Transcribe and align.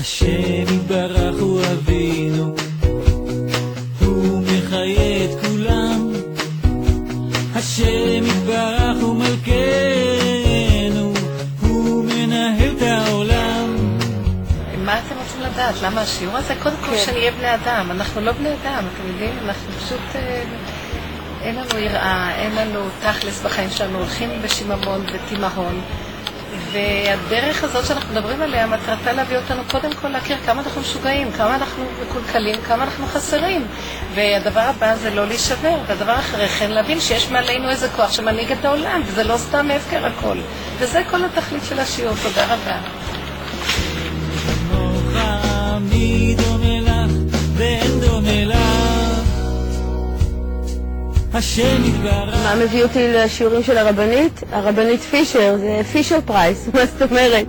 השם 0.00 0.74
יתברך 0.74 1.40
הוא 1.40 1.60
אבינו, 1.72 2.54
הוא 4.00 4.42
מחיה 4.42 5.24
את 5.24 5.30
כולם. 5.46 6.12
השם 7.54 8.26
יתברך 8.26 8.96
הוא 9.00 9.16
מלכנו, 9.16 9.52
הוא 11.60 12.04
מנהל 12.04 12.76
את 12.76 12.82
העולם. 12.82 13.76
מה 14.84 14.98
אתם 14.98 15.14
רוצים 15.18 15.40
לדעת? 15.40 15.74
למה 15.82 16.00
השיעור 16.00 16.36
הזה? 16.36 16.54
קודם 16.62 16.76
כל 16.86 16.96
שנהיה 16.96 17.32
בני 17.32 17.54
אדם. 17.54 17.90
אנחנו 17.90 18.20
לא 18.20 18.32
בני 18.32 18.48
אדם, 18.48 18.84
אתם 18.94 19.08
יודעים? 19.08 19.38
אנחנו 19.44 19.72
פשוט... 19.72 20.00
אה, 20.14 20.42
אין 21.42 21.56
לנו 21.56 21.78
יראה, 21.78 22.34
אין 22.34 22.54
לנו 22.54 22.80
תכלס 23.00 23.42
בחיים 23.42 23.70
שלנו, 23.70 23.98
הולכים 23.98 24.30
בשיממון 24.42 25.04
ותימהון. 25.12 25.80
והדרך 26.72 27.64
הזאת 27.64 27.86
שאנחנו 27.86 28.14
מדברים 28.14 28.42
עליה, 28.42 28.66
מטרתה 28.66 29.12
להביא 29.12 29.36
אותנו 29.36 29.62
קודם 29.70 29.92
כל 29.92 30.08
להכיר 30.08 30.36
כמה 30.46 30.60
אנחנו 30.60 30.80
משוגעים, 30.80 31.32
כמה 31.32 31.54
אנחנו 31.54 31.84
מקולקלים, 32.02 32.56
כמה 32.66 32.84
אנחנו 32.84 33.06
חסרים. 33.06 33.66
והדבר 34.14 34.60
הבא 34.60 34.96
זה 34.96 35.10
לא 35.10 35.26
להישבר, 35.26 35.76
והדבר 35.86 36.14
אחרי 36.14 36.48
כן 36.48 36.70
להבין 36.70 37.00
שיש 37.00 37.30
מעלינו 37.30 37.70
איזה 37.70 37.88
כוח 37.88 38.12
שמנהיג 38.12 38.52
את 38.52 38.64
העולם, 38.64 39.02
וזה 39.06 39.24
לא 39.24 39.36
סתם 39.36 39.68
הפקר 39.76 40.06
הכל. 40.06 40.38
וזה 40.78 41.02
כל 41.10 41.24
התכלית 41.24 41.62
של 41.68 41.78
השיעור, 41.78 42.14
תודה 42.22 42.44
רבה. 42.44 42.78
ואין 47.58 48.00
דומה 48.00 48.44
לך. 48.44 48.67
השם 51.34 51.84
יתברך 51.84 52.34
מה 52.44 52.54
מביא 52.64 52.82
אותי 52.82 53.12
לשיעורים 53.12 53.62
של 53.62 53.78
הרבנית? 53.78 54.40
הרבנית 54.52 55.00
פישר, 55.00 55.56
זה 55.60 55.80
פישר 55.92 56.18
פרייס, 56.24 56.68
מה 56.74 56.86
זאת 56.86 57.10
אומרת? 57.10 57.46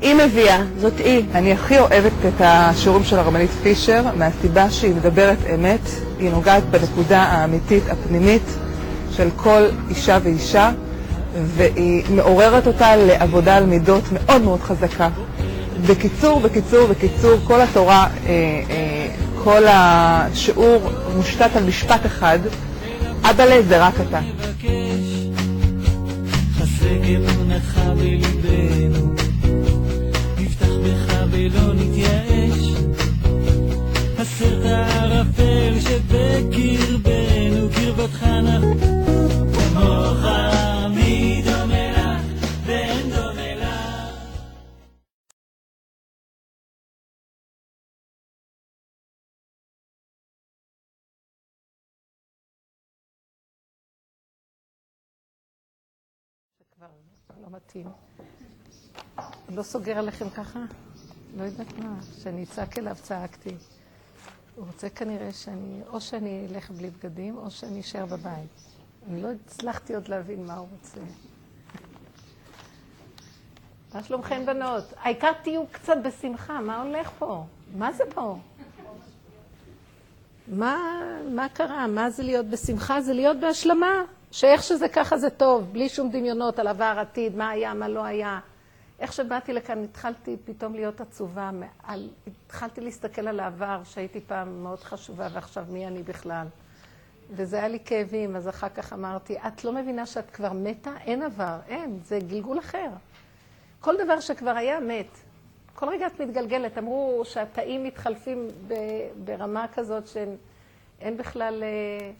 היא 0.00 0.14
מביאה, 0.14 0.62
זאת 0.80 0.92
היא. 0.98 1.24
אני 1.34 1.52
הכי 1.52 1.78
אוהבת 1.78 2.12
את 2.28 2.40
השיעורים 2.40 3.04
של 3.04 3.18
הרבנית 3.18 3.50
פישר 3.62 4.02
מהסיבה 4.16 4.70
שהיא 4.70 4.94
מדברת 4.94 5.38
אמת, 5.54 5.80
היא 6.18 6.30
נוגעת 6.30 6.62
בנקודה 6.64 7.22
האמיתית 7.22 7.82
הפנימית 7.90 8.42
של 9.16 9.28
כל 9.36 9.62
אישה 9.90 10.18
ואישה 10.22 10.70
והיא 11.34 12.04
מעוררת 12.10 12.66
אותה 12.66 12.96
לעבודה 12.96 13.56
על 13.56 13.66
מידות 13.66 14.04
מאוד 14.12 14.42
מאוד 14.42 14.60
חזקה. 14.60 15.08
בקיצור, 15.86 16.40
בקיצור, 16.40 16.86
בקיצור, 16.86 17.32
כל 17.44 17.60
התורה, 17.60 18.06
אה, 18.26 18.30
אה, 18.70 19.08
כל 19.44 19.62
השיעור 19.66 20.90
מושתת 21.16 21.56
על 21.56 21.64
משפט 21.64 22.06
אחד, 22.06 22.38
אבאלה 23.30 23.62
זה 23.62 23.86
רק 23.86 23.94
אתה. 24.08 24.20
ולא 31.30 31.74
נתייאש, 31.74 32.58
הערפל 34.64 35.74
שבקרבנו, 35.80 37.68
קרבתך 37.74 38.22
אנחנו, 38.22 38.74
כמוך 39.54 40.24
לא 57.42 57.48
מתאים. 57.50 57.88
לא 59.48 59.62
סוגר 59.62 59.98
עליכם 59.98 60.30
ככה? 60.30 60.60
לא 61.36 61.42
יודעת 61.42 61.78
מה, 61.78 61.96
כשאני 62.18 62.42
אצעק 62.42 62.78
אליו 62.78 62.96
צעקתי. 63.02 63.56
הוא 64.56 64.66
רוצה 64.66 64.90
כנראה 64.90 65.32
שאני, 65.32 65.80
או 65.86 66.00
שאני 66.00 66.46
אלך 66.50 66.70
בלי 66.70 66.90
בגדים, 66.90 67.36
או 67.36 67.50
שאני 67.50 67.80
אשאר 67.80 68.06
בבית. 68.06 68.50
אני 69.08 69.22
לא 69.22 69.28
הצלחתי 69.30 69.94
עוד 69.94 70.08
להבין 70.08 70.46
מה 70.46 70.54
הוא 70.54 70.68
רוצה. 70.72 71.00
מה 73.94 74.02
שלומכם 74.02 74.46
בנות? 74.46 74.84
העיקר 74.96 75.32
תהיו 75.42 75.66
קצת 75.72 75.96
בשמחה, 76.04 76.60
מה 76.60 76.82
הולך 76.82 77.10
פה? 77.18 77.44
מה 77.76 77.92
זה 77.92 78.04
פה? 78.14 78.38
מה, 80.48 80.78
מה 81.30 81.48
קרה? 81.48 81.86
מה 81.86 82.10
זה 82.10 82.22
להיות 82.22 82.46
בשמחה? 82.46 83.00
זה 83.00 83.12
להיות 83.12 83.36
בהשלמה. 83.40 84.02
שאיך 84.34 84.62
שזה 84.62 84.88
ככה 84.88 85.18
זה 85.18 85.30
טוב, 85.30 85.72
בלי 85.72 85.88
שום 85.88 86.10
דמיונות 86.10 86.58
על 86.58 86.66
עבר, 86.66 86.94
עתיד, 86.98 87.36
מה 87.36 87.50
היה, 87.50 87.74
מה 87.74 87.88
לא 87.88 88.04
היה. 88.04 88.40
איך 88.98 89.12
שבאתי 89.12 89.52
לכאן, 89.52 89.84
התחלתי 89.84 90.36
פתאום 90.44 90.74
להיות 90.74 91.00
עצובה, 91.00 91.50
על, 91.82 92.08
התחלתי 92.26 92.80
להסתכל 92.80 93.28
על 93.28 93.40
העבר, 93.40 93.80
שהייתי 93.84 94.20
פעם 94.20 94.62
מאוד 94.62 94.78
חשובה, 94.78 95.28
ועכשיו 95.32 95.64
מי 95.68 95.86
אני 95.86 96.02
בכלל. 96.02 96.46
וזה 97.30 97.56
היה 97.56 97.68
לי 97.68 97.78
כאבים, 97.84 98.36
אז 98.36 98.48
אחר 98.48 98.68
כך 98.68 98.92
אמרתי, 98.92 99.36
את 99.38 99.64
לא 99.64 99.72
מבינה 99.72 100.06
שאת 100.06 100.30
כבר 100.30 100.52
מתה? 100.52 100.90
אין 101.04 101.22
עבר, 101.22 101.58
אין, 101.68 101.98
זה 102.04 102.18
גלגול 102.28 102.58
אחר. 102.58 102.88
כל 103.80 103.94
דבר 104.04 104.20
שכבר 104.20 104.50
היה, 104.50 104.80
מת. 104.80 105.18
כל 105.74 105.88
רגע 105.88 106.06
את 106.06 106.20
מתגלגלת. 106.20 106.78
אמרו 106.78 107.22
שהתאים 107.24 107.84
מתחלפים 107.84 108.48
ברמה 109.24 109.66
כזאת 109.74 110.08
שאין 110.08 111.16
בכלל... 111.16 111.62
אה, 111.62 112.10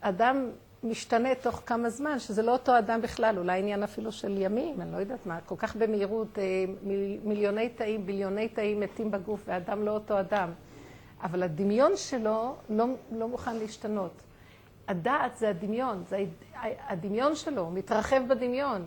אדם 0.00 0.50
משתנה 0.84 1.34
תוך 1.34 1.62
כמה 1.66 1.90
זמן, 1.90 2.18
שזה 2.18 2.42
לא 2.42 2.52
אותו 2.52 2.78
אדם 2.78 3.02
בכלל, 3.02 3.38
אולי 3.38 3.58
עניין 3.58 3.82
אפילו 3.82 4.12
של 4.12 4.38
ימים, 4.38 4.80
אני 4.80 4.92
לא 4.92 4.96
יודעת 4.96 5.26
מה, 5.26 5.40
כל 5.46 5.54
כך 5.58 5.76
במהירות, 5.76 6.38
אה, 6.38 6.64
מיל, 6.82 7.18
מיליוני 7.24 7.68
תאים, 7.68 8.06
ביליוני 8.06 8.48
תאים 8.48 8.80
מתים 8.80 9.10
בגוף, 9.10 9.40
ואדם 9.46 9.82
לא 9.82 9.90
אותו 9.90 10.20
אדם. 10.20 10.50
אבל 11.22 11.42
הדמיון 11.42 11.92
שלו 11.96 12.54
לא, 12.70 12.86
לא 13.12 13.28
מוכן 13.28 13.56
להשתנות. 13.56 14.12
הדעת 14.88 15.36
זה 15.36 15.48
הדמיון, 15.48 16.04
זה 16.08 16.24
הדמיון 16.88 17.34
שלו, 17.34 17.62
הוא 17.62 17.72
מתרחב 17.72 18.22
בדמיון. 18.28 18.86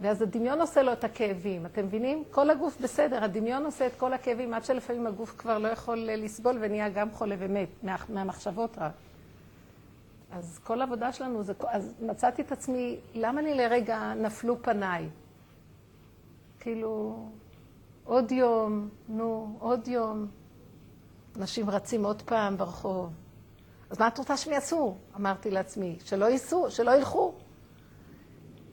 ואז 0.00 0.22
הדמיון 0.22 0.60
עושה 0.60 0.82
לו 0.82 0.92
את 0.92 1.04
הכאבים, 1.04 1.66
אתם 1.66 1.84
מבינים? 1.84 2.24
כל 2.30 2.50
הגוף 2.50 2.80
בסדר, 2.80 3.24
הדמיון 3.24 3.64
עושה 3.64 3.86
את 3.86 3.92
כל 3.96 4.12
הכאבים, 4.12 4.54
עד 4.54 4.64
שלפעמים 4.64 5.06
הגוף 5.06 5.34
כבר 5.38 5.58
לא 5.58 5.68
יכול 5.68 5.98
לסבול 5.98 6.58
ונהיה 6.60 6.88
גם 6.88 7.10
חולה 7.10 7.34
ומת, 7.38 7.68
מה, 7.82 7.96
מהמחשבות 8.08 8.78
רק. 8.78 8.92
אז 10.32 10.60
כל 10.64 10.80
העבודה 10.80 11.12
שלנו 11.12 11.42
זה... 11.42 11.52
אז 11.68 11.94
מצאתי 12.00 12.42
את 12.42 12.52
עצמי, 12.52 13.00
למה 13.14 13.42
לי 13.42 13.54
לרגע 13.54 14.14
נפלו 14.14 14.62
פניי? 14.62 15.08
כאילו, 16.60 17.24
עוד 18.04 18.32
יום, 18.32 18.88
נו, 19.08 19.56
עוד 19.58 19.88
יום. 19.88 20.26
אנשים 21.36 21.70
רצים 21.70 22.04
עוד 22.04 22.22
פעם 22.22 22.56
ברחוב. 22.56 23.12
אז 23.90 24.00
מה 24.00 24.08
את 24.08 24.18
רוצה 24.18 24.36
שהם 24.36 24.52
יעשו? 24.52 24.96
אמרתי 25.16 25.50
לעצמי, 25.50 25.98
שלא 26.04 26.24
ייסעו, 26.24 26.70
שלא 26.70 26.90
ילכו. 26.90 27.34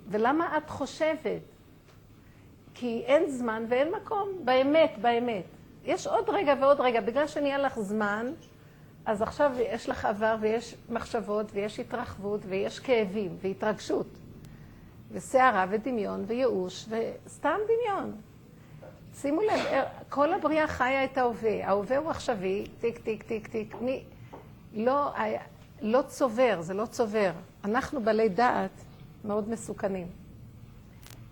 ולמה 0.07 0.57
את 0.57 0.69
חושבת? 0.69 1.41
כי 2.73 3.03
אין 3.05 3.29
זמן 3.29 3.65
ואין 3.69 3.91
מקום, 3.91 4.29
באמת, 4.43 4.91
באמת. 5.01 5.45
יש 5.83 6.07
עוד 6.07 6.29
רגע 6.29 6.53
ועוד 6.61 6.81
רגע, 6.81 7.01
בגלל 7.01 7.27
שנהיה 7.27 7.57
לך 7.57 7.79
זמן, 7.79 8.31
אז 9.09 9.21
עכשיו 9.21 9.51
יש 9.59 9.89
לך 9.89 10.05
עבר 10.05 10.35
ויש 10.39 10.75
מחשבות 10.89 11.45
ויש 11.53 11.79
התרחבות 11.79 12.41
ויש 12.45 12.79
כאבים 12.79 13.37
והתרגשות 13.41 14.07
וסערה 15.11 15.65
ודמיון 15.69 16.23
וייאוש 16.27 16.85
וסתם 16.89 17.57
דמיון. 17.65 18.15
שימו 19.13 19.41
לב, 19.41 19.85
כל 20.09 20.33
הבריאה 20.33 20.67
חיה 20.67 21.03
את 21.03 21.17
ההווה. 21.17 21.67
ההווה 21.67 21.97
הוא 21.97 22.09
עכשווי, 22.09 22.65
טיק, 22.79 22.97
טיק, 22.97 23.23
טיק, 23.23 23.47
טיק. 23.47 23.75
מי... 23.81 24.03
לא, 24.73 25.13
לא 25.81 26.01
צובר, 26.07 26.61
זה 26.61 26.73
לא 26.73 26.85
צובר. 26.85 27.31
אנחנו 27.65 28.01
בעלי 28.01 28.29
דעת 28.29 28.83
מאוד 29.25 29.49
מסוכנים. 29.49 30.07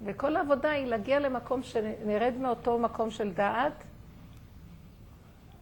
וכל 0.05 0.35
העבודה 0.35 0.71
היא 0.71 0.85
להגיע 0.85 1.19
למקום 1.19 1.63
שנרד 1.63 2.33
מאותו 2.39 2.79
מקום 2.79 3.11
של 3.11 3.33
דעת. 3.33 3.83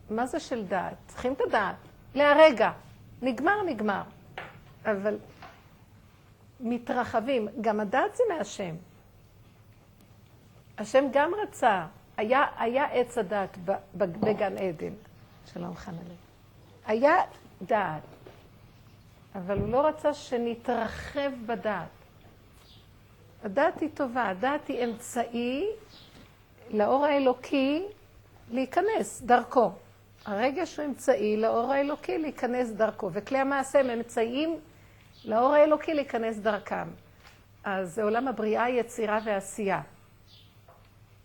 מה 0.09 0.25
זה 0.25 0.39
של 0.39 0.65
דעת? 0.65 0.95
צריכים 1.07 1.33
את 1.33 1.41
הדעת. 1.47 1.84
להרגע. 2.15 2.71
נגמר, 3.21 3.63
נגמר. 3.65 4.01
אבל 4.85 5.17
מתרחבים. 6.59 7.47
גם 7.62 7.79
הדעת 7.79 8.15
זה 8.15 8.23
מהשם. 8.29 8.75
השם 10.77 11.06
גם 11.12 11.31
רצה. 11.44 11.85
היה, 12.17 12.45
היה 12.57 12.85
עץ 12.85 13.17
הדעת 13.17 13.57
בגן 13.95 14.57
עדן. 14.57 14.94
שלום 15.53 15.75
חנלה. 15.75 16.15
היה 16.85 17.15
דעת. 17.62 18.01
אבל 19.35 19.59
הוא 19.59 19.69
לא 19.69 19.88
רצה 19.88 20.13
שנתרחב 20.13 21.31
בדעת. 21.45 21.88
הדעת 23.44 23.79
היא 23.81 23.89
טובה, 23.94 24.29
הדעת 24.29 24.67
היא 24.67 24.85
אמצעי 24.85 25.67
לאור 26.69 27.06
האלוקי 27.06 27.83
להיכנס 28.51 29.21
דרכו. 29.21 29.71
הרגש 30.25 30.77
הוא 30.77 30.86
אמצעי 30.86 31.38
לאור 31.38 31.74
האלוקי 31.74 32.18
להיכנס 32.18 32.69
דרכו, 32.69 33.10
וכלי 33.13 33.38
המעשה 33.38 33.80
הם 33.80 33.89
אמצעים 33.89 34.60
לאור 35.25 35.54
האלוקי 35.54 35.94
להיכנס 35.94 36.38
דרכם. 36.38 36.88
אז 37.63 37.94
זה 37.94 38.04
עולם 38.04 38.27
הבריאה, 38.27 38.69
יצירה 38.69 39.19
ועשייה. 39.25 39.81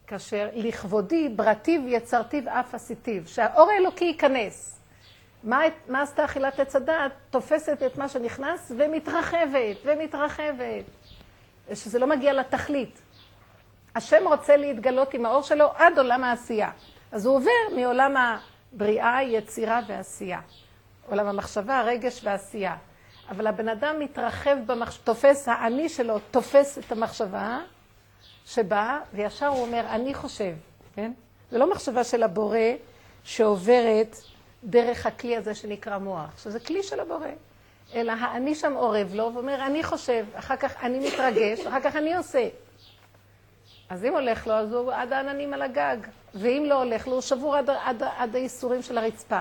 כאשר 0.07 0.49
לכבודי 0.55 1.29
בראתיו 1.29 1.89
יצרתיו 1.89 2.43
אף 2.49 2.75
עשיתיו, 2.75 3.23
שהאור 3.27 3.71
האלוקי 3.71 4.05
ייכנס. 4.05 4.81
מה, 5.45 5.61
מה 5.89 6.03
עשתה 6.03 6.25
אכילת 6.25 6.61
עץ 6.61 6.77
הדעת? 6.77 7.13
תופסת 7.31 7.83
את 7.87 7.99
מה 7.99 8.09
שנכנס 8.09 8.73
ומתרחבת, 8.77 9.77
ומתרחבת. 9.85 10.85
שזה 11.75 11.99
לא 11.99 12.07
מגיע 12.07 12.33
לתכלית. 12.33 13.03
השם 13.95 14.29
רוצה 14.29 14.57
להתגלות 14.57 15.15
עם 15.15 15.27
האור 15.27 15.43
שלו 15.43 15.67
עד 15.77 15.99
עולם 15.99 16.25
העשייה. 16.25 16.71
אז 17.13 17.27
הוא 17.27 17.37
עובר 17.37 17.77
מעולם 17.77 18.17
הבריאה, 18.75 19.23
יצירה 19.23 19.81
ועשייה. 19.89 20.41
עולם 21.09 21.27
המחשבה, 21.27 21.79
הרגש 21.79 22.21
והעשייה. 22.25 22.77
אבל 23.31 23.47
הבן 23.47 23.69
אדם 23.69 23.99
מתרחב, 23.99 24.57
במחש... 24.67 24.97
תופס, 24.97 25.49
האני 25.49 25.89
שלו 25.89 26.19
תופס 26.31 26.79
את 26.79 26.93
המחשבה 26.93 27.59
שבאה, 28.47 29.01
וישר 29.15 29.47
הוא 29.47 29.63
אומר, 29.63 29.85
אני 29.89 30.15
חושב, 30.15 30.55
כן? 30.95 31.13
זה 31.51 31.59
לא 31.59 31.71
מחשבה 31.71 32.05
של 32.05 32.23
הבורא 32.23 32.59
שעוברת 33.25 34.17
דרך 34.65 35.07
הכלי 35.07 35.37
הזה 35.37 35.55
שנקרא 35.55 35.99
מוח, 35.99 36.39
שזה 36.43 36.61
כלי 36.61 36.83
של 36.83 37.01
הבורא. 37.01 37.29
אלא 37.95 38.13
האני 38.13 38.55
שם 38.55 38.77
אורב 38.77 39.15
לו 39.15 39.31
ואומר, 39.35 39.67
אני 39.67 39.83
חושב, 39.83 40.27
אחר 40.35 40.57
כך 40.57 40.85
אני 40.85 41.09
מתרגש, 41.09 41.67
אחר 41.67 41.81
כך 41.81 41.97
אני 41.97 42.17
עושה. 42.17 42.49
אז 43.91 44.05
אם 44.05 44.13
הולך 44.13 44.47
לו, 44.47 44.55
אז 44.55 44.73
הוא 44.73 44.93
עד 44.93 45.13
העננים 45.13 45.55
על 45.55 45.63
הגג. 45.63 45.97
ואם 46.35 46.65
לא 46.67 46.83
הולך 46.83 47.07
לו, 47.07 47.13
הוא 47.13 47.21
שבור 47.21 47.57
עד, 47.57 47.71
עד, 47.71 48.03
עד 48.03 48.37
הייסורים 48.37 48.83
של 48.83 48.99
הרצפה. 48.99 49.41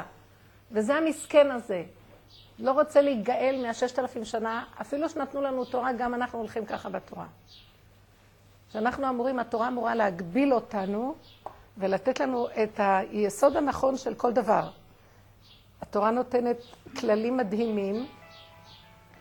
וזה 0.71 0.95
המסכן 0.95 1.51
הזה. 1.51 1.83
לא 2.59 2.71
רוצה 2.71 3.01
להיגאל 3.01 3.61
מהששת 3.61 3.99
אלפים 3.99 4.25
שנה, 4.25 4.65
אפילו 4.81 5.09
שנתנו 5.09 5.41
לנו 5.41 5.65
תורה, 5.65 5.93
גם 5.93 6.13
אנחנו 6.13 6.39
הולכים 6.39 6.65
ככה 6.65 6.89
בתורה. 6.89 7.25
שאנחנו 8.73 9.09
אמורים, 9.09 9.39
התורה 9.39 9.67
אמורה 9.67 9.95
להגביל 9.95 10.53
אותנו 10.53 11.15
ולתת 11.77 12.19
לנו 12.19 12.47
את 12.63 12.79
היסוד 12.79 13.57
הנכון 13.57 13.97
של 13.97 14.15
כל 14.15 14.33
דבר. 14.33 14.69
התורה 15.81 16.11
נותנת 16.11 16.57
כללים 16.99 17.37
מדהימים, 17.37 18.07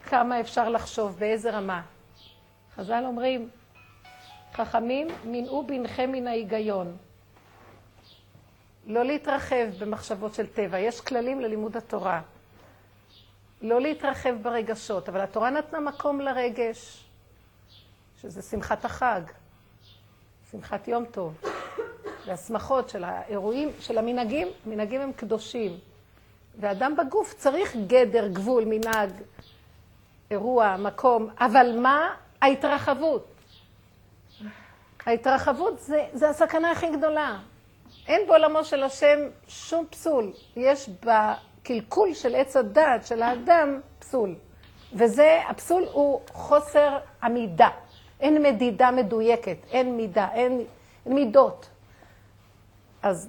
כמה 0.04 0.40
אפשר 0.40 0.69
לחשוב, 0.69 1.19
באיזה 1.19 1.50
רמה. 1.50 1.82
חז"ל 2.76 3.04
אומרים, 3.06 3.48
חכמים, 4.58 5.08
מנעו 5.25 5.66
בנכם 5.66 6.12
מן 6.12 6.26
ההיגיון. 6.26 6.96
לא 8.87 9.05
להתרחב 9.05 9.66
במחשבות 9.78 10.34
של 10.34 10.46
טבע, 10.46 10.78
יש 10.78 11.00
כללים 11.00 11.40
ללימוד 11.40 11.76
התורה. 11.76 12.20
לא 13.62 13.81
להתרחב 13.81 14.34
ברגשות, 14.43 15.08
אבל 15.08 15.20
התורה 15.20 15.50
נתנה 15.50 15.81
מקום 15.81 16.20
לרגש, 16.20 17.05
שזה 18.22 18.43
שמחת 18.43 18.84
החג, 18.84 19.20
שמחת 20.50 20.88
יום 20.88 21.04
טוב, 21.04 21.40
והשמחות 22.26 22.88
של 22.88 23.04
האירועים, 23.04 23.70
של 23.81 23.99
המנהגים, 23.99 24.49
המנהגים 24.66 25.00
הם 25.00 25.12
קדושים. 25.12 25.78
ואדם 26.61 26.96
בגוף 26.96 27.34
צריך 27.34 27.76
גדר, 27.87 28.28
גבול, 28.28 28.64
מנהג, 28.66 29.11
אירוע, 30.31 30.76
מקום, 30.76 31.28
אבל 31.40 31.78
מה 31.81 32.14
ההתרחבות? 32.43 33.38
ההתרחבות 35.08 35.78
זה, 35.78 36.06
זה 36.12 36.28
הסכנה 36.28 36.70
הכי 36.70 36.90
גדולה. 36.96 37.38
אין 38.06 38.26
בעולמו 38.26 38.64
של 38.64 38.82
השם 38.82 39.19
שום 39.49 39.87
פסול. 39.90 40.32
יש 40.56 40.90
בקלקול 41.05 42.14
של 42.14 42.34
עץ 42.34 42.56
הדעת 42.56 43.06
של 43.06 43.22
האדם 43.22 43.81
פסול. 43.99 44.34
וזה, 44.94 45.40
הפסול 45.49 45.84
הוא 45.93 46.20
חוסר 46.32 46.99
עמידה. 47.22 47.69
אין 48.20 48.43
מדידה 48.43 48.90
מדויקת, 48.90 49.56
אין 49.70 49.96
מידה, 49.96 50.28
אין, 50.34 50.64
אין 51.06 51.14
מידות. 51.14 51.69
אז 53.02 53.28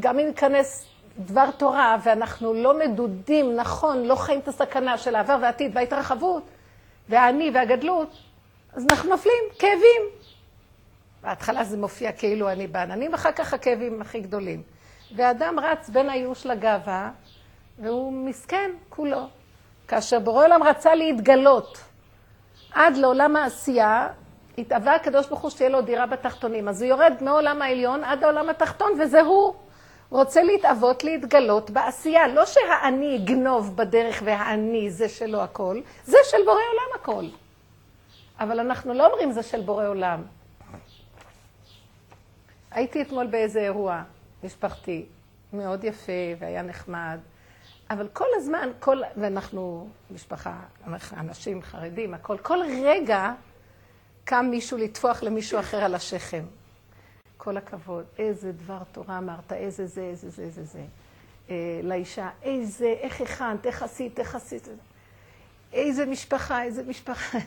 גם 0.00 0.18
אם 0.18 0.26
ניכנס 0.26 0.86
דבר 1.18 1.50
תורה 1.50 1.96
ואנחנו 2.02 2.54
לא 2.54 2.78
מדודים, 2.78 3.56
נכון, 3.56 4.04
לא 4.04 4.14
חיים 4.14 4.40
את 4.40 4.48
הסכנה 4.48 4.98
של 4.98 5.14
העבר 5.14 5.36
והעתיד 5.42 5.70
וההתרחבות 5.74 6.42
והאני 7.08 7.50
והגדלות, 7.54 8.08
אז 8.72 8.86
אנחנו 8.90 9.10
נופלים, 9.10 9.44
כאבים. 9.58 10.17
בהתחלה 11.22 11.64
זה 11.64 11.76
מופיע 11.76 12.12
כאילו 12.12 12.50
אני 12.50 12.66
בעננים, 12.66 13.12
ואחר 13.12 13.32
כך 13.32 13.54
הכאבים 13.54 14.02
הכי 14.02 14.20
גדולים. 14.20 14.62
ואדם 15.16 15.58
רץ 15.58 15.88
בין 15.88 16.10
הייאוש 16.10 16.46
לגאווה, 16.46 17.10
והוא 17.78 18.12
מסכן 18.12 18.70
כולו. 18.88 19.26
כאשר 19.88 20.18
בורא 20.18 20.44
עולם 20.44 20.62
רצה 20.62 20.94
להתגלות 20.94 21.78
עד 22.72 22.96
לעולם 22.96 23.36
העשייה, 23.36 24.08
התאווה 24.58 24.94
הקדוש 24.94 25.26
ברוך 25.26 25.40
הוא 25.40 25.50
שתהיה 25.50 25.68
לו 25.68 25.80
דירה 25.80 26.06
בתחתונים. 26.06 26.68
אז 26.68 26.82
הוא 26.82 26.88
יורד 26.88 27.12
מעולם 27.20 27.62
העליון 27.62 28.04
עד 28.04 28.24
העולם 28.24 28.48
התחתון, 28.48 28.92
וזה 29.00 29.20
הוא. 29.20 29.54
רוצה 30.10 30.42
להתאבות, 30.42 31.04
להתגלות 31.04 31.70
בעשייה. 31.70 32.28
לא 32.28 32.46
שהאני 32.46 33.06
יגנוב 33.06 33.76
בדרך 33.76 34.22
והאני 34.24 34.90
זה 34.90 35.08
שלו 35.08 35.40
הכל, 35.42 35.80
זה 36.04 36.18
של 36.30 36.38
בורא 36.44 36.60
עולם 36.72 37.00
הכל. 37.00 37.24
אבל 38.40 38.60
אנחנו 38.60 38.94
לא 38.94 39.06
אומרים 39.06 39.32
זה 39.32 39.42
של 39.42 39.60
בורא 39.60 39.86
עולם. 39.86 40.22
הייתי 42.78 43.02
אתמול 43.02 43.26
באיזה 43.26 43.60
אירוע 43.60 44.02
משפחתי, 44.44 45.06
מאוד 45.52 45.84
יפה 45.84 46.12
והיה 46.38 46.62
נחמד, 46.62 47.18
אבל 47.90 48.08
כל 48.12 48.26
הזמן, 48.36 48.68
כל, 48.80 49.00
ואנחנו 49.16 49.88
משפחה, 50.10 50.60
אנשים 51.12 51.62
חרדים, 51.62 52.14
הכל, 52.14 52.38
כל 52.38 52.58
רגע 52.84 53.32
קם 54.24 54.46
מישהו 54.50 54.78
לטפוח 54.78 55.22
למישהו 55.22 55.60
אחר 55.60 55.76
על 55.76 55.94
השכם. 55.94 56.44
כל 57.36 57.56
הכבוד, 57.56 58.04
איזה 58.18 58.52
דבר 58.52 58.78
תורה 58.92 59.18
אמרת, 59.18 59.52
איזה 59.52 59.86
זה, 59.86 60.00
איזה 60.00 60.30
זה, 60.30 60.42
איזה 60.42 60.64
זה. 60.64 60.84
אה, 61.50 61.80
לאישה, 61.82 62.30
איזה, 62.42 62.94
איך 63.00 63.20
הכנת, 63.20 63.66
איך 63.66 63.82
עשית, 63.82 64.20
איך 64.20 64.34
עשית. 64.34 64.68
איזה 65.72 66.06
משפחה, 66.06 66.62
איזה 66.62 66.82
משפחה. 66.82 67.38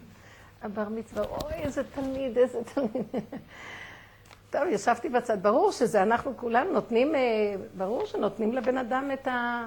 הבר 0.62 0.88
מצווה, 0.88 1.24
אוי, 1.24 1.52
איזה 1.52 1.82
תלמיד, 1.94 2.38
איזה 2.38 2.58
תלמיד. 2.74 3.06
טוב, 4.50 4.62
ישבתי 4.70 5.08
בצד, 5.08 5.42
ברור 5.42 5.72
שזה 5.72 6.02
אנחנו 6.02 6.36
כולנו 6.36 6.72
נותנים, 6.72 7.14
אה, 7.14 7.20
ברור 7.74 8.06
שנותנים 8.06 8.52
לבן 8.52 8.78
אדם 8.78 9.10
את 9.12 9.28
ה... 9.28 9.66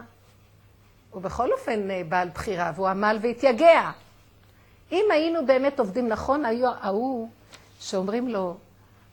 הוא 1.12 1.22
בכל 1.22 1.52
אופן 1.52 1.92
אה, 1.92 2.02
בעל 2.10 2.30
בחירה, 2.30 2.72
והוא 2.76 2.88
עמל 2.88 3.18
והתייגע. 3.22 3.92
אם 4.92 5.06
היינו 5.12 5.46
באמת 5.46 5.80
עובדים 5.80 6.08
נכון, 6.08 6.46
היו 6.46 6.72
ההוא 6.82 7.30
שאומרים 7.80 8.28
לו, 8.28 8.56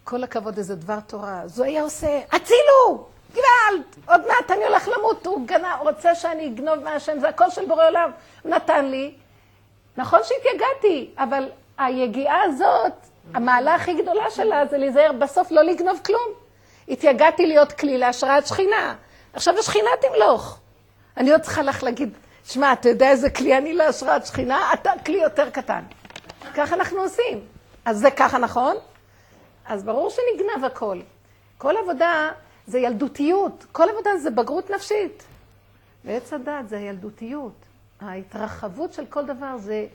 כל 0.05 0.25
הכבוד 0.25 0.59
איזה 0.59 0.75
דבר 0.75 1.01
תורה, 1.01 1.41
אז 1.43 1.59
הוא 1.59 1.67
היה 1.67 1.83
עושה, 1.83 2.21
הצילו! 2.33 3.07
גוואלד! 3.35 3.85
עוד 4.07 4.27
מעט 4.27 4.51
אני 4.51 4.65
הולך 4.65 4.89
למות, 4.89 5.27
הוא 5.27 5.47
גנה, 5.47 5.77
רוצה 5.81 6.15
שאני 6.15 6.47
אגנוב 6.47 6.79
מהשם, 6.79 7.21
זה 7.21 7.29
הכל 7.29 7.51
של 7.51 7.67
בורא 7.67 7.87
עולם. 7.89 8.11
נתן 8.45 8.85
לי. 8.87 9.15
נכון 9.97 10.21
שהתייגעתי, 10.25 11.11
אבל 11.19 11.49
היגיעה 11.79 12.43
הזאת, 12.43 13.10
המעלה 13.35 13.75
הכי 13.75 14.03
גדולה 14.03 14.31
שלה 14.31 14.67
זה 14.67 14.79
להיזהר 14.79 15.13
בסוף 15.13 15.51
לא 15.51 15.63
לגנוב 15.63 16.01
כלום. 16.07 16.29
התייגעתי 16.89 17.47
להיות 17.47 17.73
כלי 17.73 17.99
להשראת 17.99 18.47
שכינה. 18.47 18.95
עכשיו 19.33 19.59
השכינה 19.59 19.91
תמלוך. 20.01 20.59
אני 21.17 21.33
עוד 21.33 21.41
צריכה 21.41 21.63
לך 21.63 21.83
להגיד, 21.83 22.13
שמע, 22.45 22.73
אתה 22.73 22.89
יודע 22.89 23.11
איזה 23.11 23.31
כלי 23.31 23.59
אני 23.59 23.73
להשראת 23.73 24.27
שכינה? 24.27 24.73
אתה 24.73 24.91
כלי 25.07 25.23
יותר 25.23 25.51
קטן. 25.51 25.83
ככה 26.55 26.75
אנחנו 26.75 27.01
עושים. 27.01 27.41
אז 27.85 27.99
זה 27.99 28.11
ככה 28.11 28.39
נכון? 28.39 28.77
אז 29.67 29.85
ברור 29.85 30.11
שנגנב 30.11 30.65
הכל. 30.65 31.01
כל 31.59 31.75
עבודה 31.77 32.31
זה 32.67 32.79
ילדותיות, 32.79 33.67
כל 33.73 33.89
עבודה 33.89 34.17
זה 34.17 34.31
בגרות 34.31 34.71
נפשית. 34.71 35.23
ועץ 36.05 36.33
הדת 36.33 36.69
זה 36.69 36.79
הילדותיות. 36.79 37.53
ההתרחבות 38.01 38.93
של 38.93 39.07
כל 39.07 39.27
דבר 39.27 39.59
זה... 39.59 39.87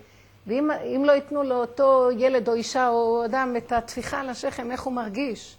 ואם 0.48 1.04
לא 1.06 1.12
ייתנו 1.12 1.44
לאותו 1.44 2.10
ילד 2.18 2.48
או 2.48 2.54
אישה 2.54 2.90
או 2.90 3.26
אדם 3.26 3.56
את 3.58 3.72
הטפיחה 3.72 4.20
על 4.20 4.30
השכם, 4.30 4.72
איך 4.72 4.82
הוא 4.82 4.94
מרגיש? 4.94 5.58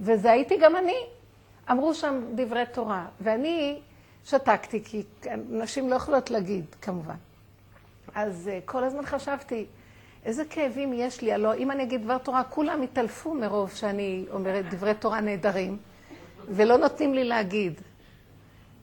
וזה 0.00 0.30
הייתי 0.30 0.56
גם 0.60 0.76
אני. 0.76 0.96
אמרו 1.70 1.94
שם 1.94 2.20
דברי 2.34 2.64
תורה, 2.72 3.06
ואני 3.20 3.78
שתקתי, 4.24 4.84
כי 4.84 5.02
נשים 5.50 5.90
לא 5.90 5.94
יכולות 5.94 6.30
להגיד, 6.30 6.64
כמובן. 6.82 7.14
אז 8.14 8.50
uh, 8.50 8.70
כל 8.70 8.84
הזמן 8.84 9.06
חשבתי, 9.06 9.66
איזה 10.24 10.44
כאבים 10.44 10.92
יש 10.92 11.22
לי, 11.22 11.32
הלוא 11.32 11.54
אם 11.54 11.70
אני 11.70 11.82
אגיד 11.82 12.04
דבר 12.04 12.18
תורה, 12.18 12.44
כולם 12.44 12.82
יתעלפו 12.82 13.34
מרוב 13.34 13.70
שאני 13.74 14.24
אומרת 14.30 14.70
דברי 14.70 14.94
תורה 14.94 15.20
נהדרים, 15.20 15.76
ולא 16.48 16.76
נותנים 16.76 17.14
לי 17.14 17.24
להגיד. 17.24 17.80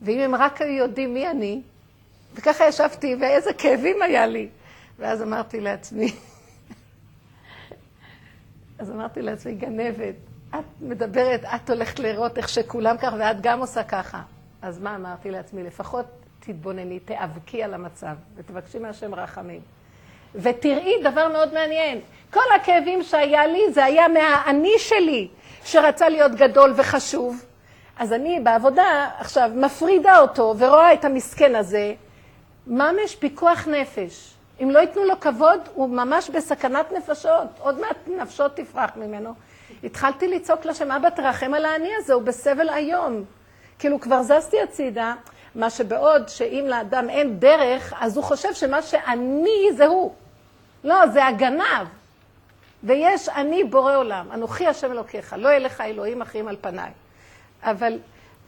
ואם 0.01 0.20
הם 0.20 0.36
רק 0.36 0.62
היו 0.62 0.74
יודעים 0.74 1.13
מי 1.13 1.27
אני, 1.30 1.62
וככה 2.34 2.68
ישבתי, 2.68 3.15
ואיזה 3.20 3.54
כאבים 3.54 4.01
היה 4.01 4.27
לי. 4.27 4.50
ואז 4.99 5.21
אמרתי 5.21 5.61
לעצמי, 5.61 6.13
אז 8.79 8.91
אמרתי 8.91 9.21
לעצמי, 9.21 9.53
גנבת, 9.53 10.15
את 10.49 10.63
מדברת, 10.81 11.43
את 11.55 11.69
הולכת 11.69 11.99
לראות 11.99 12.37
איך 12.37 12.49
שכולם 12.49 12.97
ככה, 12.97 13.15
ואת 13.19 13.41
גם 13.41 13.59
עושה 13.59 13.83
ככה. 13.83 14.21
אז 14.61 14.79
מה 14.79 14.95
אמרתי 14.95 15.31
לעצמי? 15.31 15.63
לפחות 15.63 16.05
תתבונני, 16.39 16.99
תיאבקי 16.99 17.63
על 17.63 17.73
המצב, 17.73 18.15
ותבקשי 18.35 18.79
מהשם 18.79 19.15
רחמים. 19.15 19.61
ותראי 20.35 20.93
דבר 21.03 21.27
מאוד 21.27 21.53
מעניין. 21.53 21.99
כל 22.33 22.43
הכאבים 22.55 23.03
שהיה 23.03 23.47
לי, 23.47 23.73
זה 23.73 23.85
היה 23.85 24.07
מהאני 24.07 24.73
שלי, 24.77 25.27
שרצה 25.63 26.09
להיות 26.09 26.31
גדול 26.31 26.73
וחשוב. 26.75 27.45
אז 27.97 28.13
אני 28.13 28.39
בעבודה 28.39 29.09
עכשיו 29.19 29.51
מפרידה 29.55 30.19
אותו 30.19 30.55
ורואה 30.57 30.93
את 30.93 31.05
המסכן 31.05 31.55
הזה, 31.55 31.93
ממש 32.67 33.15
פיקוח 33.19 33.67
נפש. 33.67 34.35
אם 34.63 34.71
לא 34.71 34.79
ייתנו 34.79 35.03
לו 35.03 35.19
כבוד, 35.19 35.59
הוא 35.74 35.89
ממש 35.89 36.29
בסכנת 36.29 36.91
נפשות. 36.91 37.47
עוד 37.59 37.79
מעט 37.79 37.97
נפשות 38.07 38.55
תפרח 38.55 38.91
ממנו. 38.95 39.33
התחלתי 39.83 40.27
לצעוק 40.27 40.65
לשם, 40.65 40.91
אבא 40.91 41.09
תרחם 41.09 41.53
על 41.53 41.65
העני 41.65 41.89
הזה, 41.97 42.13
הוא 42.13 42.24
בסבל 42.24 42.69
איום. 42.69 43.24
כאילו 43.79 44.00
כבר 44.00 44.24
זזתי 44.24 44.62
הצידה, 44.62 45.13
מה 45.55 45.69
שבעוד 45.69 46.29
שאם 46.29 46.65
לאדם 46.67 47.09
אין 47.09 47.39
דרך, 47.39 47.93
אז 48.00 48.17
הוא 48.17 48.24
חושב 48.24 48.53
שמה 48.53 48.81
שאני 48.81 49.67
זה 49.77 49.85
הוא. 49.85 50.13
לא, 50.83 51.07
זה 51.07 51.25
הגנב. 51.25 51.88
ויש 52.83 53.29
אני 53.29 53.63
בורא 53.63 53.97
עולם, 53.97 54.31
אנוכי 54.33 54.67
השם 54.67 54.91
אלוקיך, 54.91 55.35
לא 55.38 55.57
לך 55.57 55.81
אלוהים 55.81 56.21
אחרים 56.21 56.47
על 56.47 56.55
פניי. 56.62 56.91
אבל 57.63 58.00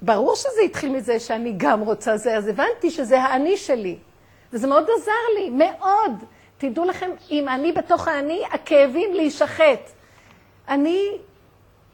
ברור 0.01 0.35
שזה 0.35 0.61
התחיל 0.65 0.89
מזה 0.89 1.19
שאני 1.19 1.53
גם 1.57 1.81
רוצה 1.81 2.17
זה, 2.17 2.37
אז 2.37 2.47
הבנתי 2.47 2.91
שזה 2.91 3.21
האני 3.21 3.57
שלי. 3.57 3.97
וזה 4.53 4.67
מאוד 4.67 4.87
עזר 4.97 5.11
לי, 5.39 5.49
מאוד. 5.49 6.11
תדעו 6.57 6.85
לכם, 6.85 7.09
אם 7.31 7.49
אני 7.49 7.71
בתוך 7.71 8.07
האני, 8.07 8.43
הכאבים 8.51 9.13
להישחט. 9.13 9.89
אני, 10.67 11.17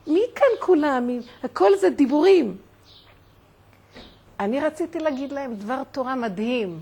מי 0.08 0.22
כאן 0.36 0.48
כולם? 0.60 1.10
הכל 1.44 1.76
זה 1.76 1.90
דיבורים. 1.90 2.58
אני 4.40 4.60
רציתי 4.60 5.00
להגיד 5.00 5.32
להם 5.32 5.56
דבר 5.56 5.82
תורה 5.92 6.16
מדהים. 6.16 6.80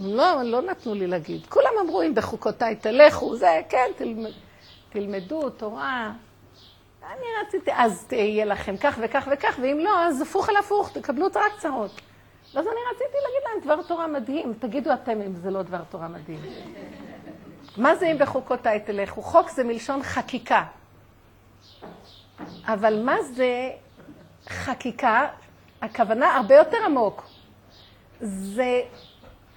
לא, 0.00 0.42
לא 0.42 0.62
נתנו 0.62 0.94
לי 0.94 1.06
להגיד. 1.06 1.46
כולם 1.46 1.70
אמרו, 1.80 2.02
אם 2.02 2.14
בחוקותיי 2.14 2.76
תלכו, 2.76 3.36
זה, 3.36 3.60
כן, 3.68 3.90
תלמד, 3.96 4.30
תלמדו 4.90 5.50
תורה. 5.50 6.12
אני 7.02 7.26
רציתי, 7.46 7.70
אז 7.74 8.06
יהיה 8.12 8.44
לכם 8.44 8.76
כך 8.76 8.98
וכך 9.02 9.28
וכך, 9.32 9.58
ואם 9.62 9.78
לא, 9.78 10.04
אז 10.04 10.20
הפוך 10.20 10.48
על 10.48 10.56
הפוך, 10.56 10.90
תקבלו 10.92 11.26
את 11.26 11.36
רק 11.36 11.52
צרות. 11.58 12.00
ואז 12.54 12.66
אני 12.66 12.80
רציתי 12.94 13.16
להגיד 13.24 13.48
להם 13.48 13.60
דבר 13.64 13.82
תורה 13.88 14.06
מדהים. 14.06 14.54
תגידו 14.58 14.92
אתם 14.92 15.20
אם 15.22 15.34
זה 15.34 15.50
לא 15.50 15.62
דבר 15.62 15.80
תורה 15.90 16.08
מדהים. 16.08 16.40
מה 17.76 17.96
זה 17.96 18.06
אם 18.06 18.18
בחוקותיי 18.18 18.80
תלכו? 18.80 19.22
חוק 19.22 19.50
זה 19.50 19.64
מלשון 19.64 20.02
חקיקה. 20.02 20.64
אבל 22.64 23.02
מה 23.04 23.22
זה 23.22 23.70
חקיקה? 24.48 25.28
הכוונה 25.82 26.36
הרבה 26.36 26.54
יותר 26.54 26.78
עמוק. 26.84 27.22
זה 28.20 28.80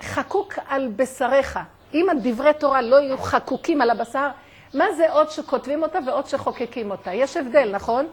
חקוק 0.02 0.54
על 0.68 0.92
בשריך. 0.96 1.60
אם 1.94 2.10
הדברי 2.10 2.54
תורה 2.54 2.82
לא 2.82 2.96
יהיו 2.96 3.18
חקוקים 3.18 3.82
על 3.82 3.90
הבשר, 3.90 4.30
מה 4.74 4.86
זה 4.98 5.12
עוד 5.12 5.30
שכותבים 5.30 5.84
אותה 5.84 6.00
ועוד 6.06 6.28
שחוקקים 6.28 6.92
אותה? 6.92 7.14
יש 7.14 7.38
הבדל, 7.38 7.70
נכון? 7.76 8.08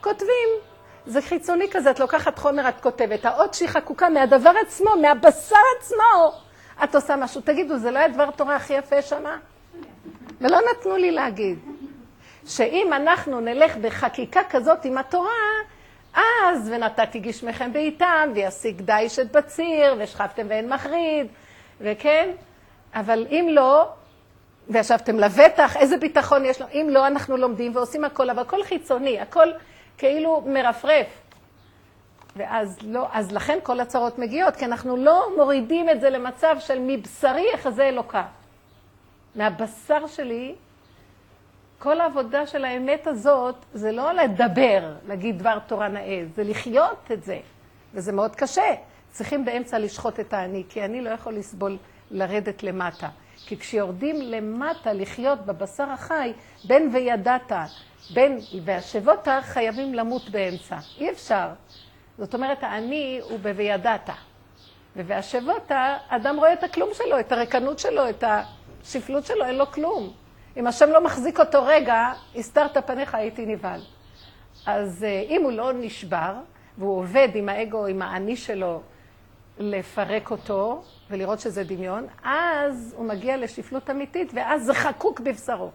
כותבים. 0.00 0.71
זה 1.06 1.22
חיצוני 1.22 1.70
כזה, 1.70 1.90
את 1.90 2.00
לוקחת 2.00 2.38
חומר, 2.38 2.68
את 2.68 2.80
כותבת. 2.80 3.24
האות 3.24 3.54
שהיא 3.54 3.68
חקוקה 3.68 4.08
מהדבר 4.08 4.52
עצמו, 4.66 4.90
מהבשר 5.02 5.56
עצמו, 5.78 6.32
את 6.84 6.94
עושה 6.94 7.16
משהו. 7.16 7.40
תגידו, 7.40 7.78
זה 7.78 7.90
לא 7.90 7.98
היה 7.98 8.08
דבר 8.08 8.30
תורה 8.30 8.56
הכי 8.56 8.74
יפה 8.74 9.02
שמה? 9.02 9.36
ולא 10.40 10.58
נתנו 10.70 10.96
לי 10.96 11.10
להגיד. 11.10 11.58
שאם 12.46 12.92
אנחנו 12.92 13.40
נלך 13.40 13.76
בחקיקה 13.76 14.40
כזאת 14.50 14.84
עם 14.84 14.98
התורה, 14.98 15.30
אז 16.14 16.70
ונתתי 16.72 17.18
גשמכם 17.18 17.72
בעיתם, 17.72 18.30
וישיג 18.34 18.80
דיש 18.80 19.18
את 19.18 19.32
בציר, 19.32 19.94
ושכבתם 19.98 20.46
ואין 20.48 20.72
מחריד, 20.72 21.26
וכן, 21.80 22.30
אבל 22.94 23.26
אם 23.30 23.46
לא, 23.50 23.88
וישבתם 24.68 25.18
לבטח, 25.18 25.76
איזה 25.76 25.96
ביטחון 25.96 26.44
יש 26.44 26.60
לו, 26.60 26.66
אם 26.72 26.86
לא, 26.90 27.06
אנחנו 27.06 27.36
לומדים 27.36 27.76
ועושים 27.76 28.04
הכל, 28.04 28.30
אבל 28.30 28.42
הכל 28.42 28.62
חיצוני, 28.64 29.20
הכל 29.20 29.48
כאילו 29.98 30.42
מרפרף. 30.46 31.06
ואז 32.36 32.78
לא, 32.82 33.06
אז 33.12 33.32
לכן 33.32 33.58
כל 33.62 33.80
הצרות 33.80 34.18
מגיעות, 34.18 34.56
כי 34.56 34.64
אנחנו 34.64 34.96
לא 34.96 35.28
מורידים 35.36 35.88
את 35.88 36.00
זה 36.00 36.10
למצב 36.10 36.56
של 36.58 36.78
מבשרי 36.80 37.46
יחזה 37.54 37.88
אלוקה. 37.88 38.24
מהבשר 39.34 40.06
שלי 40.06 40.54
כל 41.78 42.00
העבודה 42.00 42.46
של 42.46 42.64
האמת 42.64 43.06
הזאת 43.06 43.54
זה 43.74 43.92
לא 43.92 44.12
לדבר, 44.12 44.92
להגיד 45.08 45.38
דבר 45.38 45.58
תורה 45.66 45.88
נאה, 45.88 46.22
זה 46.34 46.44
לחיות 46.44 47.10
את 47.12 47.24
זה. 47.24 47.38
וזה 47.94 48.12
מאוד 48.12 48.36
קשה. 48.36 48.74
צריכים 49.10 49.44
באמצע 49.44 49.78
לשחוט 49.78 50.20
את 50.20 50.32
האני, 50.32 50.64
כי 50.68 50.84
אני 50.84 51.00
לא 51.00 51.10
יכול 51.10 51.34
לסבול 51.34 51.76
לרדת 52.10 52.62
למטה. 52.62 53.08
כי 53.46 53.56
כשיורדים 53.56 54.16
למטה 54.20 54.92
לחיות 54.92 55.46
בבשר 55.46 55.90
החי, 55.90 56.32
בין 56.64 56.90
וידעת, 56.92 57.52
בין 58.14 58.38
והשבות 58.64 59.28
חייבים 59.42 59.94
למות 59.94 60.30
באמצע. 60.30 60.76
אי 60.98 61.10
אפשר. 61.10 61.48
זאת 62.18 62.34
אומרת, 62.34 62.62
האני 62.62 63.20
הוא 63.22 63.38
בוידעת. 63.38 64.10
ובהשבות 64.96 65.70
האדם 65.70 66.36
רואה 66.36 66.52
את 66.52 66.62
הכלום 66.64 66.88
שלו, 66.92 67.20
את 67.20 67.32
הריקנות 67.32 67.78
שלו, 67.78 68.08
את 68.08 68.24
השפלות 68.82 69.26
שלו, 69.26 69.44
אין 69.44 69.58
לו 69.58 69.66
כלום. 69.66 70.12
אם 70.56 70.66
השם 70.66 70.90
לא 70.90 71.04
מחזיק 71.04 71.40
אותו 71.40 71.64
רגע, 71.64 72.12
הסתרת 72.36 72.86
פניך, 72.86 73.14
הייתי 73.14 73.46
נבהל. 73.46 73.80
אז 74.66 75.04
אה, 75.04 75.24
אם 75.28 75.42
הוא 75.42 75.52
לא 75.52 75.72
נשבר, 75.72 76.34
והוא 76.78 76.98
עובד 76.98 77.28
עם 77.34 77.48
האגו, 77.48 77.86
עם 77.86 78.02
האני 78.02 78.36
שלו, 78.36 78.80
לפרק 79.58 80.30
אותו 80.30 80.82
ולראות 81.10 81.40
שזה 81.40 81.64
דמיון, 81.64 82.06
אז 82.24 82.94
הוא 82.96 83.06
מגיע 83.06 83.36
לשפלות 83.36 83.90
אמיתית, 83.90 84.32
ואז 84.34 84.64
זה 84.64 84.74
חקוק 84.74 85.20
בבשרו. 85.20 85.70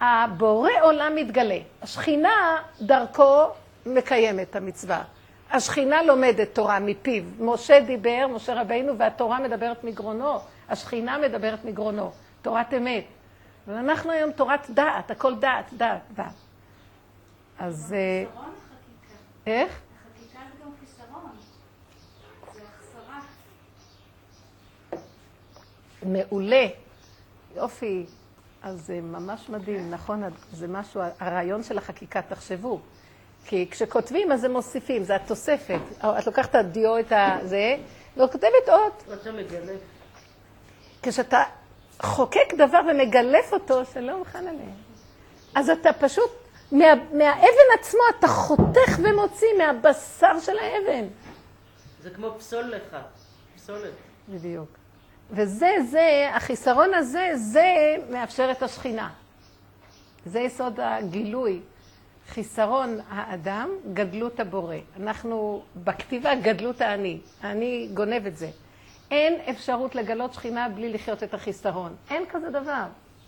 הבורא 0.00 0.70
עולם 0.82 1.12
מתגלה. 1.16 1.58
השכינה 1.82 2.62
דרכו 2.80 3.44
מקיימת 3.86 4.50
את 4.50 4.56
המצווה. 4.56 5.02
השכינה 5.50 6.02
לומדת 6.02 6.54
תורה 6.54 6.78
מפיו. 6.78 7.22
משה 7.40 7.80
דיבר, 7.80 8.26
משה 8.34 8.60
רבינו, 8.60 8.98
והתורה 8.98 9.40
מדברת 9.40 9.84
מגרונו. 9.84 10.38
השכינה 10.68 11.18
מדברת 11.18 11.64
מגרונו. 11.64 12.12
תורת 12.42 12.74
אמת. 12.74 13.04
ואנחנו 13.66 14.10
היום 14.10 14.32
תורת 14.32 14.70
דעת, 14.70 15.10
הכל 15.10 15.34
דעת, 15.34 15.72
דעת, 15.72 16.00
דעת. 16.14 16.32
אז... 17.58 17.94
אה, 17.96 18.24
איך? 19.46 19.80
מעולה. 26.02 26.66
יופי. 27.56 28.06
אז 28.62 28.86
זה 28.86 29.00
ממש 29.00 29.48
מדהים, 29.48 29.90
נכון? 29.90 30.22
זה 30.52 30.68
משהו, 30.68 31.00
הרעיון 31.20 31.62
של 31.62 31.78
החקיקה, 31.78 32.22
תחשבו. 32.22 32.80
כי 33.46 33.66
כשכותבים, 33.70 34.32
אז 34.32 34.44
הם 34.44 34.52
מוסיפים, 34.52 35.04
זה 35.04 35.16
התוספת. 35.16 35.80
את 35.98 36.26
לוקחת 36.26 36.50
את 36.50 36.54
הדיו, 36.54 36.98
את 36.98 37.12
הזה, 37.12 37.76
וכותבת 38.16 38.68
מגלף. 39.32 39.80
כשאתה 41.02 41.42
חוקק 42.02 42.54
דבר 42.56 42.80
ומגלף 42.90 43.52
אותו, 43.52 43.84
שלום 43.84 44.24
חנלה. 44.24 44.72
אז 45.54 45.70
אתה 45.70 45.92
פשוט, 45.92 46.30
מה, 46.72 46.94
מהאבן 47.12 47.70
עצמו 47.80 48.00
אתה 48.18 48.28
חותך 48.28 48.98
ומוציא 49.02 49.48
מהבשר 49.58 50.40
של 50.40 50.58
האבן. 50.58 51.06
זה 52.02 52.10
כמו 52.10 52.34
פסול 52.38 52.64
לך, 52.64 52.96
פסולת. 53.56 53.92
בדיוק. 54.28 54.79
וזה, 55.32 55.70
זה, 55.90 56.30
החיסרון 56.34 56.94
הזה, 56.94 57.30
זה 57.34 57.96
מאפשר 58.10 58.50
את 58.50 58.62
השכינה. 58.62 59.10
זה 60.26 60.40
יסוד 60.40 60.80
הגילוי. 60.80 61.60
חיסרון 62.28 62.98
האדם, 63.08 63.70
גדלות 63.92 64.40
הבורא. 64.40 64.76
אנחנו 64.96 65.62
בכתיבה 65.84 66.34
גדלות 66.34 66.80
האני. 66.80 67.20
אני 67.44 67.88
גונב 67.94 68.26
את 68.26 68.36
זה. 68.36 68.50
אין 69.10 69.40
אפשרות 69.50 69.94
לגלות 69.94 70.34
שכינה 70.34 70.68
בלי 70.68 70.92
לחיות 70.92 71.22
את 71.22 71.34
החיסרון. 71.34 71.96
אין 72.10 72.22
כזה 72.30 72.50
דבר. 72.50 72.84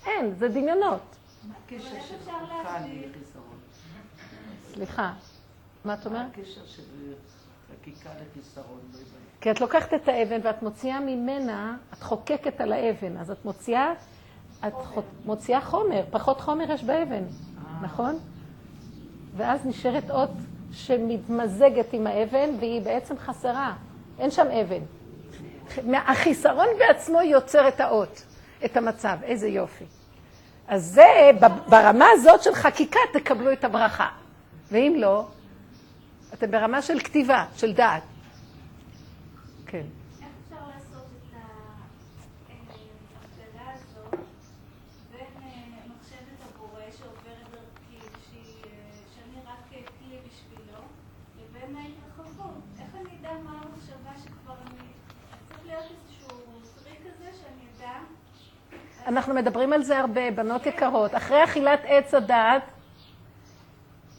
אין, 0.07 0.35
זה 0.39 0.49
דמיונות. 0.49 1.01
מה? 1.49 1.55
סליחה, 4.75 5.13
מה 5.85 5.95
את 5.95 6.07
מה 6.07 6.13
אומרת? 6.13 6.27
הקשר 6.39 6.67
של 6.67 6.83
חקיקה 7.71 8.11
לחיסרון? 8.11 8.81
כי 9.43 9.51
את 9.51 9.61
לוקחת 9.61 9.95
את 9.95 10.09
האבן 10.09 10.41
ואת 10.43 10.63
מוציאה 10.63 11.01
ממנה, 11.01 11.77
את 11.93 12.03
חוקקת 12.03 12.61
על 12.61 12.73
האבן, 12.73 13.17
אז 13.17 13.31
את 13.31 13.45
מוציאה, 13.45 13.93
את 14.67 14.73
חו- 14.75 15.03
מוציאה 15.25 15.61
חומר, 15.61 16.03
פחות 16.11 16.41
חומר 16.41 16.73
יש 16.73 16.85
באבן, 16.85 17.23
נכון? 17.83 18.19
ואז 19.37 19.67
נשארת 19.67 20.11
אות 20.11 20.31
שמתמזגת 20.73 21.93
עם 21.93 22.07
האבן 22.07 22.51
והיא 22.61 22.83
בעצם 22.83 23.19
חסרה, 23.19 23.73
אין 24.19 24.31
שם 24.31 24.47
אבן. 24.47 24.83
החיסרון 25.95 26.67
בעצמו 26.79 27.21
יוצר 27.23 27.69
את 27.69 27.81
האות, 27.81 28.23
את 28.65 28.77
המצב, 28.77 29.17
איזה 29.23 29.49
יופי. 29.49 29.85
אז 30.69 30.85
זה, 30.85 31.31
ברמה 31.69 32.07
הזאת 32.13 32.43
של 32.43 32.55
חקיקה 32.55 33.01
תקבלו 33.13 33.53
את 33.53 33.65
הברכה. 33.65 34.09
ואם 34.73 34.95
לא, 34.99 35.27
אתם 36.35 36.51
ברמה 36.51 36.83
של 36.83 36.99
כתיבה, 37.01 37.45
של 37.57 37.73
דעת. 37.73 38.03
כן. 39.73 39.87
אנחנו 59.07 59.35
מדברים 59.35 59.73
על 59.73 59.83
זה 59.83 59.99
הרבה, 59.99 60.31
בנות 60.31 60.67
יקרות. 60.67 61.15
אחרי 61.15 61.45
אכילת 61.45 61.81
עץ 61.85 62.15
הדעת, 62.15 62.63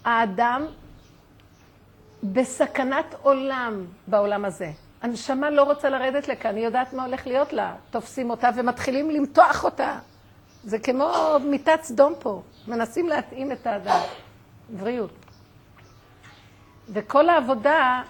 האדם 0.05 0.65
בסכנת 2.23 3.15
עולם 3.21 3.85
בעולם 4.07 4.45
הזה. 4.45 4.71
הנשמה 5.03 5.49
לא 5.49 5.63
רוצה 5.63 5.89
לרדת 5.89 6.27
לכאן, 6.27 6.55
היא 6.55 6.65
יודעת 6.65 6.93
מה 6.93 7.05
הולך 7.05 7.27
להיות 7.27 7.53
לה. 7.53 7.75
תופסים 7.91 8.29
אותה 8.29 8.49
ומתחילים 8.55 9.09
למתוח 9.09 9.63
אותה. 9.63 9.99
זה 10.63 10.79
כמו 10.79 11.13
מיטת 11.45 11.79
סדום 11.83 12.13
פה, 12.19 12.41
מנסים 12.67 13.09
להתאים 13.09 13.51
את 13.51 13.67
האדם. 13.67 13.99
בריאות. 14.69 15.11
וכל 16.89 17.29
העבודה 17.29 18.01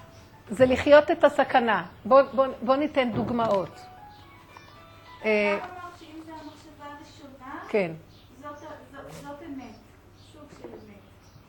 זה 0.50 0.66
לחיות 0.66 1.12
את 1.12 1.24
הסכנה. 1.24 1.86
בואו 2.06 2.26
בוא, 2.34 2.48
בוא 2.62 2.76
ניתן 2.76 3.12
דוגמאות. 3.12 3.80
אה, 5.26 5.58
המחשבה 5.62 6.86
הראשונה, 6.86 7.60
כן. 7.70 7.92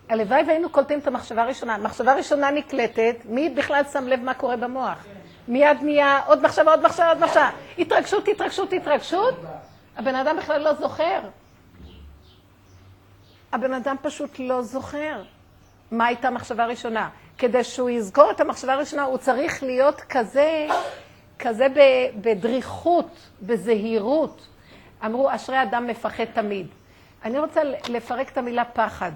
הלוואי 0.08 0.42
והיינו 0.46 0.68
קולטים 0.70 0.98
את 0.98 1.06
המחשבה 1.06 1.42
הראשונה. 1.42 1.78
מחשבה 1.78 2.14
ראשונה 2.14 2.50
נקלטת, 2.50 3.16
מי 3.24 3.50
בכלל 3.50 3.82
שם 3.92 4.08
לב 4.08 4.20
מה 4.20 4.34
קורה 4.34 4.56
במוח? 4.56 5.06
מיד 5.48 5.76
נהיה 5.82 6.20
עוד 6.26 6.42
מחשבה, 6.42 6.70
עוד 6.70 6.82
מחשבה, 6.86 7.08
עוד 7.08 7.18
מחשבה. 7.18 7.50
התרגשות, 7.78 8.28
התרגשות, 8.28 8.72
התרגשות. 8.72 9.34
הבן 9.96 10.14
אדם 10.14 10.36
בכלל 10.36 10.62
לא 10.62 10.74
זוכר. 10.74 11.20
הבן 13.52 13.72
אדם 13.72 13.96
פשוט 14.02 14.38
לא 14.38 14.62
זוכר 14.62 15.22
מה 15.90 16.06
הייתה 16.06 16.28
המחשבה 16.28 16.64
הראשונה. 16.64 17.08
כדי 17.38 17.64
שהוא 17.64 17.90
יזכור 17.90 18.30
את 18.30 18.40
המחשבה 18.40 18.72
הראשונה, 18.72 19.02
הוא 19.02 19.18
צריך 19.18 19.62
להיות 19.62 20.00
כזה, 20.00 20.66
כזה 21.38 21.66
בדריכות, 22.20 23.08
בזהירות. 23.42 24.46
אמרו, 25.04 25.34
אשרי 25.34 25.62
אדם 25.62 25.86
מפחד 25.86 26.24
תמיד. 26.24 26.66
אני 27.24 27.38
רוצה 27.38 27.60
לפרק 27.88 28.32
את 28.32 28.38
המילה 28.38 28.64
פחד. 28.64 29.12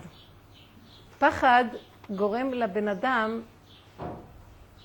פחד 1.19 1.65
גורם 2.11 2.53
לבן 2.53 2.89
אדם, 2.89 3.41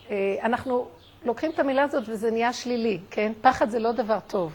אה, 0.09 0.35
אנחנו 0.43 0.88
לוקחים 1.25 1.51
את 1.51 1.60
המילה 1.60 1.84
הזאת 1.84 2.03
וזה 2.08 2.32
נהיה 2.32 2.53
שלילי, 2.53 3.00
כן? 3.10 3.32
פחד 3.42 3.70
זה 3.70 3.80
לא 3.80 3.92
דבר 3.92 4.20
טוב. 4.27 4.53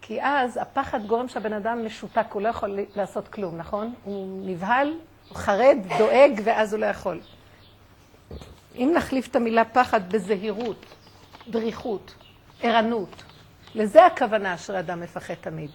כי 0.00 0.22
אז 0.22 0.56
הפחד 0.62 1.06
גורם 1.06 1.28
שהבן 1.28 1.52
אדם 1.52 1.86
משותק, 1.86 2.26
הוא 2.32 2.42
לא 2.42 2.48
יכול 2.48 2.78
לעשות 2.96 3.28
כלום, 3.28 3.56
נכון? 3.56 3.94
הוא 4.04 4.46
נבהל, 4.46 4.94
חרד, 5.34 5.78
דואג, 5.98 6.40
ואז 6.44 6.72
הוא 6.72 6.80
לא 6.80 6.86
יכול. 6.86 7.20
אם 8.76 8.92
נחליף 8.96 9.28
את 9.28 9.36
המילה 9.36 9.64
פחד 9.64 10.12
בזהירות, 10.12 10.86
דריכות, 11.48 12.14
ערנות, 12.62 13.22
לזה 13.74 14.06
הכוונה 14.06 14.54
אשר 14.54 14.78
אדם 14.78 15.00
מפחד 15.00 15.34
תמיד. 15.34 15.70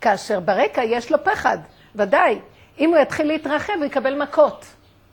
כאשר 0.00 0.40
ברקע 0.40 0.84
יש 0.84 1.12
לו 1.12 1.24
פחד, 1.24 1.58
ודאי. 1.94 2.38
אם 2.78 2.88
הוא 2.88 2.98
יתחיל 2.98 3.26
להתרחב, 3.26 3.72
הוא 3.76 3.84
יקבל 3.84 4.22
מכות. 4.22 4.64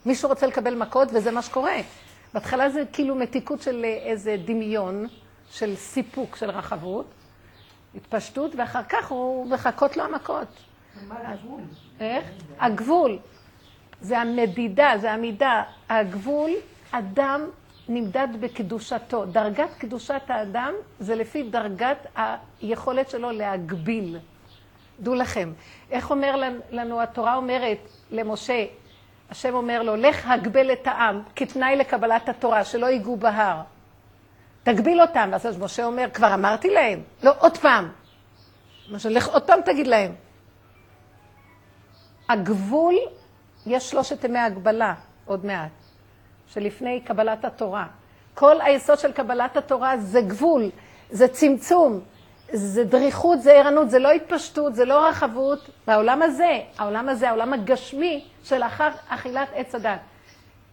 מישהו 0.06 0.30
רוצה 0.30 0.48
לקבל 0.48 0.76
מכות, 0.76 1.08
וזה 1.14 1.32
מה 1.32 1.42
שקורה. 1.42 1.76
בהתחלה 2.34 2.70
זה 2.70 2.84
כאילו 2.94 3.16
מתיקות 3.16 3.62
של 3.62 3.86
איזה 3.86 4.36
דמיון, 4.46 5.08
של 5.52 5.76
סיפוק, 5.76 6.36
של 6.36 6.50
רחבות, 6.50 7.06
התפשטות, 7.96 8.56
ואחר 8.56 8.84
כך 8.90 9.12
הוא 9.12 9.48
מחכות 9.50 9.98
לו 9.98 10.04
המכות. 10.04 10.48
מה 11.08 11.16
הגבול? 11.24 11.62
איך? 12.00 12.26
הגבול. 12.60 13.20
זה 14.02 14.20
המדידה, 14.20 14.92
זה 15.02 15.12
המידה. 15.12 15.64
הגבול, 15.90 16.52
אדם 16.92 17.42
נמדד 17.90 18.28
בקדושתו. 18.40 19.26
דרגת 19.26 19.70
קדושת 19.78 20.22
האדם 20.28 20.74
זה 21.00 21.16
לפי 21.16 21.44
דרגת 21.44 22.08
היכולת 22.62 23.10
שלו 23.10 23.32
להגביל. 23.32 24.18
דעו 25.00 25.16
לכם, 25.16 25.54
איך 25.92 26.12
אומר 26.12 26.36
לנו, 26.72 27.02
התורה 27.02 27.36
אומרת 27.36 27.78
למשה, 28.12 28.66
השם 29.30 29.54
אומר 29.54 29.84
לו, 29.84 29.96
לך 29.96 30.28
הגבל 30.28 30.72
את 30.72 30.88
העם 30.88 31.22
כתנאי 31.36 31.76
לקבלת 31.76 32.30
התורה, 32.30 32.64
שלא 32.64 32.86
ייגעו 32.86 33.18
בהר. 33.18 33.62
תגביל 34.64 35.02
אותם. 35.02 35.30
ואז 35.32 35.60
משה 35.60 35.86
אומר, 35.86 36.08
כבר 36.14 36.34
אמרתי 36.34 36.70
להם. 36.70 37.02
לא, 37.24 37.32
עוד 37.40 37.58
פעם. 37.58 37.92
משה, 38.92 39.10
לך 39.10 39.28
עוד 39.28 39.44
פעם 39.44 39.62
תגיד 39.62 39.88
להם. 39.88 40.16
הגבול, 42.30 42.96
יש 43.66 43.90
שלושת 43.90 44.24
ימי 44.24 44.40
הגבלה, 44.40 44.94
עוד 45.26 45.46
מעט, 45.46 45.72
שלפני 46.48 47.02
קבלת 47.02 47.46
התורה. 47.46 47.88
כל 48.34 48.62
היסוד 48.62 49.00
של 49.00 49.12
קבלת 49.12 49.58
התורה 49.58 49.98
זה 49.98 50.22
גבול, 50.22 50.70
זה 51.10 51.28
צמצום, 51.28 52.00
זה 52.54 52.84
דריכות, 52.84 53.42
זה 53.42 53.52
ערנות, 53.52 53.90
זה 53.90 54.00
לא 54.00 54.12
התפשטות, 54.12 54.76
זה 54.76 54.86
לא 54.86 55.08
רחבות. 55.08 55.70
והעולם 55.88 56.22
הזה, 56.22 56.60
העולם 56.78 57.10
הזה, 57.10 57.30
העולם 57.30 57.54
הגשמי 57.54 58.26
של 58.44 58.64
אחר 58.64 58.90
אכילת 59.10 59.48
עץ 59.54 59.76
הדת. 59.76 60.00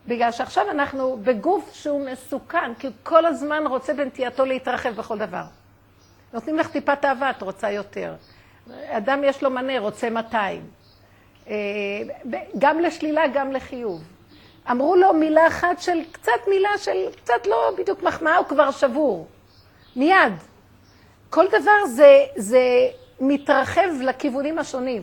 בגלל 0.07 0.33
שעכשיו 0.33 0.71
אנחנו 0.71 1.17
בגוף 1.23 1.75
שהוא 1.75 2.07
מסוכן, 2.11 2.75
כי 2.79 2.87
הוא 2.87 2.95
כל 3.03 3.27
הזמן 3.27 3.67
רוצה 3.67 3.95
בנטייתו 3.95 4.45
להתרחב 4.45 4.95
בכל 4.95 5.19
דבר. 5.19 5.43
נותנים 6.33 6.59
לך 6.59 6.69
טיפת 6.69 7.05
אהבה, 7.05 7.31
את 7.31 7.43
רוצה 7.43 7.71
יותר. 7.71 8.15
אדם 8.85 9.25
יש 9.25 9.43
לו 9.43 9.51
מנה, 9.51 9.79
רוצה 9.79 10.11
200. 10.11 10.63
אה, 11.49 11.55
גם 12.59 12.81
לשלילה, 12.81 13.23
גם 13.35 13.53
לחיוב. 13.53 14.03
אמרו 14.71 14.97
לו 14.97 15.13
מילה 15.13 15.47
אחת 15.47 15.81
של, 15.81 15.99
קצת 16.13 16.33
מילה 16.49 16.79
של, 16.79 17.07
קצת 17.17 17.47
לא 17.47 17.75
בדיוק 17.79 18.03
מחמאה, 18.03 18.37
הוא 18.37 18.47
כבר 18.47 18.71
שבור. 18.71 19.27
מיד. 19.97 20.33
כל 21.33 21.47
דבר 21.49 21.87
זה, 21.87 22.25
זה 22.37 22.61
מתרחב 23.21 23.88
לכיוונים 24.01 24.59
השונים. 24.59 25.03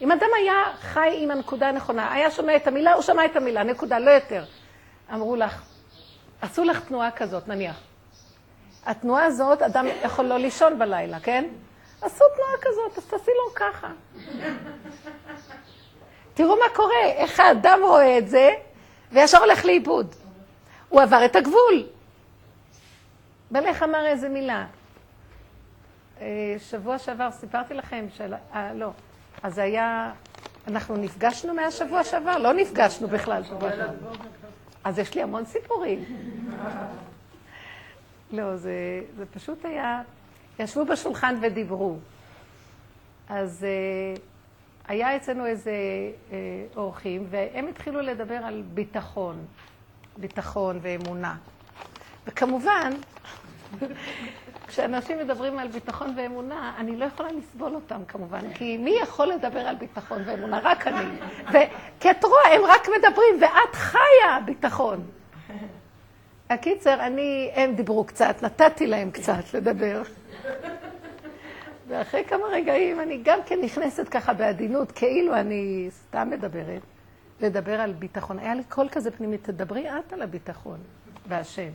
אם 0.00 0.12
אדם 0.12 0.28
היה 0.36 0.54
חי 0.80 1.18
עם 1.22 1.30
הנקודה 1.30 1.68
הנכונה, 1.68 2.12
היה 2.12 2.30
שומע 2.30 2.56
את 2.56 2.66
המילה, 2.66 2.92
הוא 2.92 3.02
שמע 3.02 3.24
את 3.24 3.36
המילה, 3.36 3.62
נקודה, 3.62 3.98
לא 3.98 4.10
יותר. 4.10 4.44
אמרו 5.14 5.36
לך, 5.36 5.62
עשו 6.40 6.64
לך 6.64 6.80
תנועה 6.84 7.10
כזאת, 7.10 7.48
נניח. 7.48 7.80
התנועה 8.86 9.24
הזאת, 9.24 9.62
אדם 9.62 9.86
יכול 10.04 10.24
לא 10.24 10.38
לישון 10.38 10.78
בלילה, 10.78 11.20
כן? 11.20 11.44
עשו 12.02 12.24
תנועה 12.34 12.52
כזאת, 12.60 12.98
אז 12.98 13.04
תעשי 13.04 13.30
לו 13.30 13.54
ככה. 13.54 13.88
תראו 16.34 16.56
מה 16.56 16.74
קורה, 16.74 17.04
איך 17.04 17.40
האדם 17.40 17.80
רואה 17.82 18.18
את 18.18 18.28
זה, 18.28 18.50
וישר 19.12 19.38
הולך 19.38 19.64
לאיבוד. 19.64 20.14
הוא 20.88 21.02
עבר 21.02 21.24
את 21.24 21.36
הגבול. 21.36 21.86
מלך 23.50 23.82
אמר 23.82 24.06
איזה 24.06 24.28
מילה. 24.28 24.66
אה, 26.20 26.56
שבוע 26.58 26.98
שעבר 26.98 27.30
סיפרתי 27.30 27.74
לכם, 27.74 28.06
של... 28.16 28.34
אה, 28.54 28.74
לא. 28.74 28.90
אז 29.42 29.54
זה 29.54 29.62
היה, 29.62 30.12
אנחנו 30.66 30.96
נפגשנו 30.96 31.54
מהשבוע 31.54 32.04
שעבר? 32.04 32.38
לא 32.38 32.54
נפגשנו 32.54 33.08
בכלל 33.08 33.44
שבוע 33.44 33.70
שעבר. 33.70 34.10
אז 34.84 34.98
יש 34.98 35.14
לי 35.14 35.22
המון 35.22 35.44
סיפורים. 35.44 36.04
לא, 38.32 38.56
זה, 38.56 39.00
זה 39.16 39.26
פשוט 39.26 39.64
היה, 39.64 40.02
ישבו 40.58 40.84
בשולחן 40.84 41.34
ודיברו. 41.42 41.96
אז 43.28 43.64
אה, 43.64 44.20
היה 44.88 45.16
אצלנו 45.16 45.46
איזה 45.46 45.72
אה, 46.32 46.36
אורחים, 46.76 47.26
והם 47.30 47.66
התחילו 47.68 48.00
לדבר 48.00 48.34
על 48.34 48.62
ביטחון, 48.74 49.46
ביטחון 50.16 50.78
ואמונה. 50.82 51.36
וכמובן, 52.26 52.92
כשאנשים 54.68 55.18
מדברים 55.18 55.58
על 55.58 55.68
ביטחון 55.68 56.14
ואמונה, 56.16 56.72
אני 56.78 56.96
לא 56.96 57.04
יכולה 57.04 57.28
לסבול 57.32 57.74
אותם 57.74 58.04
כמובן, 58.08 58.52
כי 58.54 58.76
מי 58.76 58.96
יכול 59.02 59.26
לדבר 59.26 59.58
על 59.58 59.74
ביטחון 59.76 60.22
ואמונה? 60.26 60.60
רק 60.62 60.86
אני. 60.86 61.04
כי 62.00 62.10
את 62.10 62.24
רואה, 62.24 62.54
הם 62.54 62.62
רק 62.64 62.88
מדברים, 62.98 63.34
ואת 63.40 63.74
חיה 63.74 64.40
ביטחון. 64.44 65.06
הקיצר, 66.50 67.06
אני, 67.06 67.50
הם 67.54 67.74
דיברו 67.74 68.04
קצת, 68.04 68.36
נתתי 68.42 68.86
להם 68.86 69.10
קצת 69.10 69.54
לדבר. 69.54 70.02
ואחרי 71.88 72.24
כמה 72.24 72.46
רגעים 72.46 73.00
אני 73.00 73.20
גם 73.22 73.38
כן 73.46 73.58
נכנסת 73.62 74.08
ככה 74.08 74.32
בעדינות, 74.32 74.92
כאילו 74.92 75.34
אני 75.34 75.88
סתם 75.90 76.30
מדברת, 76.30 76.82
לדבר 77.40 77.80
על 77.80 77.92
ביטחון. 77.92 78.38
היה 78.38 78.54
לי 78.54 78.64
קול 78.68 78.88
כזה 78.88 79.10
פנימי, 79.10 79.38
תדברי 79.38 79.88
את 79.90 80.12
על 80.12 80.22
הביטחון 80.22 80.78
והשם. 81.28 81.70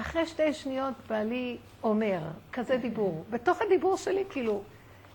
אחרי 0.00 0.26
שתי 0.26 0.52
שניות 0.52 0.94
בעלי 1.08 1.56
אומר, 1.82 2.18
כזה 2.52 2.76
דיבור. 2.76 3.24
בתוך 3.30 3.62
הדיבור 3.62 3.96
שלי, 3.96 4.24
כאילו, 4.30 4.62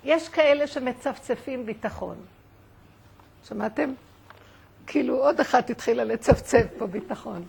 יש 0.04 0.30
כאלה 0.30 0.68
שמצפצפים 0.68 1.66
ביטחון. 1.66 2.16
שמעתם? 3.44 3.94
כאילו, 4.88 5.18
עוד 5.18 5.40
אחת 5.40 5.70
התחילה 5.70 6.04
לצפצף 6.04 6.66
פה 6.78 6.88
ביטחון. 6.88 7.44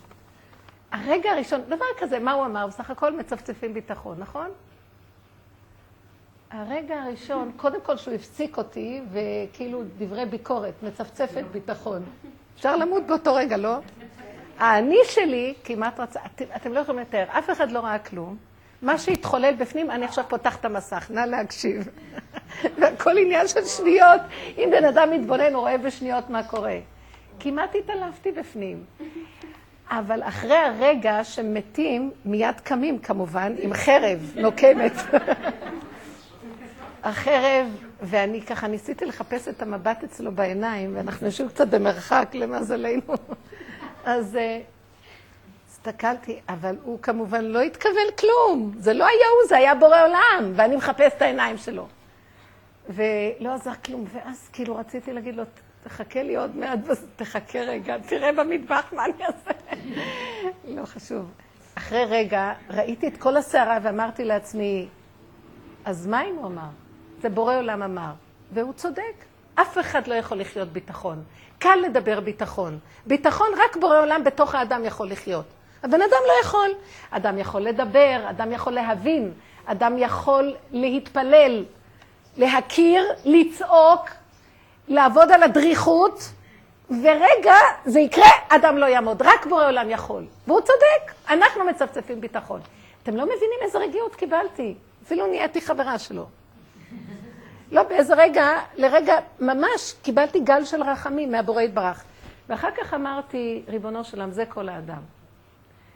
הרגע 0.93 1.31
הראשון, 1.31 1.61
דבר 1.69 1.85
כזה, 1.99 2.19
מה 2.19 2.33
הוא 2.33 2.47
אמר? 2.47 2.67
בסך 2.67 2.91
הכל 2.91 3.17
מצפצפים 3.17 3.75
ביטחון, 3.75 4.19
נכון? 4.19 4.51
הרגע 6.51 7.03
הראשון, 7.03 7.53
קודם 7.57 7.81
כל 7.81 7.97
שהוא 7.97 8.15
הפסיק 8.15 8.59
אותי, 8.59 9.01
וכאילו 9.13 9.83
דברי 9.99 10.27
ביקורת, 10.27 10.75
מצפצפת 10.83 11.45
ביטחון. 11.53 12.03
אפשר 12.57 12.77
למות 12.77 13.07
באותו 13.07 13.35
רגע, 13.35 13.57
לא? 13.57 13.79
האני 14.63 14.99
שלי 15.05 15.55
כמעט 15.65 16.01
רצה, 16.01 16.21
אתם, 16.27 16.45
אתם 16.57 16.73
לא 16.73 16.81
יכולים 16.81 17.01
לתאר, 17.01 17.25
אף 17.29 17.51
אחד 17.51 17.71
לא 17.71 17.81
ראה 17.81 17.99
כלום, 17.99 18.37
מה 18.83 18.99
שהתחולל 18.99 19.55
בפנים, 19.55 19.91
אני 19.91 20.05
עכשיו 20.05 20.25
פותחת 20.29 20.61
את 20.61 20.65
המסך, 20.65 21.11
נא 21.11 21.21
להקשיב. 21.21 21.89
והכל 22.79 23.19
עניין 23.19 23.49
של 23.49 23.65
שניות. 23.65 24.21
אם 24.59 24.69
בן 24.73 24.85
אדם 24.85 25.11
מתבונן, 25.11 25.55
הוא 25.55 25.61
רואה 25.61 25.79
בשניות 25.79 26.31
מה 26.31 26.43
קורה. 26.43 26.79
כמעט 27.41 27.75
התעלפתי 27.75 28.33
בפנים. 28.33 28.85
אבל 29.91 30.23
אחרי 30.23 30.57
הרגע 30.57 31.25
שמתים, 31.25 32.11
מיד 32.25 32.61
קמים 32.61 32.99
כמובן, 32.99 33.55
עם 33.59 33.75
חרב 33.75 34.33
נוקמת. 34.37 34.93
החרב, 37.05 37.67
ואני 38.03 38.43
ככה 38.43 38.67
ניסיתי 38.67 39.05
לחפש 39.05 39.49
את 39.49 39.63
המבט 39.63 40.05
אצלו 40.05 40.33
בעיניים, 40.33 40.97
ואנחנו 40.97 41.27
יושבים 41.27 41.49
קצת 41.49 41.69
במרחק 41.69 42.29
למזלנו. 42.35 43.15
אז 44.05 44.37
אה, 44.37 44.61
הסתכלתי, 45.69 46.41
אבל 46.49 46.77
הוא 46.83 46.99
כמובן 47.03 47.45
לא 47.45 47.61
התכוון 47.61 48.09
כלום. 48.19 48.73
זה 48.79 48.93
לא 48.93 49.05
היה 49.05 49.27
הוא, 49.41 49.49
זה 49.49 49.57
היה 49.57 49.75
בורא 49.75 50.03
עולם, 50.03 50.53
ואני 50.55 50.77
מחפש 50.77 51.13
את 51.17 51.23
העיניים 51.23 51.59
שלו. 51.59 51.87
ולא 52.89 53.55
עזר 53.55 53.73
כלום, 53.85 54.05
ואז 54.13 54.49
כאילו 54.53 54.77
רציתי 54.77 55.13
להגיד 55.13 55.37
לו, 55.37 55.43
תחכה 55.85 56.23
לי 56.23 56.37
עוד 56.37 56.57
מעט, 56.57 56.79
תחכה 57.17 57.59
רגע, 57.59 57.99
תראה 57.99 58.33
במטבח 58.33 58.93
מה 58.93 59.05
אני 59.05 59.25
אעשה. 59.27 59.51
לא 60.77 60.87
חשוב. 60.87 61.31
אחרי 61.75 62.05
רגע 62.05 62.53
ראיתי 62.71 63.09
את 63.09 63.17
כל 63.17 63.37
הסערה 63.37 63.79
ואמרתי 63.83 64.25
לעצמי, 64.25 64.89
אז 65.85 66.07
מה 66.07 66.25
אם 66.25 66.35
הוא 66.35 66.47
אמר? 66.47 66.69
זה 67.23 67.29
בורא 67.29 67.57
עולם 67.57 67.83
אמר, 67.83 68.13
והוא 68.53 68.73
צודק. 68.73 69.25
אף 69.55 69.79
אחד 69.79 70.07
לא 70.07 70.15
יכול 70.15 70.41
לחיות 70.41 70.69
ביטחון. 70.69 71.23
קל 71.63 71.77
לדבר 71.77 72.21
ביטחון. 72.21 72.79
ביטחון 73.07 73.49
רק 73.65 73.77
בורא 73.77 73.99
עולם 73.99 74.25
בתוך 74.25 74.55
האדם 74.55 74.85
יכול 74.85 75.11
לחיות. 75.11 75.45
הבן 75.83 76.03
אדם 76.03 76.21
לא 76.27 76.33
יכול. 76.43 76.71
אדם 77.11 77.39
יכול 77.39 77.61
לדבר, 77.61 78.21
אדם 78.31 78.53
יכול 78.53 78.73
להבין, 78.73 79.33
אדם 79.65 79.99
יכול 79.99 80.55
להתפלל, 80.73 81.65
להכיר, 82.37 83.05
לצעוק, 83.25 84.11
לעבוד 84.89 85.33
על 85.33 85.43
הדריכות, 85.43 86.29
ורגע, 86.91 87.55
זה 87.85 88.01
יקרה, 88.01 88.31
אדם 88.49 88.77
לא 88.77 88.87
יעמוד, 88.87 89.23
רק 89.23 89.47
בורא 89.47 89.67
עולם 89.67 89.91
יכול. 89.91 90.27
והוא 90.47 90.61
צודק, 90.61 91.13
אנחנו 91.31 91.65
מצפצפים 91.65 92.21
ביטחון. 92.21 92.61
אתם 93.03 93.17
לא 93.17 93.25
מבינים 93.25 93.59
איזה 93.63 93.79
רגיעות 93.79 94.15
קיבלתי. 94.15 94.75
אפילו 95.07 95.27
נהייתי 95.27 95.61
חברה 95.61 95.99
שלו. 95.99 96.27
לא, 97.73 97.83
באיזה 97.83 98.15
רגע, 98.15 98.61
לרגע, 98.77 99.15
ממש 99.41 99.95
קיבלתי 100.03 100.41
גל 100.41 100.65
של 100.65 100.83
רחמים 100.83 101.33
מהבורא 101.33 101.63
יתברך. 101.63 102.05
ואחר 102.49 102.69
כך 102.71 102.95
אמרתי, 102.95 103.63
ריבונו 103.69 104.05
של 104.05 104.17
עולם, 104.21 104.31
זה 104.31 104.45
כל 104.47 104.69
האדם. 104.69 105.03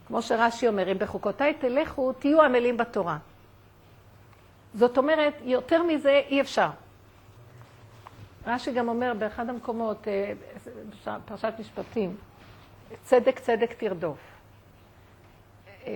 כמו 0.06 0.22
שרש"י 0.22 0.68
אומר, 0.68 0.92
אם 0.92 0.98
בחוקותיי 0.98 1.54
תלכו, 1.54 2.12
תהיו 2.12 2.42
עמלים 2.42 2.76
בתורה. 2.76 3.18
זאת 4.74 4.98
אומרת, 4.98 5.34
יותר 5.42 5.82
מזה 5.82 6.20
אי 6.28 6.40
אפשר. 6.40 6.68
רש"י 8.46 8.72
גם 8.72 8.88
אומר 8.88 9.12
באחד 9.18 9.48
המקומות, 9.48 10.08
אה, 10.08 10.32
פרשת 11.24 11.52
משפטים, 11.58 12.16
צדק 13.04 13.38
צדק 13.38 13.72
תרדוף. 13.72 14.18
אה, 15.86 15.92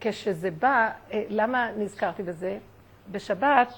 כשזה 0.00 0.50
בא, 0.50 0.90
אה, 1.12 1.22
למה 1.28 1.70
נזכרתי 1.76 2.22
בזה? 2.22 2.58
בשבת, 3.10 3.72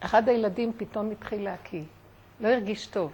אחד 0.00 0.28
הילדים 0.28 0.72
פתאום 0.76 1.10
התחיל 1.10 1.44
להקיא, 1.44 1.82
לא 2.40 2.48
הרגיש 2.48 2.86
טוב. 2.86 3.12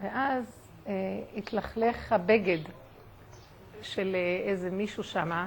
ואז 0.00 0.44
אה, 0.86 0.92
התלכלך 1.36 2.12
הבגד 2.12 2.58
של 3.82 4.14
אה, 4.14 4.50
איזה 4.50 4.70
מישהו 4.70 5.04
שמה, 5.04 5.46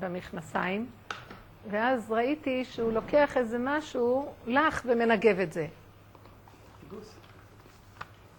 במכנסיים, 0.00 0.86
ואז 1.70 2.12
ראיתי 2.12 2.64
שהוא 2.64 2.92
לוקח 2.92 3.36
איזה 3.36 3.58
משהו 3.60 4.32
לך 4.46 4.82
ומנגב 4.86 5.38
את 5.40 5.52
זה. 5.52 5.66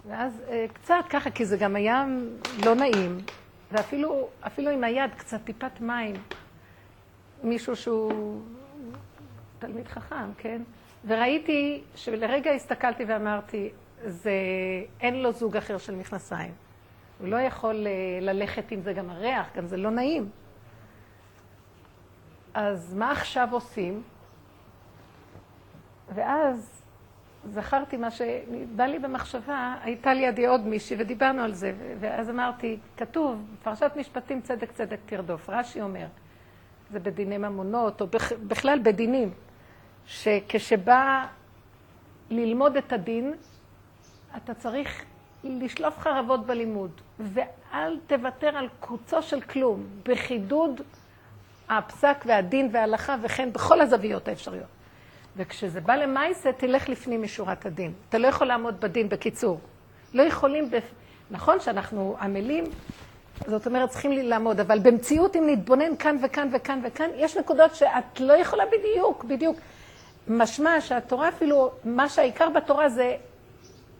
ואז 0.07 0.43
אה, 0.47 0.65
קצת 0.73 1.03
ככה, 1.10 1.31
כי 1.31 1.45
זה 1.45 1.57
גם 1.57 1.75
היה 1.75 2.05
לא 2.65 2.75
נעים, 2.75 3.17
ואפילו 3.71 4.27
אפילו 4.47 4.71
עם 4.71 4.84
היד 4.84 5.12
קצת 5.17 5.39
טיפת 5.43 5.81
מים. 5.81 6.15
מישהו 7.43 7.75
שהוא 7.75 8.41
תלמיד 9.62 9.88
חכם, 9.88 10.34
כן? 10.38 10.62
וראיתי 11.06 11.82
שלרגע 11.95 12.52
הסתכלתי 12.52 13.04
ואמרתי, 13.08 13.69
זה, 14.06 14.32
אין 15.00 15.21
לו 15.21 15.32
זוג 15.32 15.58
אחר 15.58 15.78
של 15.78 15.95
מכנסיים. 15.95 16.52
הוא 17.19 17.28
לא 17.28 17.36
יכול 17.36 17.88
אה, 17.88 18.19
ללכת 18.21 18.71
עם 18.71 18.82
זה 18.82 18.93
גם 18.93 19.10
הריח, 19.10 19.47
גם 19.56 19.67
זה 19.67 19.78
לא 19.78 19.89
נעים. 19.89 20.30
אז 22.54 22.93
מה 22.93 23.12
עכשיו 23.12 23.47
עושים? 23.52 24.02
ואז 26.13 26.84
זכרתי 27.45 27.97
מה 27.97 28.12
שבא 28.12 28.84
לי 28.84 29.00
במחשבה, 29.00 29.76
הייתה 29.84 30.13
לידי 30.13 30.47
עוד 30.47 30.67
מישהי 30.67 30.95
ודיברנו 31.00 31.41
על 31.41 31.54
זה, 31.54 31.74
ואז 32.00 32.30
אמרתי, 32.30 32.78
כתוב, 32.97 33.45
פרשת 33.63 33.91
משפטים 33.95 34.41
צדק 34.41 34.71
צדק 34.71 35.00
תרדוף, 35.06 35.50
רש"י 35.50 35.82
אומר, 35.82 36.06
זה 36.91 37.00
בדיני 37.00 37.38
ממונות, 37.38 38.02
או 38.02 38.08
בכלל 38.47 38.80
בדינים, 38.84 39.34
שכשבא 40.08 41.26
ללמוד 42.30 42.78
את 42.78 42.94
הדין, 42.94 43.34
אתה 44.38 44.54
צריך 44.54 45.06
לשלוף 45.44 46.00
חרבות 46.00 46.46
בלימוד, 46.46 46.92
ואל 47.20 48.00
תוותר 48.08 48.58
על 48.58 48.68
קוצו 48.80 49.22
של 49.22 49.42
כלום, 49.42 49.84
בחידוד 50.04 50.82
הפסק 51.70 52.24
והדין 52.26 52.70
וההלכה, 52.72 53.16
וכן 53.22 53.54
בכל 53.54 53.82
הזוויות 53.82 54.28
האפשריות. 54.28 54.68
וכשזה 55.38 55.82
בא 55.82 55.96
למעשה, 55.96 56.54
תלך 56.54 56.90
לפנים 56.90 57.22
משורת 57.22 57.66
הדין. 57.66 57.94
אתה 58.10 58.18
לא 58.18 58.28
יכול 58.28 58.48
לעמוד 58.48 58.82
בדין, 58.82 59.10
בקיצור. 59.10 59.60
לא 60.14 60.24
יכולים, 60.24 60.72
בפ... 60.72 60.84
נכון 61.32 61.60
שאנחנו 61.60 62.16
עמלים, 62.22 62.64
זאת 63.48 63.68
אומרת, 63.68 63.90
צריכים 63.90 64.12
לעמוד, 64.12 64.60
אבל 64.60 64.80
במציאות, 64.80 65.36
אם 65.36 65.44
נתבונן 65.48 65.96
כאן 65.96 66.18
וכאן 66.24 66.50
וכאן 66.54 66.82
וכאן, 66.84 67.10
יש 67.16 67.38
נקודות 67.38 67.76
שאת 67.76 68.20
לא 68.20 68.34
יכולה 68.34 68.64
בדיוק, 68.66 69.24
בדיוק. 69.24 69.58
משמע 70.27 70.81
שהתורה 70.81 71.29
אפילו, 71.29 71.71
מה 71.84 72.10
שהעיקר 72.10 72.49
בתורה 72.49 72.89
זה, 72.89 73.15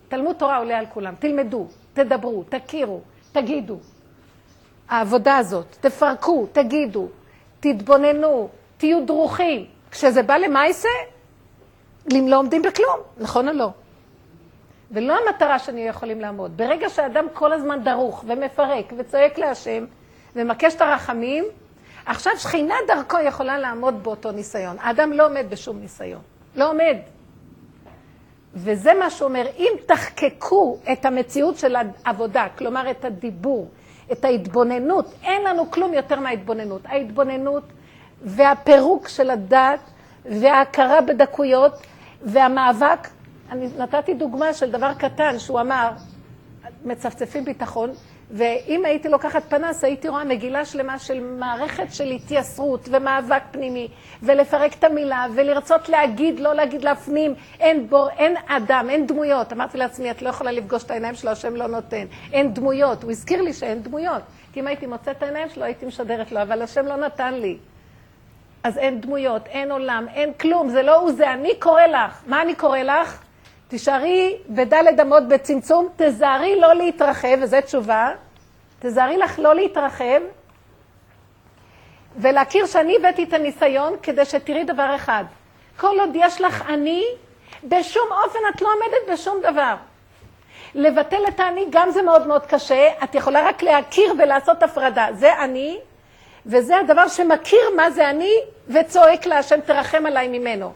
תלמוד 0.08 0.36
תורה 0.36 0.56
עולה 0.58 0.78
על 0.78 0.86
כולם. 0.86 1.14
תלמדו, 1.14 1.66
תדברו, 1.92 2.44
תכירו, 2.48 3.00
תגידו. 3.32 3.78
העבודה 4.88 5.36
הזאת, 5.36 5.66
תפרקו, 5.80 6.46
תגידו, 6.52 7.08
תתבוננו, 7.60 8.48
תהיו 8.76 9.06
דרוכים. 9.06 9.66
כשזה 9.90 10.22
בא 10.22 10.36
למעשה, 10.36 10.88
אם 12.12 12.26
לא 12.28 12.38
עומדים 12.38 12.62
בכלום, 12.62 13.00
נכון 13.18 13.48
או 13.48 13.52
לא? 13.52 13.68
ולא 14.90 15.18
המטרה 15.18 15.58
שאני 15.58 15.80
יכולים 15.80 16.20
לעמוד. 16.20 16.56
ברגע 16.56 16.88
שאדם 16.88 17.26
כל 17.32 17.52
הזמן 17.52 17.84
דרוך 17.84 18.24
ומפרק 18.26 18.92
וצועק 18.98 19.38
להשם 19.38 19.84
ומקש 20.36 20.74
את 20.74 20.80
הרחמים, 20.80 21.44
עכשיו 22.06 22.32
שכינה 22.36 22.74
דרכו 22.86 23.16
יכולה 23.24 23.58
לעמוד 23.58 24.02
באותו 24.02 24.32
ניסיון. 24.32 24.76
האדם 24.80 25.12
לא 25.12 25.26
עומד 25.26 25.46
בשום 25.50 25.80
ניסיון. 25.80 26.20
לא 26.56 26.70
עומד. 26.70 26.96
וזה 28.54 28.94
מה 28.94 29.10
שאומר, 29.10 29.46
אם 29.58 29.72
תחקקו 29.86 30.78
את 30.92 31.04
המציאות 31.04 31.58
של 31.58 31.76
העבודה, 31.76 32.46
כלומר 32.58 32.90
את 32.90 33.04
הדיבור, 33.04 33.68
את 34.12 34.24
ההתבוננות, 34.24 35.14
אין 35.22 35.42
לנו 35.44 35.70
כלום 35.70 35.94
יותר 35.94 36.20
מההתבוננות. 36.20 36.82
ההתבוננות 36.84 37.62
והפירוק 38.22 39.08
של 39.08 39.30
הדת 39.30 39.80
וההכרה 40.24 41.00
בדקויות 41.00 41.72
והמאבק, 42.22 43.08
אני 43.50 43.68
נתתי 43.78 44.14
דוגמה 44.14 44.54
של 44.54 44.70
דבר 44.70 44.94
קטן 44.94 45.38
שהוא 45.38 45.60
אמר, 45.60 45.90
מצפצפים 46.84 47.44
ביטחון, 47.44 47.90
ואם 48.32 48.84
הייתי 48.84 49.08
לוקחת 49.08 49.42
פנס, 49.48 49.84
הייתי 49.84 50.08
רואה 50.08 50.24
מגילה 50.24 50.64
שלמה 50.64 50.98
של 50.98 51.20
מערכת 51.20 51.86
של 51.94 52.10
התייסרות 52.10 52.88
ומאבק 52.92 53.42
פנימי, 53.50 53.88
ולפרק 54.22 54.74
את 54.78 54.84
המילה, 54.84 55.26
ולרצות 55.34 55.88
להגיד, 55.88 56.40
לא 56.40 56.54
להגיד, 56.54 56.84
להפנים, 56.84 57.34
אין 57.60 57.88
בור, 57.88 58.08
אין 58.10 58.34
אדם, 58.46 58.86
אין 58.90 59.06
דמויות. 59.06 59.52
אמרתי 59.52 59.78
לעצמי, 59.78 60.10
את 60.10 60.22
לא 60.22 60.28
יכולה 60.28 60.52
לפגוש 60.52 60.84
את 60.84 60.90
העיניים 60.90 61.14
שלו, 61.14 61.30
השם 61.30 61.56
לא 61.56 61.66
נותן. 61.66 62.06
אין 62.32 62.54
דמויות. 62.54 63.02
הוא 63.02 63.10
הזכיר 63.10 63.42
לי 63.42 63.52
שאין 63.52 63.82
דמויות. 63.82 64.22
כי 64.52 64.60
אם 64.60 64.66
הייתי 64.66 64.86
מוצאת 64.86 65.16
את 65.16 65.22
העיניים 65.22 65.48
שלו, 65.48 65.64
הייתי 65.64 65.86
משדרת 65.86 66.32
לו, 66.32 66.42
אבל 66.42 66.62
השם 66.62 66.86
לא 66.86 66.96
נתן 66.96 67.34
לי. 67.34 67.58
אז 68.64 68.78
אין 68.78 69.00
דמויות, 69.00 69.46
אין 69.46 69.72
עולם, 69.72 70.06
אין 70.14 70.32
כלום, 70.32 70.68
זה 70.68 70.82
לא 70.82 70.96
הוא, 70.96 71.12
זה 71.12 71.32
אני 71.32 71.54
קורא 71.58 71.82
לך. 71.82 72.22
מה 72.26 72.42
אני 72.42 72.54
קורא 72.54 72.78
לך? 72.78 73.22
תישארי 73.72 74.36
בדלת 74.48 75.00
אמות 75.00 75.28
בצמצום, 75.28 75.88
תזהרי 75.96 76.60
לא 76.60 76.74
להתרחב, 76.74 77.38
וזו 77.42 77.56
תשובה, 77.64 78.10
תזהרי 78.80 79.16
לך 79.16 79.38
לא 79.38 79.54
להתרחב, 79.54 80.20
ולהכיר 82.16 82.66
שאני 82.66 82.96
הבאתי 82.96 83.24
את 83.24 83.32
הניסיון 83.32 83.96
כדי 84.02 84.24
שתראי 84.24 84.64
דבר 84.64 84.96
אחד. 84.96 85.24
כל 85.76 86.00
עוד 86.00 86.10
יש 86.14 86.40
לך 86.40 86.64
אני, 86.68 87.04
בשום 87.64 88.08
אופן 88.24 88.38
את 88.54 88.62
לא 88.62 88.68
עומדת 88.68 89.12
בשום 89.12 89.40
דבר. 89.42 89.74
לבטל 90.74 91.22
את 91.28 91.40
האני 91.40 91.66
גם 91.70 91.90
זה 91.90 92.02
מאוד 92.02 92.26
מאוד 92.26 92.46
קשה, 92.46 92.88
את 93.04 93.14
יכולה 93.14 93.48
רק 93.48 93.62
להכיר 93.62 94.14
ולעשות 94.18 94.62
הפרדה. 94.62 95.06
זה 95.12 95.38
אני, 95.38 95.78
וזה 96.46 96.78
הדבר 96.78 97.08
שמכיר 97.08 97.70
מה 97.76 97.90
זה 97.90 98.10
אני, 98.10 98.32
וצועק 98.68 99.26
להשם 99.26 99.60
תרחם 99.60 100.06
עליי 100.06 100.28
ממנו. 100.28 100.72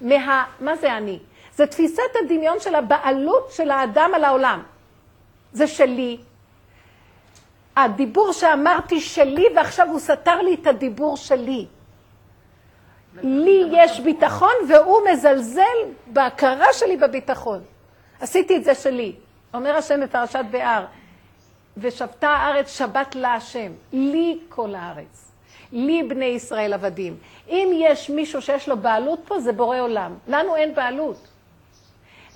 מה, 0.00 0.44
מה 0.60 0.76
זה 0.76 0.96
אני? 0.96 1.18
זה 1.60 1.66
תפיסת 1.66 2.16
הדמיון 2.24 2.60
של 2.60 2.74
הבעלות 2.74 3.50
של 3.52 3.70
האדם 3.70 4.10
על 4.14 4.24
העולם. 4.24 4.62
זה 5.52 5.66
שלי. 5.66 6.18
הדיבור 7.76 8.32
שאמרתי 8.32 9.00
שלי, 9.00 9.46
ועכשיו 9.56 9.88
הוא 9.88 9.98
סתר 9.98 10.42
לי 10.42 10.54
את 10.54 10.66
הדיבור 10.66 11.16
שלי. 11.16 11.66
לי 13.22 13.64
יש 13.72 14.00
ביטחון, 14.00 14.52
והוא 14.68 14.98
מזלזל 15.12 15.78
בהכרה 16.06 16.72
שלי 16.72 16.96
בביטחון. 16.96 17.62
עשיתי 18.20 18.56
את 18.56 18.64
זה 18.64 18.74
שלי. 18.74 19.12
אומר 19.54 19.76
השם 19.76 20.00
בפרשת 20.00 20.44
באר, 20.50 20.84
ושבתה 21.76 22.28
הארץ 22.28 22.78
שבת 22.78 23.14
להשם, 23.14 23.72
לי 23.92 24.38
כל 24.48 24.74
הארץ. 24.74 25.32
לי 25.72 26.02
בני 26.02 26.24
ישראל 26.24 26.72
עבדים. 26.72 27.16
אם 27.48 27.70
יש 27.74 28.10
מישהו 28.10 28.42
שיש 28.42 28.68
לו 28.68 28.76
בעלות 28.76 29.20
פה, 29.26 29.40
זה 29.40 29.52
בורא 29.52 29.80
עולם. 29.80 30.18
לנו 30.28 30.56
אין 30.56 30.74
בעלות. 30.74 31.29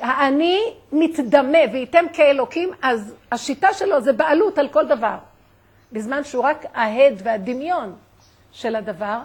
האני 0.04 0.60
מתדמה 0.92 1.58
וייתם 1.72 2.04
כאלוקים, 2.12 2.70
אז 2.82 3.14
השיטה 3.32 3.72
שלו 3.72 4.00
זה 4.00 4.12
בעלות 4.12 4.58
על 4.58 4.68
כל 4.68 4.86
דבר. 4.86 5.16
בזמן 5.92 6.24
שהוא 6.24 6.44
רק 6.44 6.64
ההד 6.74 7.14
והדמיון 7.24 7.94
של 8.52 8.76
הדבר, 8.76 9.18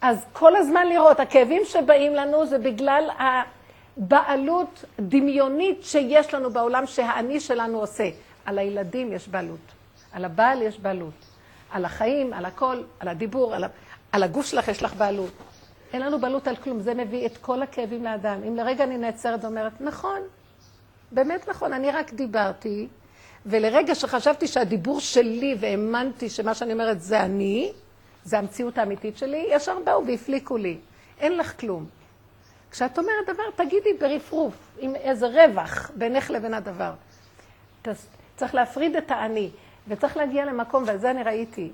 אז 0.00 0.26
כל 0.32 0.56
הזמן 0.56 0.86
לראות, 0.86 1.20
הכאבים 1.20 1.62
שבאים 1.64 2.14
לנו 2.14 2.46
זה 2.46 2.58
בגלל 2.58 3.10
הבעלות 3.18 4.84
דמיונית 5.00 5.84
שיש 5.84 6.34
לנו 6.34 6.50
בעולם 6.50 6.86
שהאני 6.86 7.40
שלנו 7.40 7.78
עושה. 7.80 8.08
על 8.44 8.58
הילדים 8.58 9.12
יש 9.12 9.28
בעלות, 9.28 9.72
על 10.12 10.24
הבעל 10.24 10.62
יש 10.62 10.78
בעלות, 10.78 11.24
על 11.70 11.84
החיים, 11.84 12.32
על 12.32 12.44
הכל, 12.44 12.82
על 13.00 13.08
הדיבור, 13.08 13.54
על. 13.54 13.64
על 14.12 14.22
הגוף 14.22 14.46
שלך 14.46 14.68
יש 14.68 14.82
לך 14.82 14.94
בעלות. 14.94 15.32
אין 15.92 16.02
לנו 16.02 16.18
בעלות 16.18 16.48
על 16.48 16.56
כלום, 16.56 16.80
זה 16.80 16.94
מביא 16.94 17.26
את 17.26 17.36
כל 17.36 17.62
הכאבים 17.62 18.04
לאדם. 18.04 18.40
אם 18.48 18.56
לרגע 18.56 18.84
אני 18.84 18.98
נעצרת 18.98 19.44
ואומרת, 19.44 19.80
נכון, 19.80 20.20
באמת 21.12 21.48
נכון, 21.48 21.72
אני 21.72 21.90
רק 21.90 22.12
דיברתי, 22.12 22.88
ולרגע 23.46 23.94
שחשבתי 23.94 24.46
שהדיבור 24.46 25.00
שלי 25.00 25.56
והאמנתי 25.60 26.30
שמה 26.30 26.54
שאני 26.54 26.72
אומרת 26.72 27.00
זה 27.00 27.22
אני, 27.22 27.72
זה 28.24 28.38
המציאות 28.38 28.78
האמיתית 28.78 29.16
שלי, 29.18 29.46
ישר 29.50 29.78
באו 29.84 30.06
והפליקו 30.06 30.56
לי. 30.56 30.78
אין 31.20 31.38
לך 31.38 31.60
כלום. 31.60 31.86
כשאת 32.70 32.98
אומרת 32.98 33.26
דבר, 33.26 33.64
תגידי 33.64 33.92
ברפרוף, 34.00 34.54
עם 34.78 34.94
איזה 34.94 35.26
רווח 35.26 35.90
בינך 35.94 36.30
לבין 36.30 36.54
הדבר. 36.54 36.92
צריך 38.36 38.54
להפריד 38.54 38.96
את 38.96 39.10
האני, 39.10 39.50
וצריך 39.88 40.16
להגיע 40.16 40.44
למקום, 40.44 40.84
ועל 40.86 40.98
זה 40.98 41.10
אני 41.10 41.22
ראיתי, 41.22 41.70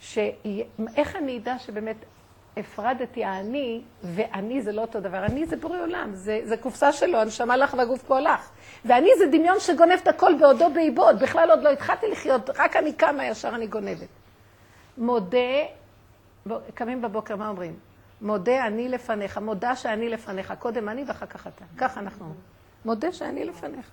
שאיך 0.00 1.16
אני 1.16 1.38
אדע 1.38 1.58
שבאמת 1.58 1.96
הפרדתי 2.58 3.24
האני, 3.24 3.82
ואני 4.02 4.62
זה 4.62 4.72
לא 4.72 4.80
אותו 4.80 5.00
דבר. 5.00 5.24
אני 5.24 5.46
זה 5.46 5.56
בורא 5.56 5.80
עולם, 5.80 6.10
זה, 6.14 6.40
זה 6.44 6.56
קופסה 6.56 6.92
שלו, 6.92 7.18
הנשמה 7.18 7.56
לך 7.56 7.74
והגוף 7.78 8.02
פה 8.02 8.20
לך. 8.20 8.50
ואני 8.84 9.08
זה 9.18 9.26
דמיון 9.26 9.60
שגונב 9.60 9.98
את 10.02 10.08
הכל 10.08 10.34
בעודו 10.40 10.70
באיבוד, 10.70 11.20
בכלל 11.20 11.50
עוד 11.50 11.62
לא 11.62 11.68
התחלתי 11.68 12.06
לחיות, 12.08 12.50
רק 12.50 12.76
אני 12.76 12.92
קמה 12.92 13.24
ישר 13.24 13.48
אני 13.48 13.66
גונבת. 13.66 14.08
מודה, 14.98 15.38
קמים 16.74 17.02
בבוקר, 17.02 17.36
מה 17.36 17.48
אומרים? 17.48 17.76
מודה 18.20 18.66
אני 18.66 18.88
לפניך, 18.88 19.38
מודה 19.38 19.76
שאני 19.76 20.08
לפניך, 20.08 20.54
קודם 20.58 20.88
אני 20.88 21.04
ואחר 21.06 21.26
כך 21.26 21.46
אתה. 21.46 21.64
ככה 21.78 22.00
אנחנו 22.00 22.24
אומרים. 22.24 22.40
מודה 22.84 23.12
שאני 23.12 23.44
לפניך. 23.44 23.90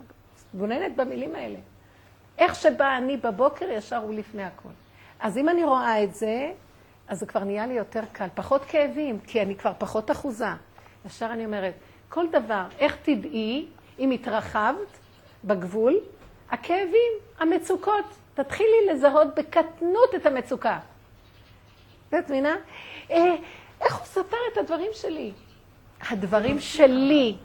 גוננת 0.54 0.96
במילים 0.96 1.36
האלה. 1.36 1.60
איך 2.38 2.56
שבא 2.56 2.98
אני 2.98 3.18
בבוקר, 3.18 3.70
ישר 3.70 3.98
הוא 3.98 4.14
לפני 4.14 4.44
הכל. 4.44 4.70
אז 5.20 5.38
אם 5.38 5.50
אני 5.50 5.64
רואה 5.64 6.04
את 6.04 6.16
זה, 6.16 6.52
אז 7.08 7.20
זה 7.20 7.26
כבר 7.26 7.44
נהיה 7.44 7.68
לי 7.68 7.74
יותר 7.74 8.02
קל, 8.12 8.28
פחות 8.36 8.66
כאבים, 8.66 9.20
כי 9.20 9.42
אני 9.42 9.56
כבר 9.56 9.72
פחות 9.78 10.12
אחוזה. 10.12 10.46
ישר 11.06 11.30
אני 11.32 11.46
אומרת, 11.46 11.74
כל 12.10 12.26
דבר, 12.32 12.64
איך 12.80 12.98
תדעי 13.04 13.66
אם 14.00 14.12
התרחבת 14.12 14.98
בגבול? 15.44 16.00
הכאבים, 16.52 17.12
המצוקות. 17.40 18.06
תתחילי 18.34 18.88
לזהות 18.92 19.28
בקטנות 19.36 20.16
את 20.16 20.26
המצוקה. 20.26 20.80
את 22.10 22.30
מבינה? 22.30 22.56
אה, 23.12 23.36
איך 23.82 23.98
הוא 23.98 24.06
ספר 24.06 24.38
את 24.54 24.58
הדברים 24.58 24.92
שלי? 24.94 25.32
הדברים 26.10 26.60
שלי. 26.60 27.36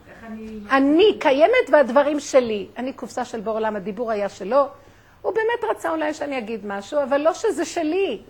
אני 0.71 1.19
קיימת 1.21 1.71
והדברים 1.73 2.21
שלי. 2.21 2.69
אני 2.77 2.93
קופסה 2.93 3.25
של 3.25 3.41
בור 3.41 3.55
עולם, 3.55 3.77
הדיבור 3.77 4.11
היה 4.11 4.29
שלו. 4.29 4.67
הוא 5.23 5.33
באמת 5.35 5.71
רצה 5.71 5.91
אולי 5.91 6.15
שאני 6.15 6.39
אגיד 6.39 6.67
משהו, 6.67 7.03
אבל 7.03 7.21
לא 7.21 7.35
שזה 7.35 7.65
שלי. 7.65 8.23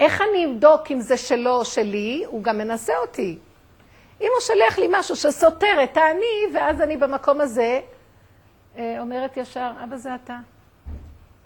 איך 0.00 0.22
אני 0.30 0.46
אבדוק 0.46 0.90
אם 0.90 1.00
זה 1.00 1.16
שלו 1.16 1.50
או 1.50 1.64
שלי? 1.64 2.24
הוא 2.26 2.42
גם 2.42 2.58
מנסה 2.58 2.92
אותי. 2.98 3.38
אם 4.20 4.28
הוא 4.34 4.40
שולח 4.40 4.78
לי 4.78 4.88
משהו 4.90 5.16
שסותר 5.16 5.82
את 5.84 5.96
האני, 5.96 6.54
ואז 6.54 6.80
אני 6.80 6.96
במקום 6.96 7.40
הזה 7.40 7.80
אה, 8.76 8.96
אומרת 9.00 9.36
ישר, 9.36 9.70
אבא 9.84 9.96
זה 9.96 10.14
אתה. 10.14 10.36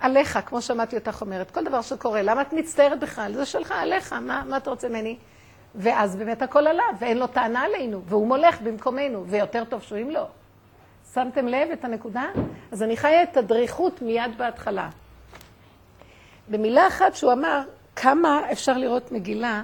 עליך, 0.01 0.39
כמו 0.47 0.63
שמעתי 0.63 0.97
אותך 0.97 1.19
אומרת, 1.21 1.51
כל 1.51 1.65
דבר 1.65 1.83
שקורה, 1.83 2.23
למה 2.23 2.43
את 2.43 2.53
מצטערת 2.53 3.01
בכלל? 3.01 3.33
זה 3.35 3.47
שלך, 3.47 3.73
עליך, 3.77 4.13
מה, 4.13 4.43
מה 4.47 4.57
אתה 4.57 4.71
רוצה 4.71 4.89
ממני? 4.89 5.17
ואז 5.75 6.17
באמת 6.17 6.43
הכל 6.43 6.67
עליו, 6.67 6.95
ואין 6.99 7.19
לו 7.19 7.27
טענה 7.27 7.63
עלינו, 7.63 8.03
והוא 8.05 8.27
מולך 8.27 8.61
במקומנו, 8.61 9.25
ויותר 9.27 9.65
טוב 9.65 9.83
שהוא 9.83 9.99
אם 9.99 10.11
לא. 10.11 10.27
שמתם 11.15 11.49
לב 11.49 11.69
את 11.73 11.85
הנקודה? 11.85 12.25
אז 12.73 12.83
אני 12.83 12.97
חיה 12.97 13.23
את 13.23 13.37
הדריכות 13.37 14.03
מיד 14.03 14.39
בהתחלה. 14.39 14.89
במילה 16.49 16.87
אחת 16.87 17.15
שהוא 17.15 17.33
אמר, 17.33 17.63
כמה 17.97 18.53
אפשר 18.53 18.79
לראות 18.79 19.13
מגילה, 19.13 19.63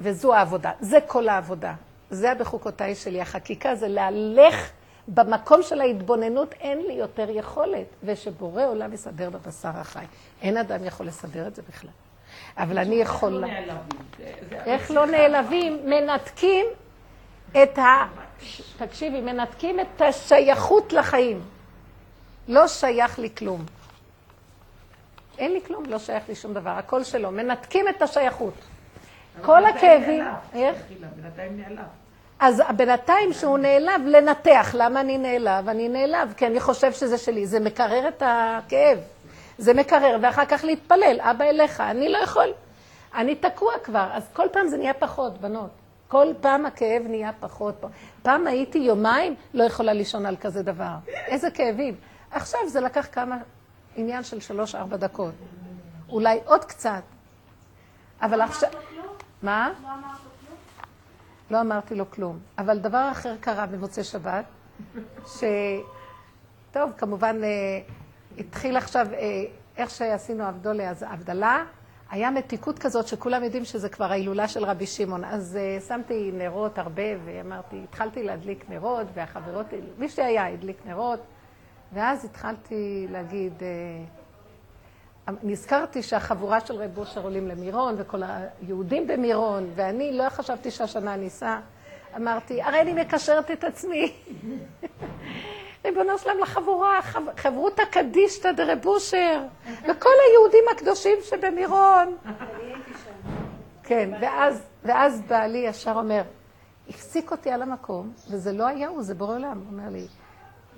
וזו 0.00 0.34
העבודה. 0.34 0.70
זה 0.80 0.98
כל 1.06 1.28
העבודה. 1.28 1.74
זה 2.10 2.32
הבחוקותיי 2.32 2.94
שלי. 2.94 3.20
החקיקה 3.20 3.74
זה 3.74 3.88
להלך 3.88 4.70
במקום 5.08 5.62
של 5.62 5.80
ההתבוננות, 5.80 6.54
אין 6.60 6.78
לי 6.86 6.92
יותר 6.92 7.30
יכולת. 7.30 7.86
ושבורא 8.04 8.64
עולם 8.64 8.92
יסדר 8.92 9.30
בבשר 9.30 9.68
החי. 9.74 10.04
אין 10.42 10.56
אדם 10.56 10.84
יכול 10.84 11.06
לסדר 11.06 11.46
את 11.46 11.54
זה 11.54 11.62
בכלל. 11.68 11.90
אבל 12.56 12.78
אני 12.78 12.94
יכולה... 12.94 13.46
איך 14.50 14.90
לא 14.90 15.06
נעלבים? 15.06 15.90
מנתקים 15.90 16.66
את 17.62 17.78
ה... 17.78 18.06
תקשיבי, 18.76 19.20
מנתקים 19.20 19.80
את 19.80 20.00
השייכות 20.00 20.92
לחיים. 20.92 21.40
לא 22.48 22.68
שייך 22.68 23.18
לי 23.18 23.28
כלום. 23.38 23.64
אין 25.38 25.52
לי 25.52 25.60
כלום, 25.66 25.84
לא 25.86 25.98
שייך 25.98 26.28
לי 26.28 26.34
שום 26.34 26.54
דבר, 26.54 26.70
הכל 26.70 27.04
שלו. 27.04 27.30
מנתקים 27.30 27.88
את 27.88 28.02
השייכות. 28.02 28.54
כל 29.42 29.64
הכאבים... 29.64 30.24
איך? 30.54 30.76
בינתיים 31.16 31.60
נעלב. 31.60 31.86
אז 32.40 32.62
בינתיים 32.76 33.32
שהוא 33.32 33.58
נעלב, 33.58 34.02
לנתח. 34.06 34.74
למה 34.74 35.00
אני 35.00 35.18
נעלב? 35.18 35.68
אני 35.68 35.88
נעלב 35.88 36.34
כי 36.36 36.46
אני 36.46 36.60
חושב 36.60 36.92
שזה 36.92 37.18
שלי. 37.18 37.46
זה 37.46 37.60
מקרר 37.60 38.08
את 38.08 38.22
הכאב. 38.26 38.98
זה 39.58 39.74
מקרר, 39.74 40.18
ואחר 40.22 40.44
כך 40.44 40.64
להתפלל, 40.64 41.20
אבא 41.20 41.44
אליך, 41.44 41.80
אני 41.80 42.08
לא 42.08 42.18
יכול. 42.18 42.48
אני 43.14 43.34
תקוע 43.34 43.72
כבר, 43.84 44.08
אז 44.12 44.22
כל 44.32 44.46
פעם 44.52 44.68
זה 44.68 44.76
נהיה 44.76 44.94
פחות, 44.94 45.40
בנות. 45.40 45.70
כל 46.08 46.26
פעם 46.40 46.66
הכאב 46.66 47.02
נהיה 47.08 47.30
פחות. 47.40 47.84
פעם 48.22 48.46
הייתי 48.46 48.78
יומיים, 48.78 49.34
לא 49.54 49.64
יכולה 49.64 49.92
לישון 49.92 50.26
על 50.26 50.36
כזה 50.36 50.62
דבר. 50.62 50.94
איזה 51.26 51.50
כאבים. 51.50 51.94
עכשיו 52.30 52.60
זה 52.66 52.80
לקח 52.80 53.06
כמה, 53.12 53.36
עניין 53.96 54.24
של 54.24 54.40
שלוש-ארבע 54.40 54.96
דקות. 54.96 55.34
אולי 56.08 56.40
עוד 56.44 56.64
קצת. 56.64 57.02
אבל 58.22 58.40
עכשיו... 58.40 58.70
מה? 59.42 59.72
לא 59.82 59.88
אמרת 59.88 60.20
לו 60.24 60.30
כלום? 60.46 60.58
לא 61.50 61.60
אמרתי 61.60 61.94
לו 61.94 62.10
כלום. 62.10 62.38
אבל 62.58 62.78
דבר 62.78 63.08
אחר 63.12 63.36
קרה 63.40 63.66
במוצאי 63.66 64.04
שבת, 64.04 64.44
ש... 65.26 65.44
טוב, 66.72 66.90
כמובן, 66.98 67.44
אה, 67.44 67.48
התחיל 68.38 68.76
עכשיו, 68.76 69.06
אה, 69.12 69.44
איך 69.76 69.90
שעשינו 69.90 70.44
הבדולה, 70.44 70.90
אז 70.90 71.04
הבדלה, 71.08 71.64
היה 72.10 72.30
מתיקות 72.30 72.78
כזאת 72.78 73.08
שכולם 73.08 73.44
יודעים 73.44 73.64
שזה 73.64 73.88
כבר 73.88 74.04
ההילולה 74.04 74.48
של 74.48 74.64
רבי 74.64 74.86
שמעון. 74.86 75.24
אז 75.24 75.58
uh, 75.78 75.82
שמתי 75.88 76.30
נרות 76.34 76.78
הרבה, 76.78 77.02
ואמרתי, 77.24 77.80
התחלתי 77.84 78.22
להדליק 78.22 78.64
נרות, 78.68 79.06
והחברות, 79.14 79.66
מי 79.98 80.08
שהיה 80.08 80.46
הדליק 80.46 80.76
נרות, 80.86 81.20
ואז 81.94 82.24
התחלתי 82.24 83.06
להגיד, 83.10 83.52
uh, 83.60 85.32
נזכרתי 85.42 86.02
שהחבורה 86.02 86.60
של 86.60 86.74
רב 86.74 86.98
אושר 86.98 87.22
עולים 87.22 87.48
למירון, 87.48 87.94
וכל 87.98 88.22
היהודים 88.62 89.06
במירון, 89.06 89.70
ואני 89.74 90.18
לא 90.18 90.28
חשבתי 90.28 90.70
שהשנה 90.70 91.16
ניסע. 91.16 91.58
אמרתי, 92.16 92.62
הרי 92.62 92.80
אני 92.80 92.92
מקשרת 92.92 93.50
את 93.50 93.64
עצמי. 93.64 94.12
ריבונו 95.84 96.18
שלם 96.18 96.38
לחבורה, 96.42 97.00
חברותא 97.36 97.84
קדישתא 97.84 98.52
דרב 98.52 98.86
אושר, 98.86 99.42
וכל 99.64 100.10
היהודים 100.28 100.64
הקדושים 100.72 101.18
שבמירון. 101.22 102.16
כן, 103.82 104.10
ואז, 104.20 104.62
ואז 104.84 105.22
בעלי 105.28 105.58
ישר 105.58 105.92
אומר, 105.96 106.22
הפסיק 106.88 107.30
אותי 107.30 107.50
על 107.50 107.62
המקום, 107.62 108.12
וזה 108.30 108.52
לא 108.52 108.66
היה 108.66 108.88
הוא, 108.88 109.02
זה 109.02 109.14
בורא 109.14 109.34
עולם, 109.34 109.58
הוא 109.58 109.66
אומר 109.72 109.90
לי. 109.90 110.06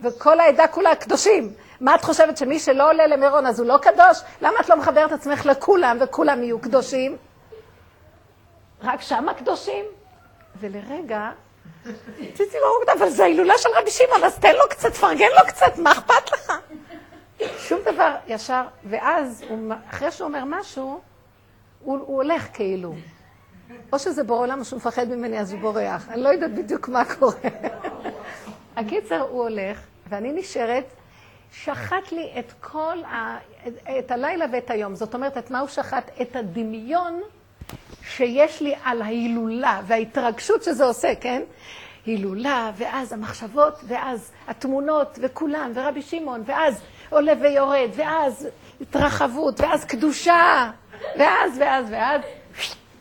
וכל 0.03 0.41
העדה 0.41 0.67
כולה 0.67 0.95
קדושים. 0.95 1.53
מה 1.81 1.95
את 1.95 2.05
חושבת, 2.05 2.37
שמי 2.37 2.59
שלא 2.59 2.91
עולה 2.91 3.07
למירון 3.07 3.47
אז 3.47 3.61
הוא 3.61 3.69
לא 3.69 3.79
קדוש? 3.79 4.21
למה 4.43 4.55
את 4.61 4.69
לא 4.69 4.77
מחברת 4.77 5.13
עצמך 5.13 5.47
לכולם 5.47 5.97
וכולם 6.01 6.43
יהיו 6.43 6.59
קדושים? 6.59 7.17
רק 8.83 9.01
שם 9.01 9.29
הקדושים. 9.29 9.85
ולרגע, 10.61 11.31
רציתי 12.19 12.57
לומר, 12.57 12.99
אבל 12.99 13.09
זה 13.09 13.23
ההילולה 13.23 13.59
של 13.59 13.69
רבי 13.81 13.91
שמעון, 13.91 14.25
אז 14.25 14.39
תן 14.39 14.55
לו 14.55 14.69
קצת, 14.71 14.95
פרגן 14.95 15.29
לו 15.41 15.47
קצת, 15.47 15.79
מה 15.79 15.93
אכפת 15.93 16.33
לך? 16.33 16.53
שום 17.59 17.81
דבר, 17.85 18.15
ישר, 18.27 18.63
ואז, 18.85 19.45
הוא, 19.49 19.75
אחרי 19.91 20.11
שהוא 20.13 20.27
אומר 20.29 20.43
משהו, 20.47 21.01
הוא, 21.81 21.99
הוא 21.99 22.17
הולך 22.17 22.49
כאילו. 22.53 22.95
או 23.93 23.99
שזה 23.99 24.25
בורא 24.25 24.41
עולם 24.41 24.61
או 24.61 24.65
שהוא 24.65 24.77
מפחד 24.77 25.09
ממני, 25.09 25.41
אז 25.41 25.53
הוא 25.53 25.61
בורח. 25.61 26.09
אני 26.09 26.23
לא 26.23 26.29
יודעת 26.29 26.55
בדיוק 26.55 26.89
מה 26.89 27.05
קורה. 27.05 27.33
הקיצר, 28.77 29.21
הוא 29.21 29.43
הולך, 29.43 29.81
ואני 30.09 30.33
נשארת, 30.33 30.85
שחט 31.53 32.13
לי 32.13 32.33
את 32.39 32.53
כל 32.61 32.99
ה... 33.05 33.39
את 33.99 34.11
הלילה 34.11 34.45
ואת 34.53 34.71
היום. 34.71 34.95
זאת 34.95 35.15
אומרת, 35.15 35.39
את 35.39 35.51
מה 35.51 35.61
הוא 35.61 35.69
שחט? 35.69 36.11
את 36.23 36.37
הדמיון 36.37 37.21
שיש 38.03 38.63
לי 38.63 38.75
על 38.85 39.03
ההילולה 39.03 39.81
וההתרגשות 39.87 40.63
שזה 40.63 40.85
עושה, 40.85 41.15
כן? 41.21 41.43
הילולה, 42.07 42.71
ואז 42.77 43.13
המחשבות, 43.13 43.81
ואז 43.87 44.33
התמונות, 44.49 45.19
וכולם, 45.23 45.73
ורבי 45.75 46.03
שמעון, 46.03 46.43
ואז 46.47 46.83
עולה 47.11 47.33
ויורד, 47.41 47.89
ואז 47.97 48.49
התרחבות, 48.81 49.61
ואז 49.61 49.85
קדושה, 49.85 50.71
ואז, 51.19 51.59
ואז, 51.59 51.87
ואז, 51.91 52.21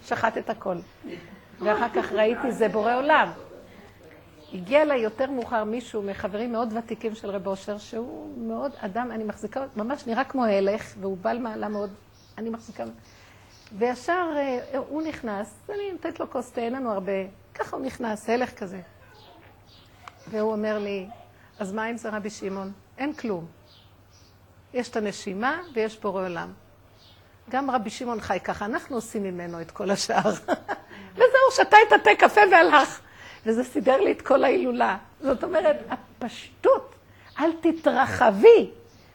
שחט 0.06 0.38
את 0.38 0.50
הכל. 0.50 0.76
ואחר 1.60 1.90
כך 1.96 2.12
ראיתי, 2.12 2.52
זה 2.52 2.68
בורא 2.68 2.96
עולם. 2.96 3.30
הגיע 4.56 4.82
אליי 4.82 5.00
יותר 5.00 5.32
מאוחר 5.32 5.64
מישהו 5.64 6.02
מחברים 6.02 6.52
מאוד 6.52 6.74
ותיקים 6.78 7.16
של 7.16 7.30
רב 7.30 7.48
אושר, 7.48 7.78
שהוא 7.78 8.34
מאוד 8.38 8.72
אדם, 8.78 9.12
אני 9.12 9.24
מחזיקה, 9.24 9.66
ממש 9.76 10.08
נראה 10.08 10.24
כמו 10.24 10.46
הלך, 10.46 10.94
והוא 11.00 11.18
בעל 11.18 11.40
מעלה 11.40 11.68
מאוד, 11.68 11.90
אני 12.38 12.50
מחזיקה... 12.50 12.84
וישר 13.78 14.34
אה, 14.36 14.78
הוא 14.78 15.02
נכנס, 15.02 15.54
אני 15.70 15.92
נותנת 15.92 16.20
לו 16.20 16.32
כוס 16.32 16.52
תה, 16.52 16.62
אין 16.62 16.74
לנו 16.74 16.92
הרבה, 16.92 17.12
ככה 17.54 17.76
הוא 17.76 17.86
נכנס, 17.86 18.30
הלך 18.30 18.54
כזה. 18.54 18.82
והוא 20.28 20.52
אומר 20.52 20.80
לי, 20.80 21.08
אז 21.60 21.74
מה 21.74 21.90
אם 21.90 21.98
זה 21.98 22.10
רבי 22.10 22.30
שמעון? 22.30 22.72
אין 22.98 23.14
כלום. 23.14 23.46
יש 24.74 24.90
את 24.90 24.96
הנשימה 24.96 25.62
ויש 25.74 26.00
בורא 26.00 26.26
עולם. 26.26 26.54
גם 27.50 27.72
רבי 27.72 27.90
שמעון 27.90 28.22
חי 28.22 28.40
ככה, 28.44 28.66
אנחנו 28.66 28.96
עושים 28.96 29.24
ממנו 29.24 29.62
את 29.62 29.72
כל 29.72 29.92
השאר. 29.92 30.32
וזהו, 31.16 31.52
שתה 31.56 31.78
את 31.88 31.94
התה 31.94 32.10
קפה 32.20 32.42
והלך. 32.52 33.05
וזה 33.46 33.64
סידר 33.64 33.98
לי 33.98 34.12
את 34.12 34.22
כל 34.22 34.44
ההילולה. 34.44 34.98
זאת 35.22 35.44
אומרת, 35.44 35.78
הפשטות, 35.90 36.96
אל 37.40 37.52
תתרחבי, 37.62 38.70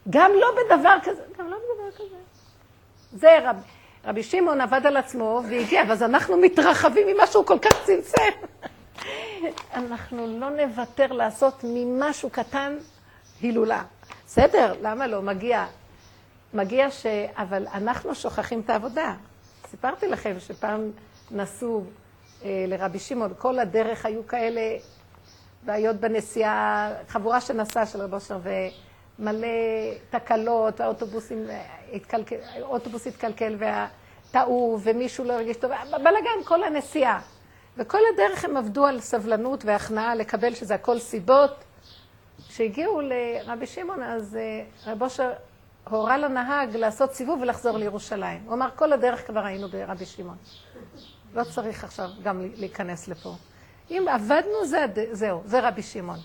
גם 0.09 0.31
לא 0.41 0.47
בדבר 0.51 0.95
כזה, 1.03 1.21
גם 1.39 1.49
לא 1.49 1.57
בדבר 1.57 2.05
כזה. 2.05 2.15
זה 3.13 3.49
רב, 3.49 3.55
רבי 4.05 4.23
שמעון 4.23 4.61
עבד 4.61 4.85
על 4.85 4.97
עצמו 4.97 5.41
והגיע, 5.49 5.83
ואז 5.87 6.03
אנחנו 6.03 6.37
מתרחבים 6.37 7.07
ממה 7.07 7.27
שהוא 7.27 7.45
כל 7.45 7.59
כך 7.59 7.85
צמצם. 7.85 8.31
אנחנו 9.73 10.39
לא 10.39 10.49
נוותר 10.49 11.11
לעשות 11.11 11.63
ממשהו 11.63 12.29
קטן 12.29 12.77
הילולה. 13.41 13.83
בסדר, 14.25 14.73
למה 14.81 15.07
לא? 15.07 15.21
מגיע. 15.21 15.65
מגיע 16.53 16.91
ש... 16.91 17.05
אבל 17.35 17.67
אנחנו 17.73 18.15
שוכחים 18.15 18.59
את 18.59 18.69
העבודה. 18.69 19.13
סיפרתי 19.71 20.07
לכם 20.07 20.35
שפעם 20.39 20.91
נסעו 21.31 21.83
לרבי 22.45 22.99
שמעון, 22.99 23.33
כל 23.37 23.59
הדרך 23.59 24.05
היו 24.05 24.27
כאלה 24.27 24.61
בעיות 25.63 25.95
בנסיעה, 25.95 26.93
חבורה 27.07 27.41
שנסעה 27.41 27.85
של 27.85 28.01
רבי 28.01 28.15
אושר, 28.15 28.39
ומלא 29.19 29.47
תקלות, 30.09 30.79
והאוטובוסים 30.79 31.47
התקלקל, 31.93 32.35
האוטובוס 32.55 33.07
התקלקל 33.07 33.55
וטעו, 34.29 34.79
ומישהו 34.83 35.25
לא 35.25 35.33
הרגיש 35.33 35.57
טוב, 35.57 35.71
בלאגן, 35.91 36.43
כל 36.45 36.63
הנסיעה. 36.63 37.21
וכל 37.77 37.99
הדרך 38.13 38.45
הם 38.45 38.57
עבדו 38.57 38.85
על 38.85 38.99
סבלנות 38.99 39.65
והכנעה 39.65 40.15
לקבל 40.15 40.53
שזה 40.53 40.75
הכל 40.75 40.99
סיבות. 40.99 41.63
כשהגיעו 42.47 43.01
לרבי 43.01 43.67
שמעון, 43.67 44.03
אז 44.03 44.35
אה, 44.35 44.91
רבי 44.91 45.03
אושר 45.03 45.31
הורה 45.89 46.17
לנהג 46.17 46.75
לעשות 46.75 47.13
סיבוב 47.13 47.41
ולחזור 47.41 47.77
לירושלים. 47.77 48.43
הוא 48.45 48.53
אמר, 48.53 48.69
כל 48.75 48.93
הדרך 48.93 49.27
כבר 49.27 49.45
היינו 49.45 49.67
ברבי 49.67 50.05
שמעון. 50.05 50.37
לא 51.33 51.43
צריך 51.43 51.83
עכשיו 51.83 52.09
גם 52.23 52.41
להיכנס 52.55 53.07
לפה. 53.07 53.35
אם 53.89 54.05
עבדנו, 54.09 54.65
זה, 54.65 54.85
זהו, 55.11 55.41
זה 55.45 55.67
רבי 55.67 55.81
שמעון. 55.81 56.19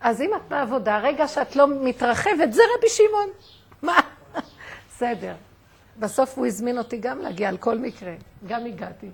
אז 0.00 0.20
אם 0.20 0.30
את 0.36 0.40
בעבודה, 0.48 0.98
רגע 0.98 1.28
שאת 1.28 1.56
לא 1.56 1.66
מתרחבת, 1.68 2.52
זה 2.52 2.62
רבי 2.78 2.88
שמעון. 2.88 3.28
מה? 3.82 4.00
בסדר. 4.88 5.34
בסוף 5.98 6.38
הוא 6.38 6.46
הזמין 6.46 6.78
אותי 6.78 6.98
גם 6.98 7.18
להגיע 7.18 7.48
על 7.48 7.56
כל 7.56 7.78
מקרה. 7.78 8.14
גם 8.46 8.66
הגעתי. 8.66 9.10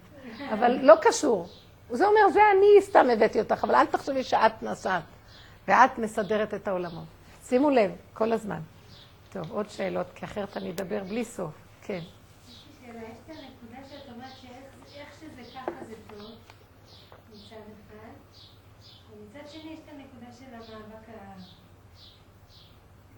אבל 0.53 0.79
לא 0.83 0.95
קשור. 1.03 1.49
זה 1.91 2.07
אומר, 2.07 2.31
זה 2.33 2.41
אני 2.57 2.83
סתם 2.83 3.07
הבאתי 3.13 3.41
אותך, 3.41 3.65
אבל 3.65 3.75
אל 3.75 3.87
תחשבי 3.87 4.25
שאת 4.25 4.63
נסעת. 4.63 5.03
ואת 5.69 5.99
מסדרת 5.99 6.55
את 6.55 6.69
העולמות. 6.69 7.05
שימו 7.49 7.71
לב, 7.71 7.91
כל 8.15 8.33
הזמן. 8.33 8.61
טוב, 9.33 9.53
עוד 9.53 9.71
שאלות, 9.71 10.07
כי 10.15 10.25
אחרת 10.25 10.57
אני 10.57 10.71
אדבר 10.71 11.05
בלי 11.05 11.25
סוף. 11.25 11.53
כן. 11.83 12.01
שאלה, 12.81 13.03
יש 13.03 13.19
את 13.25 13.31
הנקודה 13.31 13.89
שאת 13.89 14.13
אומרת 14.15 14.33
שאיך 14.93 15.09
שזה 15.21 15.43
ככה 15.55 15.85
זה 15.89 15.95
טוב, 16.09 16.31
מצד 17.33 17.57
אחד, 17.57 18.13
ומצד 19.11 19.49
שני 19.51 19.71
יש 19.71 19.79
את 19.85 19.89
הנקודה 19.89 20.33
של 20.39 20.55
המאבק 20.55 21.09
ה... 21.09 21.35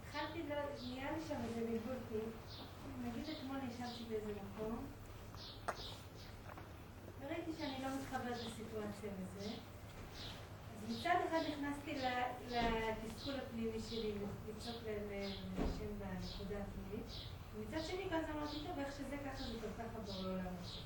התחלתי, 0.08 0.42
לא, 0.48 0.56
נהיה 0.88 1.12
לי 1.12 1.20
שם 1.28 1.34
איזה 1.44 1.60
בלבול, 1.60 1.96
כי 2.08 2.18
נגיד 3.04 3.24
אתמול 3.36 3.56
ישבתי 3.56 4.04
באיזה 4.08 4.32
מקום, 4.32 4.76
וראיתי 7.20 7.50
שאני 7.58 7.82
לא 7.82 7.88
מתחברת 8.00 8.38
לסיטואציה 8.46 9.10
וזה, 9.18 9.48
אז 9.48 10.90
מצד 10.90 11.16
אחד 11.28 11.38
נכנסתי 11.52 11.94
ל- 12.62 13.06
לתסכול 13.06 13.34
הפנימי 13.34 13.78
שלי, 13.90 14.12
לצעוק 14.48 14.76
לשם 15.58 15.90
בנקודה 15.98 16.60
הפנימית, 16.62 17.10
ומצד 17.56 17.86
שני 17.86 18.02
ואז 18.10 18.24
אמרתי, 18.36 18.56
טוב, 18.56 18.78
איך 18.78 18.94
שזה 18.96 19.16
ככה 19.16 19.44
זה 19.44 19.52
כל 19.60 19.82
ככה 19.82 19.98
בעולם 20.22 20.38
הזה. 20.60 20.78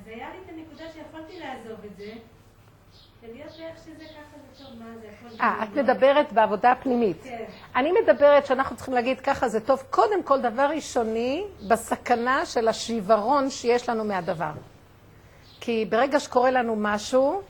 אז 0.00 0.06
היה 0.06 0.30
לי 0.30 0.38
את 0.44 0.48
הנקודה 0.48 0.84
שיכולתי 0.92 1.40
לעזוב 1.40 1.78
את 1.84 1.96
זה. 1.96 2.12
אה, 5.40 5.64
את 5.64 5.68
מדברת 5.76 6.32
בעבודה 6.32 6.72
הפנימית. 6.72 7.16
כן. 7.24 7.44
אני 7.76 7.92
מדברת 8.02 8.46
שאנחנו 8.46 8.76
צריכים 8.76 8.94
להגיד 8.94 9.20
ככה 9.20 9.48
זה 9.48 9.60
טוב, 9.60 9.82
קודם 9.90 10.22
כל 10.22 10.40
דבר 10.40 10.62
ראשוני, 10.74 11.44
בסכנה 11.68 12.46
של 12.46 12.68
השיוורון 12.68 13.50
שיש 13.50 13.88
לנו 13.88 14.04
מהדבר. 14.04 14.50
כי 15.60 15.86
ברגע 15.88 16.20
שקורה 16.20 16.50
לנו 16.50 16.76
משהו, 16.78 17.42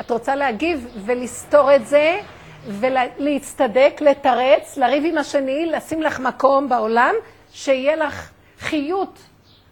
את 0.00 0.10
רוצה 0.10 0.34
להגיב 0.36 0.88
ולסתור 1.04 1.74
את 1.76 1.86
זה, 1.86 2.20
ולהצטדק, 2.66 3.94
לתרץ, 4.00 4.76
לריב 4.76 5.04
עם 5.06 5.18
השני, 5.18 5.66
לשים 5.66 6.02
לך 6.02 6.20
מקום 6.20 6.68
בעולם, 6.68 7.14
שיהיה 7.50 7.96
לך 7.96 8.30
חיות 8.58 9.18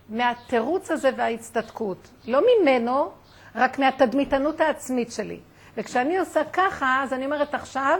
מהתירוץ 0.09 0.91
הזה 0.91 1.11
וההצטדקות. 1.17 2.09
לא 2.27 2.41
ממנו, 2.41 3.11
רק 3.55 3.79
מהתדמיתנות 3.79 4.61
העצמית 4.61 5.13
שלי. 5.13 5.41
וכשאני 5.77 6.19
עושה 6.19 6.41
ככה, 6.53 7.01
אז 7.03 7.13
אני 7.13 7.25
אומרת 7.25 7.55
עכשיו, 7.55 7.99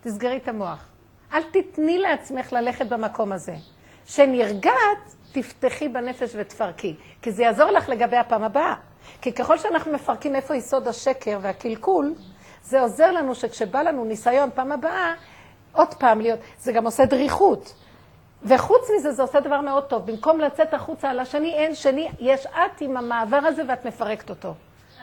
תסגרי 0.00 0.36
את 0.36 0.48
המוח. 0.48 0.88
אל 1.32 1.42
תתני 1.42 1.98
לעצמך 1.98 2.52
ללכת 2.52 2.86
במקום 2.86 3.32
הזה. 3.32 3.54
שנרגעת, 4.06 5.14
תפתחי 5.32 5.88
בנפש 5.88 6.30
ותפרקי. 6.36 6.94
כי 7.22 7.32
זה 7.32 7.42
יעזור 7.42 7.70
לך 7.70 7.88
לגבי 7.88 8.16
הפעם 8.16 8.42
הבאה. 8.42 8.74
כי 9.22 9.32
ככל 9.32 9.58
שאנחנו 9.58 9.92
מפרקים 9.92 10.36
איפה 10.36 10.54
יסוד 10.54 10.88
השקר 10.88 11.38
והקלקול, 11.42 12.14
זה 12.62 12.80
עוזר 12.80 13.12
לנו 13.12 13.34
שכשבא 13.34 13.82
לנו 13.82 14.04
ניסיון 14.04 14.50
פעם 14.54 14.72
הבאה, 14.72 15.14
עוד 15.72 15.94
פעם 15.94 16.20
להיות, 16.20 16.40
זה 16.58 16.72
גם 16.72 16.84
עושה 16.84 17.04
דריכות. 17.04 17.74
וחוץ 18.42 18.90
מזה, 18.96 19.12
זה 19.12 19.22
עושה 19.22 19.40
דבר 19.40 19.60
מאוד 19.60 19.84
טוב. 19.84 20.10
במקום 20.10 20.40
לצאת 20.40 20.74
החוצה 20.74 21.10
על 21.10 21.20
השני, 21.20 21.54
אין 21.54 21.74
שני, 21.74 22.08
יש 22.20 22.46
את 22.46 22.80
עם 22.80 22.96
המעבר 22.96 23.36
הזה 23.36 23.62
ואת 23.68 23.84
מפרקת 23.84 24.30
אותו. 24.30 24.54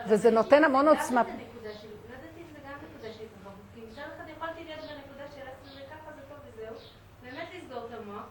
וזה 0.08 0.32
נותן 0.32 0.64
המון 0.64 0.88
עוצמה. 0.88 1.24
גם 1.24 1.30
את 1.30 1.34
הנקודה 1.34 1.74
שלי, 1.82 1.90
לא 2.10 2.16
ידעתי 2.16 2.40
אם 2.42 2.48
זה 2.54 2.60
גם 2.64 2.78
נקודה 2.84 3.14
שלי 3.14 3.28
ככה, 3.36 3.50
כי 3.76 3.82
מצד 3.92 4.02
אחד 4.16 4.30
יכולתי 4.38 4.64
להיות 4.64 4.80
בנקודה 4.80 5.26
של 5.36 5.42
עצמי 5.52 5.82
וככה 5.82 6.12
זה 6.16 6.22
טוב 6.30 6.38
וזהו, 6.48 6.76
באמת 7.24 7.48
לסגור 7.56 7.84
את 7.88 8.00
המוח, 8.02 8.28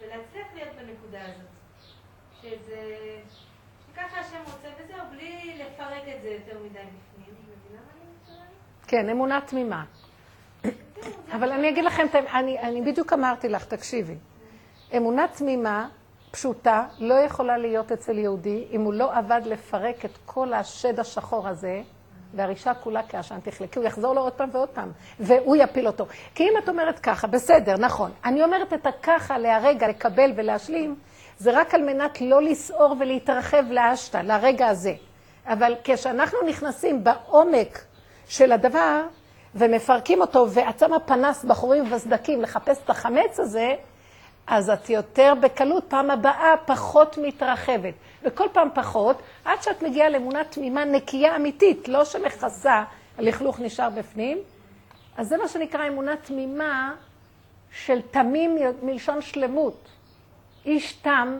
ולהצליח 0.00 0.46
להיות 0.54 0.74
בנקודה 0.76 1.22
הזאת. 1.22 1.50
שזה, 2.42 2.82
שככה 3.92 4.20
השם 4.20 4.42
רוצה 4.52 4.68
וזהו, 4.78 5.04
בלי 5.10 5.56
לפרק 5.74 6.02
את 6.16 6.22
זה 6.22 6.28
יותר 6.28 6.58
מדי 6.64 6.78
בפנים. 6.78 7.34
כן, 8.86 9.08
אמונה 9.08 9.40
תמימה. 9.46 9.84
אבל 11.32 11.52
אני 11.52 11.68
אגיד 11.68 11.84
לכם, 11.84 12.06
אני, 12.32 12.58
אני 12.60 12.82
בדיוק 12.82 13.12
אמרתי 13.12 13.48
לך, 13.48 13.64
תקשיבי. 13.64 14.14
אמונה 14.96 15.28
תמימה, 15.28 15.88
פשוטה, 16.30 16.86
לא 16.98 17.14
יכולה 17.14 17.58
להיות 17.58 17.92
אצל 17.92 18.18
יהודי 18.18 18.64
אם 18.70 18.80
הוא 18.80 18.94
לא 18.94 19.16
עבד 19.16 19.40
לפרק 19.44 20.04
את 20.04 20.18
כל 20.26 20.52
השד 20.52 21.00
השחור 21.00 21.48
הזה, 21.48 21.82
והרישה 22.34 22.74
כולה 22.74 23.02
כעשן 23.08 23.40
תכלה, 23.40 23.66
כי 23.66 23.78
הוא 23.78 23.86
יחזור 23.86 24.14
לו 24.14 24.20
עוד 24.20 24.32
פעם 24.32 24.48
ועוד 24.52 24.68
פעם, 24.68 24.92
והוא 25.20 25.56
יפיל 25.56 25.86
אותו. 25.86 26.06
כי 26.34 26.42
אם 26.42 26.52
את 26.64 26.68
אומרת 26.68 26.98
ככה, 26.98 27.26
בסדר, 27.26 27.76
נכון, 27.78 28.10
אני 28.24 28.44
אומרת 28.44 28.72
את 28.72 28.86
הככה 28.86 29.38
להרגע, 29.38 29.88
לקבל 29.88 30.32
ולהשלים, 30.36 30.96
זה 31.38 31.60
רק 31.60 31.74
על 31.74 31.82
מנת 31.82 32.20
לא 32.20 32.42
לסעור 32.42 32.96
ולהתרחב 33.00 33.64
לאשתא, 33.70 34.18
לרגע 34.18 34.66
הזה. 34.66 34.94
אבל 35.46 35.74
כשאנחנו 35.84 36.38
נכנסים 36.48 37.04
בעומק 37.04 37.84
של 38.28 38.52
הדבר 38.52 39.02
ומפרקים 39.54 40.20
אותו 40.20 40.46
ואת 40.50 40.78
שמה 40.78 41.00
פנס 41.00 41.44
בחורים 41.44 41.92
וסדקים 41.92 42.42
לחפש 42.42 42.78
את 42.84 42.90
החמץ 42.90 43.40
הזה, 43.40 43.74
אז 44.46 44.70
את 44.70 44.90
יותר 44.90 45.34
בקלות, 45.40 45.84
פעם 45.88 46.10
הבאה 46.10 46.54
פחות 46.66 47.18
מתרחבת. 47.22 47.94
וכל 48.22 48.48
פעם 48.52 48.68
פחות, 48.74 49.22
עד 49.44 49.62
שאת 49.62 49.82
מגיעה 49.82 50.08
לאמונה 50.08 50.44
תמימה 50.44 50.84
נקייה 50.84 51.36
אמיתית, 51.36 51.88
לא 51.88 52.04
שמכסה, 52.04 52.84
הלכלוך 53.18 53.60
נשאר 53.60 53.90
בפנים. 53.90 54.38
אז 55.16 55.28
זה 55.28 55.36
מה 55.36 55.48
שנקרא 55.48 55.88
אמונה 55.88 56.16
תמימה 56.16 56.94
של 57.70 58.00
תמים 58.10 58.56
מלשון 58.82 59.22
שלמות. 59.22 59.88
איש 60.66 60.92
תם, 60.92 61.38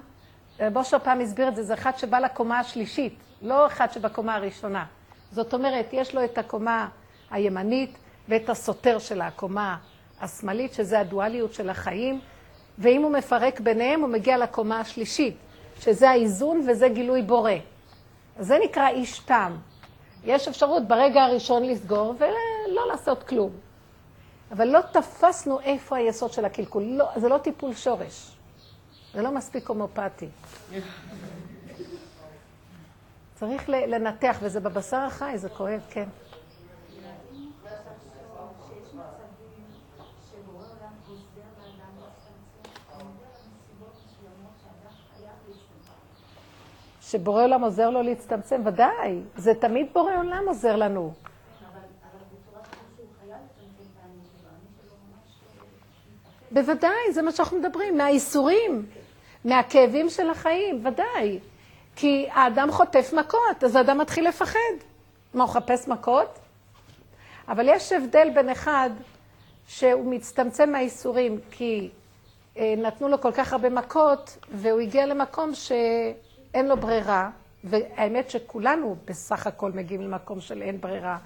בושר 0.72 0.98
פעם 0.98 1.20
הסביר 1.20 1.48
את 1.48 1.57
זה, 1.57 1.62
זה 1.62 1.74
אחד 1.74 1.98
שבא 1.98 2.18
לקומה 2.18 2.59
השלישית, 2.59 3.14
לא 3.45 3.66
אחד 3.66 3.92
שבקומה 3.92 4.34
הראשונה. 4.34 4.84
זאת 5.32 5.55
אומרת, 5.55 5.86
יש 5.92 6.14
לו 6.14 6.24
את 6.24 6.38
הקומה 6.38 6.88
הימנית 7.30 7.99
ואת 8.28 8.51
הסותר 8.51 8.99
של 8.99 9.20
הקומה 9.20 9.76
השמאלית, 10.20 10.72
שזה 10.72 11.01
הדואליות 11.01 11.55
של 11.55 11.70
החיים, 11.70 12.20
ואם 12.78 13.03
הוא 13.03 13.12
מפרק 13.12 13.61
ביניהם, 13.61 14.01
הוא 14.01 14.09
מגיע 14.09 14.38
לקומה 14.38 14.80
השלישית, 14.80 15.36
שזה 15.80 16.11
האיזון 16.11 16.66
וזה 16.68 16.88
גילוי 16.88 17.22
בורא. 17.22 17.53
זה 18.38 18.59
נקרא 18.64 18.88
איש 18.88 19.18
תם. 19.18 19.57
יש 20.24 20.49
אפשרות 20.49 20.88
ברגע 20.88 21.22
הראשון 21.24 21.62
לסגור 21.62 22.14
ולא 22.18 22.88
לעשות 22.90 23.22
כלום. 23.22 23.51
אבל 24.53 24.68
לא 24.68 24.80
תפסנו 24.92 25.61
איפה 25.61 25.97
היסוד 25.97 26.32
של 26.32 26.45
הקלקול. 26.45 26.82
לא, 26.82 27.09
זה 27.16 27.28
לא 27.28 27.38
טיפול 27.38 27.74
שורש. 27.74 28.30
זה 29.14 29.22
לא 29.22 29.30
מספיק 29.30 29.68
הומופתי. 29.68 30.28
צריך 33.35 33.68
לנתח, 33.68 34.37
וזה 34.43 34.61
בבשר 34.61 34.97
החי, 34.97 35.32
זה 35.39 35.49
כואב, 35.49 35.80
כן. 35.91 36.09
שבורא 47.01 47.45
עולם 47.45 47.64
עוזר 47.64 47.91
לו 47.91 48.03
להצטמצם, 48.03 48.62
ודאי, 48.64 49.20
זה 49.37 49.55
תמיד 49.55 49.87
בורא 49.93 50.16
עולם 50.16 50.45
עוזר 50.47 50.76
לנו. 50.76 51.12
בוודאי, 56.51 57.12
זה 57.12 57.22
מה 57.22 57.32
שאנחנו 57.32 57.59
מדברים, 57.59 57.97
מהאיסורים, 57.97 58.87
מהכאבים 59.45 60.09
של 60.09 60.30
החיים, 60.30 60.87
ודאי. 60.87 61.39
כי 61.97 62.26
האדם 62.32 62.72
חוטף 62.72 63.12
מכות, 63.18 63.64
אז 63.64 63.76
האדם 63.76 63.99
מתחיל 63.99 64.28
לפחד. 64.28 64.59
מה, 65.34 65.45
הוא 65.45 65.53
חפש 65.53 65.88
מכות? 65.88 66.38
אבל 67.49 67.68
יש 67.68 67.92
הבדל 67.92 68.28
בין 68.34 68.49
אחד 68.49 68.90
שהוא 69.66 70.11
מצטמצם 70.11 70.72
מהאיסורים, 70.72 71.40
כי 71.51 71.90
אה, 72.57 72.74
נתנו 72.76 73.09
לו 73.09 73.20
כל 73.20 73.32
כך 73.32 73.53
הרבה 73.53 73.70
מכות, 73.70 74.38
והוא 74.53 74.80
הגיע 74.80 75.07
למקום 75.07 75.55
שאין 75.55 76.68
לו 76.68 76.76
ברירה, 76.76 77.30
והאמת 77.64 78.30
שכולנו 78.30 78.97
בסך 79.05 79.47
הכל 79.47 79.72
מגיעים 79.72 80.03
למקום 80.03 80.40
של 80.40 80.62
אין 80.62 80.80
ברירה, 80.80 81.18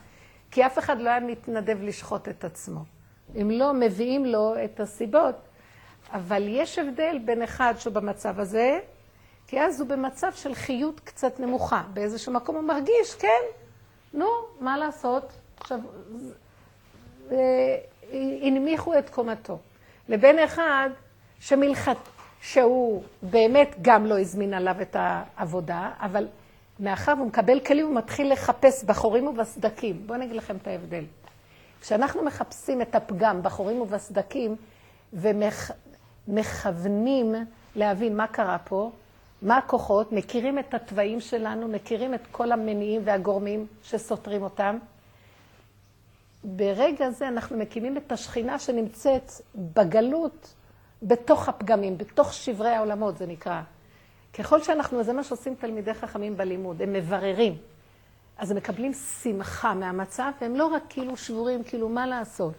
כי 0.50 0.66
אף 0.66 0.78
אחד 0.78 1.00
לא 1.00 1.10
היה 1.10 1.20
מתנדב 1.20 1.78
לשחוט 1.82 2.28
את 2.28 2.44
עצמו. 2.44 2.80
אם 3.40 3.50
לא 3.50 3.72
מביאים 3.72 4.24
לו 4.24 4.54
את 4.64 4.80
הסיבות. 4.80 5.34
אבל 6.12 6.42
יש 6.48 6.78
הבדל 6.78 7.18
בין 7.24 7.42
אחד 7.42 7.74
שהוא 7.78 7.94
במצב 7.94 8.40
הזה, 8.40 8.78
כי 9.48 9.60
אז 9.60 9.80
הוא 9.80 9.88
במצב 9.88 10.32
של 10.34 10.54
חיות 10.54 11.00
קצת 11.00 11.40
נמוכה. 11.40 11.82
באיזשהו 11.92 12.32
מקום 12.32 12.56
הוא 12.56 12.64
מרגיש, 12.64 13.14
כן, 13.18 13.42
נו, 14.14 14.26
מה 14.60 14.78
לעשות? 14.78 15.32
עכשיו, 15.60 15.78
אה, 17.30 17.76
הנמיכו 18.42 18.98
את 18.98 19.10
קומתו. 19.10 19.58
לבין 20.08 20.38
אחד 20.38 20.90
שמלכת, 21.40 21.96
שהוא 22.40 23.02
באמת 23.22 23.74
גם 23.82 24.06
לא 24.06 24.18
הזמין 24.18 24.54
עליו 24.54 24.76
את 24.82 24.96
העבודה, 24.98 25.90
אבל 26.00 26.28
מאחר 26.80 27.14
והוא 27.16 27.26
מקבל 27.26 27.60
כלים, 27.60 27.86
הוא 27.86 27.94
מתחיל 27.94 28.32
לחפש 28.32 28.84
בחורים 28.84 29.26
ובסדקים. 29.26 30.02
בואו 30.06 30.16
אני 30.16 30.24
אגיד 30.24 30.36
לכם 30.36 30.56
את 30.56 30.66
ההבדל. 30.66 31.04
כשאנחנו 31.80 32.24
מחפשים 32.24 32.82
את 32.82 32.94
הפגם 32.94 33.42
בחורים 33.42 33.80
ובסדקים 33.80 34.56
ומכוונים 36.28 37.34
להבין 37.76 38.16
מה 38.16 38.26
קרה 38.26 38.58
פה, 38.58 38.90
מה 39.42 39.56
הכוחות, 39.56 40.12
מכירים 40.12 40.58
את 40.58 40.74
התוואים 40.74 41.20
שלנו, 41.20 41.68
מכירים 41.68 42.14
את 42.14 42.26
כל 42.30 42.52
המניעים 42.52 43.02
והגורמים 43.04 43.66
שסותרים 43.82 44.42
אותם. 44.42 44.78
ברגע 46.44 47.10
זה 47.10 47.28
אנחנו 47.28 47.58
מקימים 47.58 47.96
את 47.96 48.12
השכינה 48.12 48.58
שנמצאת 48.58 49.32
בגלות, 49.54 50.54
בתוך 51.02 51.48
הפגמים, 51.48 51.98
בתוך 51.98 52.32
שברי 52.32 52.70
העולמות, 52.70 53.18
זה 53.18 53.26
נקרא. 53.26 53.60
ככל 54.38 54.62
שאנחנו, 54.62 55.02
זה 55.02 55.12
מה 55.12 55.24
שעושים 55.24 55.54
תלמידי 55.54 55.94
חכמים 55.94 56.36
בלימוד, 56.36 56.82
הם 56.82 56.92
מבררים. 56.92 57.56
אז 58.38 58.50
הם 58.50 58.56
מקבלים 58.56 58.92
שמחה 59.22 59.74
מהמצב, 59.74 60.30
והם 60.40 60.56
לא 60.56 60.66
רק 60.66 60.82
כאילו 60.88 61.16
שבורים, 61.16 61.64
כאילו 61.64 61.88
מה 61.88 62.06
לעשות. 62.06 62.54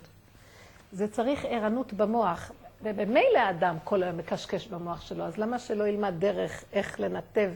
זה 0.92 1.08
צריך 1.08 1.46
ערנות 1.46 1.94
במוח, 1.94 2.52
ובמילא 2.84 3.40
האדם 3.40 3.78
כל 3.84 4.04
היום 4.04 4.18
מקשקש 4.18 4.68
במוח 4.68 5.02
שלו, 5.02 5.24
אז 5.24 5.38
למה 5.38 5.60
שלא 5.60 5.88
ילמד 5.88 6.14
דרך 6.20 6.64
איך 6.74 7.00
לנתב 7.00 7.52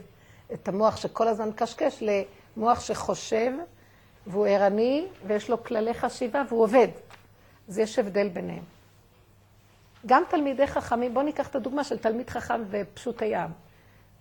את 0.53 0.67
המוח 0.67 0.97
שכל 0.97 1.27
הזמן 1.27 1.49
מקשקש 1.49 2.03
למוח 2.57 2.79
שחושב, 2.79 3.51
והוא 4.27 4.47
ערני, 4.47 5.07
ויש 5.27 5.49
לו 5.49 5.63
כללי 5.63 5.93
חשיבה, 5.93 6.41
והוא 6.49 6.63
עובד. 6.63 6.87
אז 7.69 7.79
יש 7.79 7.99
הבדל 7.99 8.29
ביניהם. 8.29 8.63
גם 10.05 10.23
תלמידי 10.29 10.67
חכמים, 10.67 11.13
בואו 11.13 11.25
ניקח 11.25 11.47
את 11.47 11.55
הדוגמה 11.55 11.83
של 11.83 11.97
תלמיד 11.97 12.29
חכם 12.29 12.61
ופשוט 12.69 13.21
הים. 13.21 13.49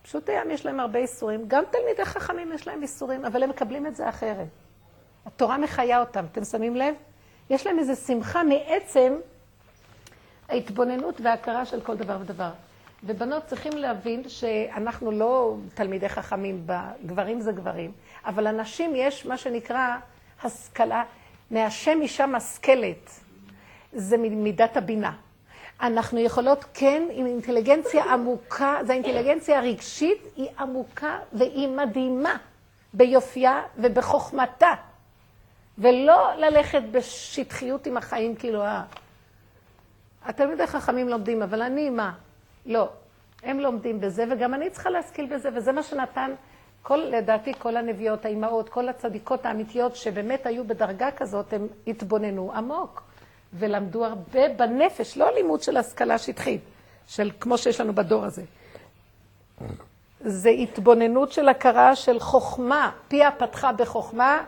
פשוט 0.02 0.28
הים 0.28 0.50
יש 0.50 0.66
להם 0.66 0.80
הרבה 0.80 0.98
איסורים, 0.98 1.44
גם 1.48 1.64
תלמידי 1.70 2.04
חכמים 2.04 2.52
יש 2.52 2.68
להם 2.68 2.82
איסורים, 2.82 3.24
אבל 3.24 3.42
הם 3.42 3.50
מקבלים 3.50 3.86
את 3.86 3.96
זה 3.96 4.08
אחרת. 4.08 4.48
התורה 5.26 5.58
מחיה 5.58 6.00
אותם, 6.00 6.24
אתם 6.32 6.44
שמים 6.44 6.76
לב? 6.76 6.94
יש 7.50 7.66
להם 7.66 7.78
איזו 7.78 7.96
שמחה 8.06 8.42
מעצם 8.42 9.12
ההתבוננות 10.52 11.20
וההכרה 11.20 11.64
של 11.66 11.80
כל 11.80 11.96
דבר 11.96 12.16
ודבר. 12.20 12.50
ובנות 13.04 13.46
צריכים 13.46 13.72
להבין 13.76 14.28
שאנחנו 14.28 15.10
לא 15.10 15.56
תלמידי 15.74 16.08
חכמים, 16.08 16.66
גברים 17.06 17.40
זה 17.40 17.52
גברים, 17.52 17.92
אבל 18.26 18.48
לנשים 18.48 18.92
יש 18.94 19.26
מה 19.26 19.36
שנקרא 19.36 19.96
השכלה, 20.42 21.04
מהשם 21.50 21.98
אישה 22.02 22.26
משכלת, 22.26 23.10
זה 23.92 24.16
מידת 24.16 24.76
הבינה. 24.76 25.12
אנחנו 25.80 26.18
יכולות 26.18 26.64
כן 26.74 27.02
עם 27.10 27.26
אינטליגנציה 27.26 28.04
עמוקה, 28.04 28.78
זו 28.86 28.92
האינטליגנציה 28.92 29.58
הרגשית, 29.58 30.22
היא 30.36 30.48
עמוקה 30.58 31.18
והיא 31.32 31.68
מדהימה 31.68 32.36
ביופייה 32.92 33.62
ובחוכמתה. 33.78 34.74
ולא 35.78 36.34
ללכת 36.36 36.82
בשטחיות 36.90 37.86
עם 37.86 37.96
החיים 37.96 38.34
כאילו, 38.36 38.62
אה, 38.62 38.82
התלמידי 40.24 40.66
חכמים 40.66 41.08
לומדים, 41.08 41.42
אבל 41.42 41.62
אני 41.62 41.90
מה? 41.90 42.12
לא. 42.66 42.88
הם 43.42 43.60
לומדים 43.60 44.00
בזה, 44.00 44.24
וגם 44.30 44.54
אני 44.54 44.70
צריכה 44.70 44.90
להשכיל 44.90 45.34
בזה, 45.34 45.48
וזה 45.54 45.72
מה 45.72 45.82
שנתן, 45.82 46.30
כל, 46.82 46.96
לדעתי, 46.96 47.52
כל 47.58 47.76
הנביאות, 47.76 48.24
האימהות, 48.24 48.68
כל 48.68 48.88
הצדיקות 48.88 49.46
האמיתיות 49.46 49.96
שבאמת 49.96 50.46
היו 50.46 50.64
בדרגה 50.64 51.10
כזאת, 51.10 51.52
הם 51.52 51.66
התבוננו 51.86 52.52
עמוק. 52.54 53.02
ולמדו 53.54 54.04
הרבה 54.04 54.48
בנפש, 54.48 55.16
לא 55.16 55.34
לימוד 55.34 55.62
של 55.62 55.76
השכלה 55.76 56.18
שטחית, 56.18 56.60
של 57.06 57.30
כמו 57.40 57.58
שיש 57.58 57.80
לנו 57.80 57.92
בדור 57.92 58.24
הזה. 58.24 58.42
זה 60.20 60.48
התבוננות 60.48 61.32
של 61.32 61.48
הכרה 61.48 61.96
של 61.96 62.20
חוכמה, 62.20 62.90
פיה 63.08 63.30
פתחה 63.30 63.72
בחוכמה 63.72 64.44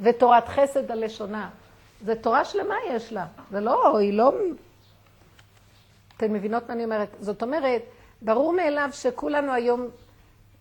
ותורת 0.00 0.48
חסד 0.48 0.90
הלשונה. 0.90 1.48
זה 2.04 2.14
תורה 2.14 2.44
שלמה 2.44 2.74
יש 2.90 3.12
לה, 3.12 3.26
זה 3.50 3.60
לא, 3.60 3.98
היא 3.98 4.12
לא... 4.12 4.32
אתן 6.18 6.32
מבינות 6.32 6.68
מה 6.68 6.74
אני 6.74 6.84
אומרת? 6.84 7.08
זאת 7.20 7.42
אומרת, 7.42 7.82
ברור 8.22 8.52
מאליו 8.52 8.88
שכולנו 8.92 9.52
היום 9.52 9.88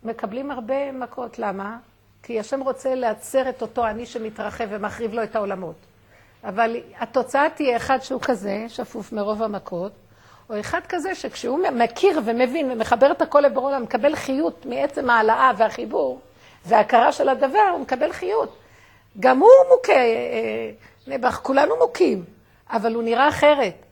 מקבלים 0.03 0.51
הרבה 0.51 0.91
מכות. 0.91 1.39
למה? 1.39 1.77
כי 2.23 2.39
השם 2.39 2.61
רוצה 2.61 2.95
לעצר 2.95 3.49
את 3.49 3.61
אותו 3.61 3.87
אני 3.87 4.05
שמתרחב 4.05 4.65
ומחריב 4.69 5.13
לו 5.13 5.23
את 5.23 5.35
העולמות. 5.35 5.75
אבל 6.43 6.75
התוצאה 6.99 7.49
תהיה 7.49 7.77
אחד 7.77 7.99
שהוא 8.01 8.21
כזה, 8.21 8.65
שפוף 8.67 9.11
מרוב 9.11 9.43
המכות, 9.43 9.91
או 10.49 10.59
אחד 10.59 10.79
כזה 10.89 11.15
שכשהוא 11.15 11.59
מכיר 11.73 12.21
ומבין 12.25 12.71
ומחבר 12.71 13.11
את 13.11 13.21
הכל 13.21 13.39
לבור 13.39 13.65
עולם, 13.65 13.83
מקבל 13.83 14.15
חיות 14.15 14.65
מעצם 14.65 15.09
העלאה 15.09 15.51
והחיבור 15.57 16.19
וההכרה 16.65 17.11
של 17.11 17.29
הדבר, 17.29 17.69
הוא 17.71 17.79
מקבל 17.79 18.11
חיות. 18.11 18.57
גם 19.19 19.39
הוא 19.39 19.49
מוכה, 19.69 19.93
אה, 19.93 19.97
אה, 19.97 20.71
נעבך, 21.07 21.39
כולנו 21.43 21.75
מוכים, 21.77 22.23
אבל 22.69 22.93
הוא 22.93 23.03
נראה 23.03 23.29
אחרת. 23.29 23.86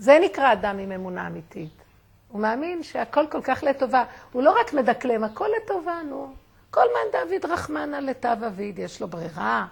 זה 0.00 0.18
נקרא 0.22 0.52
אדם 0.52 0.78
עם 0.78 0.92
אמונה 0.92 1.26
אמיתית. 1.26 1.82
הוא 2.28 2.40
מאמין 2.40 2.82
שהכל 2.82 3.26
כל 3.30 3.42
כך 3.42 3.62
לטובה. 3.62 4.04
הוא 4.32 4.42
לא 4.42 4.60
רק 4.60 4.72
מדקלם, 4.72 5.24
הכל 5.24 5.48
לטובה, 5.56 6.00
נו. 6.08 6.34
כל 6.70 6.80
מן 6.80 7.12
דוד 7.12 7.50
רחמנא 7.52 7.96
לטב 7.96 8.36
אביד, 8.46 8.78
יש 8.78 9.00
לו 9.00 9.08
ברירה. 9.08 9.66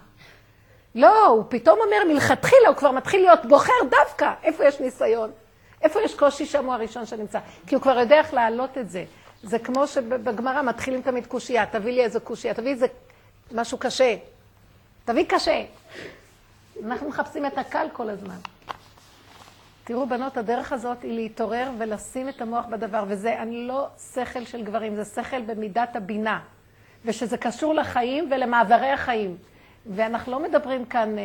לא, 0.95 1.27
הוא 1.27 1.43
פתאום 1.49 1.79
אומר, 1.79 2.13
מלכתחילה 2.13 2.67
הוא 2.67 2.75
כבר 2.75 2.91
מתחיל 2.91 3.21
להיות 3.21 3.45
בוחר 3.45 3.73
דווקא. 3.89 4.33
איפה 4.43 4.65
יש 4.65 4.79
ניסיון? 4.79 5.31
איפה 5.81 6.01
יש 6.01 6.15
קושי 6.15 6.45
שם 6.45 6.65
הוא 6.65 6.73
הראשון 6.73 7.05
שנמצא? 7.05 7.39
כי 7.67 7.75
הוא 7.75 7.81
כבר 7.81 7.99
יודע 7.99 8.17
איך 8.17 8.33
להעלות 8.33 8.77
את 8.77 8.89
זה. 8.89 9.05
זה 9.43 9.59
כמו 9.59 9.87
שבגמרא 9.87 10.61
מתחילים 10.61 11.01
תמיד 11.01 11.25
קושייה, 11.27 11.65
תביא 11.65 11.93
לי 11.93 12.03
איזה 12.03 12.19
קושייה, 12.19 12.53
תביא 12.53 12.71
איזה 12.71 12.85
משהו 13.51 13.77
קשה. 13.77 14.15
תביא 15.05 15.25
קשה. 15.27 15.63
אנחנו 16.85 17.09
מחפשים 17.09 17.45
את 17.45 17.57
הקל 17.57 17.87
כל 17.93 18.09
הזמן. 18.09 18.37
תראו, 19.89 20.07
בנות, 20.07 20.37
הדרך 20.37 20.73
הזאת 20.73 21.03
היא 21.03 21.13
להתעורר 21.13 21.71
ולשים 21.79 22.29
את 22.29 22.41
המוח 22.41 22.65
בדבר, 22.65 23.03
וזה 23.07 23.41
אני 23.41 23.67
לא 23.67 23.87
שכל 24.13 24.45
של 24.45 24.63
גברים, 24.63 24.95
זה 24.95 25.05
שכל 25.05 25.41
במידת 25.41 25.95
הבינה, 25.95 26.39
ושזה 27.05 27.37
קשור 27.37 27.73
לחיים 27.73 28.29
ולמעברי 28.31 28.89
החיים. 28.89 29.37
ואנחנו 29.85 30.31
לא 30.31 30.43
מדברים 30.43 30.85
כאן, 30.85 31.17
אה, 31.17 31.23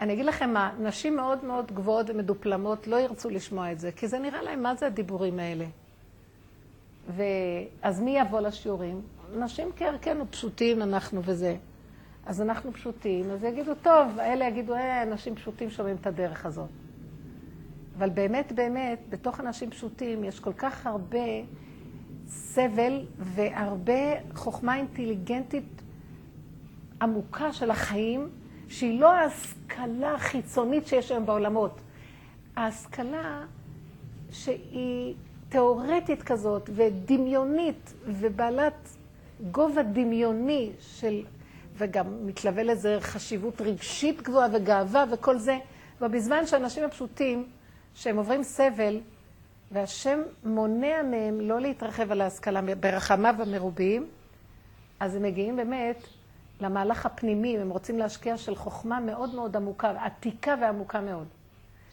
אני 0.00 0.12
אגיד 0.12 0.24
לכם 0.24 0.50
מה, 0.50 0.72
נשים 0.80 1.16
מאוד 1.16 1.44
מאוד 1.44 1.72
גבוהות 1.72 2.10
ומדופלמות 2.10 2.86
לא 2.86 2.96
ירצו 2.96 3.30
לשמוע 3.30 3.72
את 3.72 3.80
זה, 3.80 3.92
כי 3.92 4.08
זה 4.08 4.18
נראה 4.18 4.42
להם, 4.42 4.62
מה 4.62 4.74
זה 4.74 4.86
הדיבורים 4.86 5.38
האלה? 5.38 5.66
ואז 7.16 8.00
מי 8.00 8.18
יבוא 8.18 8.40
לשיעורים? 8.40 9.00
נשים 9.38 9.70
כערכנו 9.76 10.30
פשוטים 10.30 10.82
אנחנו 10.82 11.20
וזה. 11.24 11.56
אז 12.26 12.40
אנחנו 12.40 12.72
פשוטים, 12.72 13.30
אז 13.30 13.44
יגידו, 13.44 13.74
טוב, 13.82 14.18
האלה 14.18 14.44
יגידו, 14.44 14.74
אה, 14.74 15.02
אנשים 15.02 15.34
פשוטים 15.34 15.70
שומעים 15.70 15.96
את 16.00 16.06
הדרך 16.06 16.46
הזאת. 16.46 16.83
אבל 17.98 18.10
באמת, 18.10 18.52
באמת, 18.52 18.98
בתוך 19.08 19.40
אנשים 19.40 19.70
פשוטים 19.70 20.24
יש 20.24 20.40
כל 20.40 20.52
כך 20.52 20.86
הרבה 20.86 21.24
סבל 22.26 23.00
והרבה 23.18 24.34
חוכמה 24.34 24.76
אינטליגנטית 24.76 25.82
עמוקה 27.02 27.52
של 27.52 27.70
החיים, 27.70 28.28
שהיא 28.68 29.00
לא 29.00 29.12
ההשכלה 29.12 30.14
החיצונית 30.14 30.86
שיש 30.86 31.10
היום 31.10 31.26
בעולמות. 31.26 31.80
ההשכלה 32.56 33.44
שהיא 34.30 35.14
תיאורטית 35.48 36.22
כזאת 36.22 36.70
ודמיונית 36.74 37.94
ובעלת 38.06 38.88
גובה 39.50 39.82
דמיוני 39.82 40.70
של, 40.80 41.22
וגם 41.76 42.26
מתלווה 42.26 42.62
לזה 42.62 42.98
חשיבות 43.00 43.60
רגשית 43.60 44.22
גבוהה 44.22 44.48
וגאווה 44.52 45.04
וכל 45.12 45.38
זה, 45.38 45.58
ובזמן 46.00 46.46
שהאנשים 46.46 46.84
הפשוטים, 46.84 47.46
שהם 47.94 48.16
עוברים 48.16 48.42
סבל, 48.42 49.00
והשם 49.70 50.22
מונע 50.44 51.02
מהם 51.02 51.40
לא 51.40 51.60
להתרחב 51.60 52.12
על 52.12 52.20
ההשכלה 52.20 52.60
ברחמיו 52.80 53.34
המרובים, 53.38 54.06
אז 55.00 55.16
הם 55.16 55.22
מגיעים 55.22 55.56
באמת 55.56 56.04
למהלך 56.60 57.06
הפנימי, 57.06 57.58
הם 57.58 57.70
רוצים 57.70 57.98
להשקיע 57.98 58.36
של 58.36 58.54
חוכמה 58.54 59.00
מאוד 59.00 59.34
מאוד 59.34 59.56
עמוקה, 59.56 59.90
עתיקה 59.90 60.54
ועמוקה 60.60 61.00
מאוד. 61.00 61.26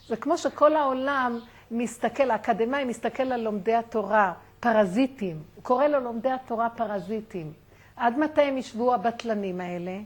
זה 0.07 0.15
כמו 0.15 0.37
שכל 0.37 0.75
העולם 0.75 1.39
מסתכל, 1.71 2.31
האקדמאי 2.31 2.85
מסתכל 2.85 3.23
על 3.23 3.41
לומדי 3.41 3.73
התורה, 3.75 4.33
פרזיטים. 4.59 5.39
הוא 5.55 5.63
קורא 5.63 5.87
ללומדי 5.87 6.29
התורה 6.29 6.69
פרזיטים. 6.69 7.53
עד 7.95 8.17
מתי 8.19 8.41
הם 8.41 8.57
ישבו 8.57 8.93
הבטלנים 8.93 9.61
האלה? 9.61 9.99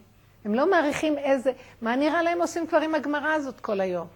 הם 0.45 0.55
לא 0.55 0.71
מעריכים 0.71 1.17
איזה... 1.17 1.51
מה 1.81 1.95
נראה 1.95 2.21
להם 2.21 2.41
עושים 2.41 2.67
כבר 2.67 2.81
עם 2.81 2.95
הגמרא 2.95 3.29
הזאת 3.29 3.59
כל 3.59 3.81
היום? 3.81 4.07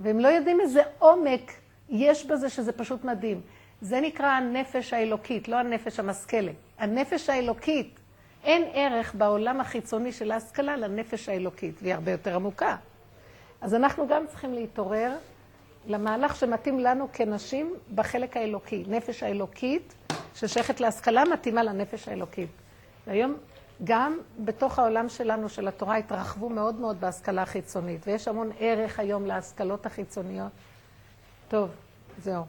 והם 0.00 0.20
לא 0.20 0.28
יודעים 0.28 0.60
איזה 0.60 0.82
עומק 0.98 1.52
יש 1.88 2.26
בזה 2.26 2.48
שזה 2.48 2.72
פשוט 2.72 3.04
מדהים. 3.04 3.40
זה 3.80 4.00
נקרא 4.00 4.26
הנפש 4.26 4.92
האלוקית, 4.92 5.48
לא 5.48 5.56
הנפש 5.56 6.00
המשכלת. 6.00 6.54
הנפש 6.78 7.30
האלוקית, 7.30 7.98
אין 8.44 8.62
ערך 8.72 9.14
בעולם 9.14 9.60
החיצוני 9.60 10.12
של 10.12 10.30
ההשכלה 10.30 10.76
לנפש 10.76 11.28
האלוקית, 11.28 11.74
והיא 11.82 11.94
הרבה 11.94 12.10
יותר 12.10 12.34
עמוקה. 12.34 12.76
אז 13.60 13.74
אנחנו 13.74 14.08
גם 14.08 14.26
צריכים 14.26 14.54
להתעורר 14.54 15.16
למהלך 15.86 16.36
שמתאים 16.36 16.80
לנו 16.80 17.08
כנשים 17.12 17.74
בחלק 17.94 18.36
האלוקי. 18.36 18.84
נפש 18.88 19.22
האלוקית, 19.22 19.94
ששייכת 20.34 20.80
להשכלה, 20.80 21.24
מתאימה 21.24 21.62
לנפש 21.62 22.08
האלוקית. 22.08 22.48
והיום, 23.06 23.36
גם 23.84 24.18
בתוך 24.44 24.78
העולם 24.78 25.08
שלנו, 25.08 25.48
של 25.48 25.68
התורה, 25.68 25.96
התרחבו 25.96 26.48
מאוד 26.48 26.74
מאוד 26.74 27.00
בהשכלה 27.00 27.42
החיצונית, 27.42 28.06
ויש 28.06 28.28
המון 28.28 28.50
ערך 28.58 28.98
היום 28.98 29.26
להשכלות 29.26 29.86
החיצוניות. 29.86 30.52
טוב, 31.48 31.70
זהו. 32.22 32.44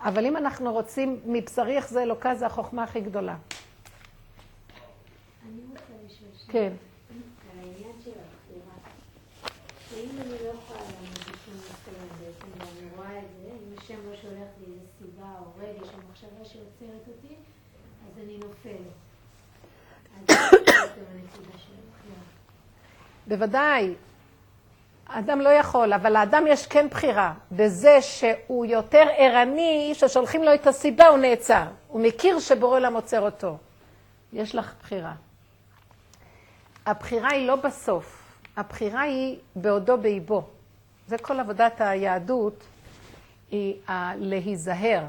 אבל 0.00 0.26
אם 0.26 0.36
אנחנו 0.36 0.72
רוצים, 0.72 1.20
מבשרי 1.26 1.76
איך 1.76 1.88
זה 1.88 2.02
אלוקה, 2.02 2.34
זה 2.34 2.46
החוכמה 2.46 2.82
הכי 2.82 3.00
גדולה. 3.00 3.36
אני 5.44 5.60
רוצה 5.70 5.82
לשאול 6.06 6.28
שאלה. 6.38 6.52
כן. 6.52 6.72
שאם 9.90 10.10
אני 10.20 10.30
לא 10.30 10.50
יכולה 10.50 10.80
לעמוד 10.80 11.18
בשום 11.18 11.54
ניסיון 11.54 12.08
בעצם, 12.20 12.46
ואני 12.58 12.88
רואה 12.96 13.18
את 13.18 13.24
זה, 13.42 13.48
אם 13.48 13.78
השם 13.78 14.10
לא 14.10 14.16
שולח 14.16 14.48
לי 14.60 14.66
איזו 14.66 14.86
סיבה 14.98 15.28
או 15.40 15.44
רגש 15.58 15.88
או 15.94 15.98
מחשבה 16.10 16.44
שעוצרת 16.44 17.08
אותי, 17.08 17.34
אז 18.06 18.18
אני 18.18 18.38
נופלת. 18.38 18.94
אז 20.16 20.26
זה 20.26 20.32
יותר 20.52 20.72
הנקודה 20.72 20.72
של 20.72 20.78
הבחירה. 20.78 20.83
בוודאי. 23.26 23.94
האדם 25.06 25.40
לא 25.40 25.48
יכול, 25.48 25.92
אבל 25.92 26.12
לאדם 26.12 26.44
יש 26.48 26.66
כן 26.66 26.88
בחירה. 26.90 27.32
בזה 27.52 28.02
שהוא 28.02 28.66
יותר 28.66 29.06
ערני, 29.16 29.90
ששולחים 29.94 30.42
לו 30.42 30.54
את 30.54 30.66
הסיבה, 30.66 31.06
הוא 31.06 31.18
נעצר. 31.18 31.64
הוא 31.88 32.00
מכיר 32.00 32.40
שבורא 32.40 32.76
עולם 32.76 32.94
עוצר 32.94 33.20
אותו. 33.20 33.56
יש 34.32 34.54
לך 34.54 34.74
בחירה. 34.82 35.12
הבחירה 36.86 37.28
היא 37.28 37.46
לא 37.46 37.56
בסוף, 37.56 38.22
הבחירה 38.56 39.00
היא 39.00 39.38
בעודו 39.56 39.98
באיבו. 39.98 40.42
זה 41.06 41.18
כל 41.18 41.40
עבודת 41.40 41.80
היהדות, 41.80 42.64
היא 43.50 43.74
להיזהר. 44.16 45.04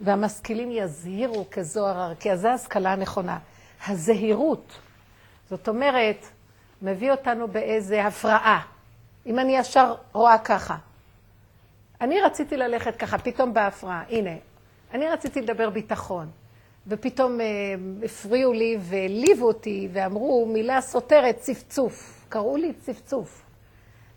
והמשכילים 0.00 0.70
יזהירו 0.72 1.44
כזוהר, 1.50 2.14
כי 2.14 2.36
זו 2.36 2.48
ההשכלה 2.48 2.92
הנכונה. 2.92 3.38
הזהירות, 3.88 4.72
זאת 5.50 5.68
אומרת, 5.68 6.26
מביא 6.82 7.10
אותנו 7.10 7.48
באיזה 7.48 8.06
הפרעה. 8.06 8.62
אם 9.26 9.38
אני 9.38 9.56
ישר 9.56 9.94
רואה 10.12 10.38
ככה. 10.38 10.76
אני 12.00 12.20
רציתי 12.20 12.56
ללכת 12.56 12.96
ככה, 12.96 13.18
פתאום 13.18 13.54
בהפרעה. 13.54 14.02
הנה, 14.10 14.30
אני 14.94 15.08
רציתי 15.08 15.40
לדבר 15.40 15.70
ביטחון, 15.70 16.30
ופתאום 16.86 17.40
אה, 17.40 17.46
הפריעו 18.04 18.52
לי 18.52 18.78
והעליבו 18.80 19.46
אותי 19.46 19.88
ואמרו 19.92 20.46
מילה 20.46 20.80
סותרת, 20.80 21.36
צפצוף. 21.36 22.26
קראו 22.28 22.56
לי 22.56 22.72
צפצוף. 22.72 23.42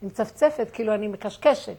אני 0.01 0.09
מצפצפת, 0.09 0.67
כאילו 0.73 0.93
אני 0.93 1.07
מקשקשת. 1.07 1.75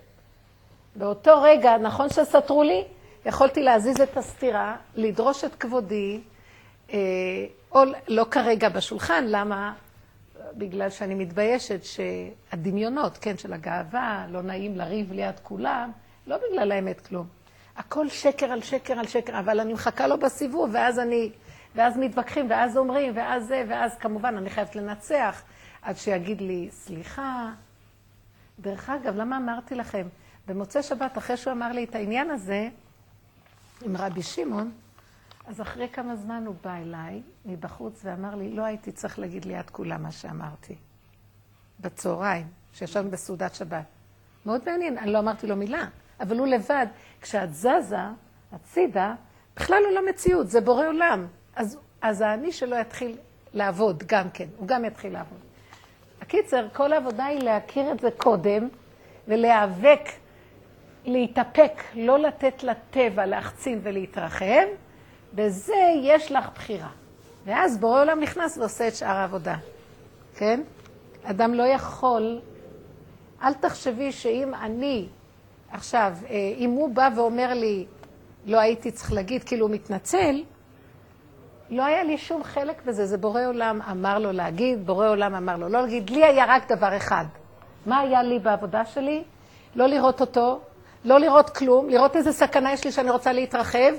באותו 0.97 1.43
רגע, 1.43 1.79
נכון 1.79 2.09
שסתרו 2.09 2.63
לי, 2.63 2.85
יכולתי 3.27 3.63
להזיז 3.63 4.01
את 4.01 4.17
הסתירה, 4.17 4.77
לדרוש 4.95 5.45
את 5.45 5.55
כבודי, 5.55 6.21
אה, 6.93 6.99
או 7.73 7.81
לא 8.09 8.27
כרגע 8.31 8.69
בשולחן, 8.69 9.25
למה? 9.29 9.75
בגלל 10.55 10.91
שאני 10.91 11.15
מתביישת 11.15 11.81
שהדמיונות, 11.85 13.19
כן, 13.19 13.37
של 13.37 13.53
הגאווה, 13.53 14.27
לא 14.29 14.43
נעים 14.43 14.77
לריב 14.77 15.13
ליד 15.13 15.41
כולם, 15.43 15.91
לא 16.27 16.37
בגלל 16.37 16.73
האמת 16.73 17.01
כלום. 17.01 17.27
הכל 17.77 18.09
שקר 18.09 18.47
על 18.47 18.63
שקר 18.63 18.99
על 18.99 19.07
שקר, 19.07 19.39
אבל 19.39 19.61
אני 19.61 19.73
מחכה 19.73 20.07
לו 20.07 20.19
בסיבוב, 20.19 20.71
ואז 20.73 20.99
אני, 20.99 21.31
ואז 21.75 21.97
מתווכחים, 21.97 22.47
ואז 22.51 22.77
אומרים, 22.77 23.13
ואז 23.17 23.47
זה, 23.47 23.65
ואז 23.69 23.97
כמובן 23.97 24.37
אני 24.37 24.51
חייבת 24.51 24.77
לנצח, 24.77 25.43
עד 25.83 25.97
שיגיד 25.97 26.41
לי, 26.41 26.69
סליחה. 26.71 27.51
דרך 28.59 28.91
אגב, 28.91 29.17
למה 29.17 29.37
אמרתי 29.37 29.75
לכם? 29.75 30.07
במוצאי 30.49 30.83
שבת, 30.83 31.19
אחרי 31.19 31.37
שהוא 31.37 31.53
אמר 31.53 31.73
לי 31.73 31.85
את 31.85 31.95
העניין 31.95 32.31
הזה, 32.31 32.69
עם 33.83 33.97
רבי 33.97 34.23
שמעון, 34.23 34.71
אז 35.47 35.61
אחרי 35.61 35.89
כמה 35.89 36.17
זמן 36.17 36.45
הוא 36.47 36.55
בא 36.65 36.77
אליי 36.77 37.23
מבחוץ 37.45 38.01
ואמר 38.05 38.35
לי, 38.35 38.51
לא 38.51 38.63
הייתי 38.63 38.93
צריך 38.93 39.19
להגיד 39.19 39.45
ליד 39.45 39.71
כולם 39.71 40.03
מה 40.03 40.13
שאמרתי. 40.13 40.77
בצהריים, 41.81 42.47
שישבנו 42.73 43.11
בסעודת 43.11 43.55
שבת. 43.55 43.85
מאוד 44.47 44.61
מעניין, 44.67 44.99
אני 44.99 45.13
לא 45.13 45.19
אמרתי 45.19 45.47
לו 45.47 45.57
מילה, 45.57 45.85
אבל 46.21 46.39
הוא 46.39 46.47
לבד, 46.47 46.87
כשאת 47.21 47.55
זזה 47.55 47.97
הצידה, 48.53 49.15
בכלל 49.57 49.83
הוא 49.85 49.95
לא 49.95 50.11
מציאות, 50.11 50.49
זה 50.49 50.61
בורא 50.61 50.87
עולם. 50.87 51.27
אז, 51.57 51.79
אז 52.03 52.21
האני 52.21 52.53
שלו 52.53 52.77
יתחיל 52.77 53.17
לעבוד 53.53 54.03
גם 54.07 54.31
כן, 54.31 54.49
הוא 54.57 54.69
גם 54.69 54.85
יתחיל 54.85 55.13
לעבוד. 55.13 55.39
הקיצר, 56.21 56.69
כל 56.73 56.93
העבודה 56.93 57.25
היא 57.25 57.43
להכיר 57.43 57.93
את 57.93 58.01
זה 58.01 58.09
קודם, 58.17 58.69
ולהיאבק, 59.29 60.01
להתאפק, 61.11 61.83
לא 61.95 62.19
לתת 62.19 62.63
לטבע 62.63 63.27
להחצין 63.27 63.81
ולהתרחב, 63.83 64.67
בזה 65.35 65.93
יש 66.03 66.33
לך 66.33 66.49
בחירה. 66.55 66.89
ואז 67.45 67.79
בורא 67.79 68.01
עולם 68.01 68.21
נכנס 68.21 68.59
ועושה 68.59 68.89
את 68.89 68.95
שאר 68.95 69.17
העבודה, 69.17 69.57
כן? 70.37 70.61
אדם 71.23 71.55
לא 71.55 71.63
יכול, 71.63 72.41
אל 73.43 73.55
תחשבי 73.55 74.13
שאם 74.13 74.55
אני 74.55 75.07
עכשיו, 75.73 76.13
אה, 76.31 76.35
אם 76.57 76.71
הוא 76.71 76.95
בא 76.95 77.09
ואומר 77.17 77.55
לי, 77.55 77.87
לא 78.47 78.61
הייתי 78.61 78.91
צריך 78.91 79.13
להגיד, 79.13 79.45
כאילו 79.45 79.67
הוא 79.67 79.75
מתנצל, 79.75 80.43
לא 81.71 81.85
היה 81.85 82.05
לי 82.05 82.19
שום 82.19 82.45
חלק 82.45 82.85
בזה, 82.85 83.07
זה 83.07 83.19
בורא 83.19 83.47
עולם 83.47 83.83
אמר 83.91 84.19
לו 84.19 84.33
להגיד, 84.33 84.87
בורא 84.87 85.09
עולם 85.09 85.35
אמר 85.35 85.57
לו 85.57 85.69
לא 85.69 85.81
להגיד. 85.81 86.11
לי 86.11 86.25
היה 86.25 86.45
רק 86.49 86.73
דבר 86.73 86.97
אחד. 86.97 87.25
מה 87.87 88.01
היה 88.01 88.23
לי 88.23 88.39
בעבודה 88.39 88.85
שלי? 88.85 89.23
לא 89.75 89.87
לראות 89.87 90.21
אותו, 90.21 90.61
לא 91.05 91.21
לראות 91.21 91.51
כלום, 91.51 91.89
לראות 91.89 92.17
איזה 92.17 92.33
סכנה 92.33 92.73
יש 92.73 92.85
לי 92.85 92.93
שאני 92.93 93.11
רוצה 93.11 93.33
להתרחב, 93.33 93.93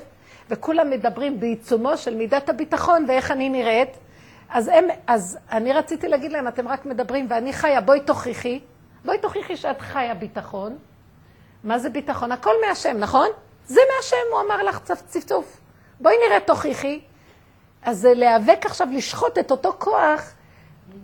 וכולם 0.50 0.90
מדברים 0.90 1.40
בעיצומו 1.40 1.96
של 1.96 2.14
מידת 2.14 2.48
הביטחון 2.48 3.04
ואיך 3.08 3.30
אני 3.30 3.48
נראית. 3.48 3.88
אז, 4.50 4.68
הם, 4.68 4.84
אז 5.06 5.38
אני 5.52 5.72
רציתי 5.72 6.08
להגיד 6.08 6.32
להם, 6.32 6.48
אתם 6.48 6.68
רק 6.68 6.86
מדברים 6.86 7.26
ואני 7.30 7.52
חיה, 7.52 7.80
בואי 7.80 8.00
תוכיחי, 8.00 8.60
בואי 9.04 9.18
תוכיחי 9.18 9.56
שאת 9.56 9.80
חיה 9.80 10.14
ביטחון. 10.14 10.78
מה 11.64 11.78
זה 11.78 11.90
ביטחון? 11.90 12.32
הכל 12.32 12.54
מהשם, 12.66 12.98
נכון? 12.98 13.28
זה 13.66 13.80
מהשם, 13.96 14.16
הוא 14.32 14.40
אמר 14.40 14.62
לך 14.62 14.78
צפ, 14.84 15.02
צפצוף. 15.06 15.60
בואי 16.00 16.14
נראה, 16.26 16.40
תוכיחי. 16.40 17.00
אז 17.82 17.98
זה 17.98 18.14
להיאבק 18.14 18.66
עכשיו, 18.66 18.88
לשחוט 18.92 19.38
את 19.38 19.50
אותו 19.50 19.72
כוח 19.78 20.32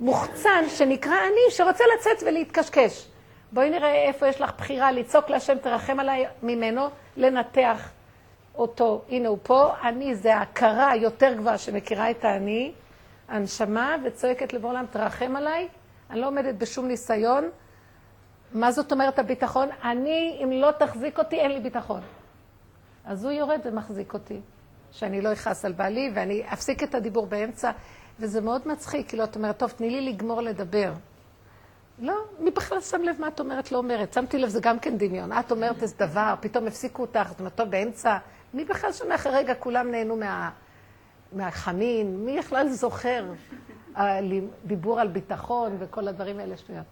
מוחצן 0.01 0.65
שנקרא 0.69 1.13
אני, 1.13 1.51
שרוצה 1.51 1.85
לצאת 1.97 2.23
ולהתקשקש. 2.27 3.07
בואי 3.53 3.71
נראה 3.71 3.95
איפה 3.95 4.27
יש 4.29 4.41
לך 4.41 4.53
בחירה 4.59 4.93
לצעוק 4.93 5.31
להשם, 5.31 5.59
תרחם 5.59 6.01
עליי 6.01 6.27
ממנו, 6.43 6.89
לנתח 7.17 7.91
אותו. 8.55 9.03
הנה 9.09 9.29
הוא 9.29 9.39
פה, 9.43 9.71
אני 9.83 10.15
זה 10.15 10.37
ההכרה 10.37 10.91
היותר 10.91 11.35
גבוהה 11.35 11.59
שמכירה 11.59 12.11
את 12.11 12.25
האני, 12.25 12.73
הנשמה, 13.29 13.97
וצועקת 14.05 14.53
לבוא 14.53 14.71
עולם, 14.71 14.85
תרחם 14.91 15.37
עליי. 15.37 15.69
אני 16.11 16.21
לא 16.21 16.27
עומדת 16.27 16.55
בשום 16.55 16.87
ניסיון. 16.89 17.49
מה 18.53 18.73
זאת 18.73 18.93
אומרת 18.93 19.19
הביטחון? 19.19 19.69
אני, 19.85 20.41
אם 20.45 20.53
לא 20.53 20.71
תחזיק 20.71 21.19
אותי, 21.19 21.37
אין 21.37 21.53
לי 21.53 21.61
ביטחון. 21.61 22.01
אז 23.05 23.25
הוא 23.25 23.33
יורד 23.33 23.61
ומחזיק 23.65 24.15
אותי. 24.15 24.41
שאני 24.93 25.21
לא 25.21 25.33
אכעס 25.33 25.65
על 25.65 25.73
בעלי, 25.73 26.11
ואני 26.15 26.43
אפסיק 26.53 26.83
את 26.83 26.95
הדיבור 26.95 27.27
באמצע, 27.27 27.71
וזה 28.21 28.41
מאוד 28.41 28.69
מצחיק, 28.69 29.09
כאילו, 29.09 29.25
את 29.25 29.37
אומרת, 29.37 29.59
טוב, 29.59 29.71
תני 29.71 29.91
לי 29.91 30.13
לגמור 30.13 30.43
לדבר. 30.43 30.93
לא, 32.01 32.15
מי 32.39 32.51
בכלל 32.51 32.81
שם 32.81 33.03
לב 33.03 33.17
מה 33.21 33.29
את 33.29 33.41
אומרת, 33.41 33.73
לא 33.73 33.79
אומרת. 33.79 34.13
שמתי 34.13 34.39
לב, 34.39 34.49
זה 34.49 34.61
גם 34.63 34.79
כן 34.79 34.99
דמיון. 34.99 35.33
את 35.33 35.51
אומרת 35.51 35.83
איזה 35.83 35.95
דבר, 35.99 36.35
פתאום 36.41 36.67
הפסיקו 36.67 37.03
אותך, 37.03 37.29
זאת 37.29 37.41
אומרת, 37.41 37.55
טוב, 37.55 37.71
באמצע, 37.71 38.19
מי 38.55 38.65
בכלל 38.65 38.93
שומע 38.93 39.15
אחרי 39.15 39.33
רגע, 39.33 39.55
כולם 39.55 39.91
נהנו 39.91 40.17
מה, 40.17 40.51
מהחמין, 41.33 42.25
מי 42.25 42.39
בכלל 42.39 42.69
זוכר 42.69 43.25
דיבור 44.65 45.01
על 45.01 45.09
ביטחון 45.09 45.77
וכל 45.79 46.09
הדברים 46.09 46.39
האלה 46.39 46.57
שטויות. 46.57 46.87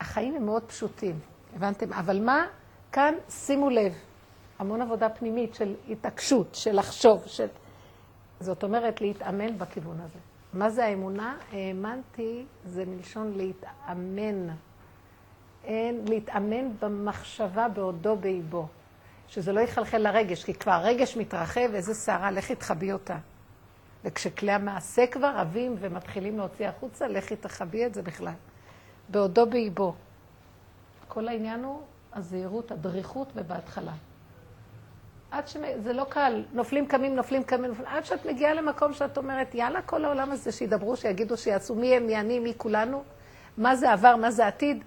החיים 0.00 0.34
הם 0.34 0.46
מאוד 0.46 0.62
פשוטים, 0.62 1.18
הבנתם? 1.56 1.92
אבל 1.92 2.24
מה? 2.24 2.46
כאן, 2.92 3.14
שימו 3.28 3.70
לב, 3.70 3.92
המון 4.58 4.82
עבודה 4.82 5.08
פנימית 5.08 5.54
של 5.54 5.74
התעקשות, 5.90 6.54
של 6.54 6.78
לחשוב, 6.78 7.22
של... 7.26 7.46
זאת 8.40 8.62
אומרת, 8.62 9.00
להתאמן 9.00 9.58
בכיוון 9.58 10.00
הזה. 10.00 10.18
מה 10.52 10.70
זה 10.70 10.84
האמונה? 10.84 11.36
האמנתי 11.52 12.44
זה 12.64 12.84
מלשון 12.86 13.32
להתאמן. 13.36 14.48
אין, 15.64 16.04
להתאמן 16.08 16.68
במחשבה 16.80 17.68
בעודו 17.68 18.16
באיבו. 18.16 18.66
שזה 19.28 19.52
לא 19.52 19.60
יחלחל 19.60 19.98
לרגש, 19.98 20.44
כי 20.44 20.54
כבר 20.54 20.72
הרגש 20.72 21.16
מתרחב, 21.16 21.74
איזה 21.74 21.94
סערה, 21.94 22.30
לכי 22.30 22.54
תחבי 22.54 22.92
אותה. 22.92 23.16
וכשכלי 24.04 24.52
המעשה 24.52 25.06
כבר 25.06 25.32
רבים 25.36 25.76
ומתחילים 25.80 26.38
להוציא 26.38 26.68
החוצה, 26.68 27.08
לכי 27.08 27.36
תחבי 27.36 27.86
את 27.86 27.94
זה 27.94 28.02
בכלל. 28.02 28.32
בעודו 29.08 29.46
באיבו. 29.46 29.94
כל 31.08 31.28
העניין 31.28 31.64
הוא 31.64 31.82
הזהירות, 32.12 32.72
הדריכות 32.72 33.32
ובהתחלה. 33.34 33.92
עד 35.30 35.48
ש... 35.48 35.56
זה 35.82 35.92
לא 35.92 36.04
קל, 36.08 36.42
נופלים 36.52 36.86
קמים, 36.86 37.16
נופלים 37.16 37.42
קמים, 37.42 37.70
נופלים, 37.70 37.88
עד 37.88 38.04
שאת 38.04 38.26
מגיעה 38.26 38.54
למקום 38.54 38.92
שאת 38.92 39.18
אומרת, 39.18 39.54
יאללה, 39.54 39.82
כל 39.82 40.04
העולם 40.04 40.30
הזה 40.30 40.52
שידברו, 40.52 40.96
שיגידו, 40.96 41.36
שיעשו 41.36 41.74
מי 41.74 41.94
הם, 41.94 42.06
מי 42.06 42.16
אני, 42.16 42.38
מי 42.38 42.52
כולנו, 42.56 43.02
מה 43.56 43.76
זה 43.76 43.92
עבר, 43.92 44.16
מה 44.16 44.30
זה 44.30 44.46
עתיד. 44.46 44.84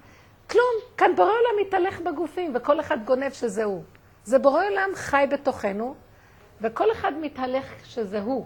כלום, 0.50 0.74
כאן 0.98 1.16
בורא 1.16 1.30
עולם 1.30 1.68
מתהלך 1.68 2.02
בגופים, 2.02 2.52
וכל 2.56 2.80
אחד 2.80 3.06
גונב 3.06 3.32
שזה 3.32 3.64
הוא. 3.64 3.84
זה 4.24 4.40
בורא 4.40 4.66
עולם 4.66 4.90
חי 4.96 5.26
בתוכנו, 5.32 5.96
וכל 6.62 6.92
אחד 6.92 7.12
מתהלך 7.22 7.66
שזה 7.84 8.22
הוא. 8.22 8.46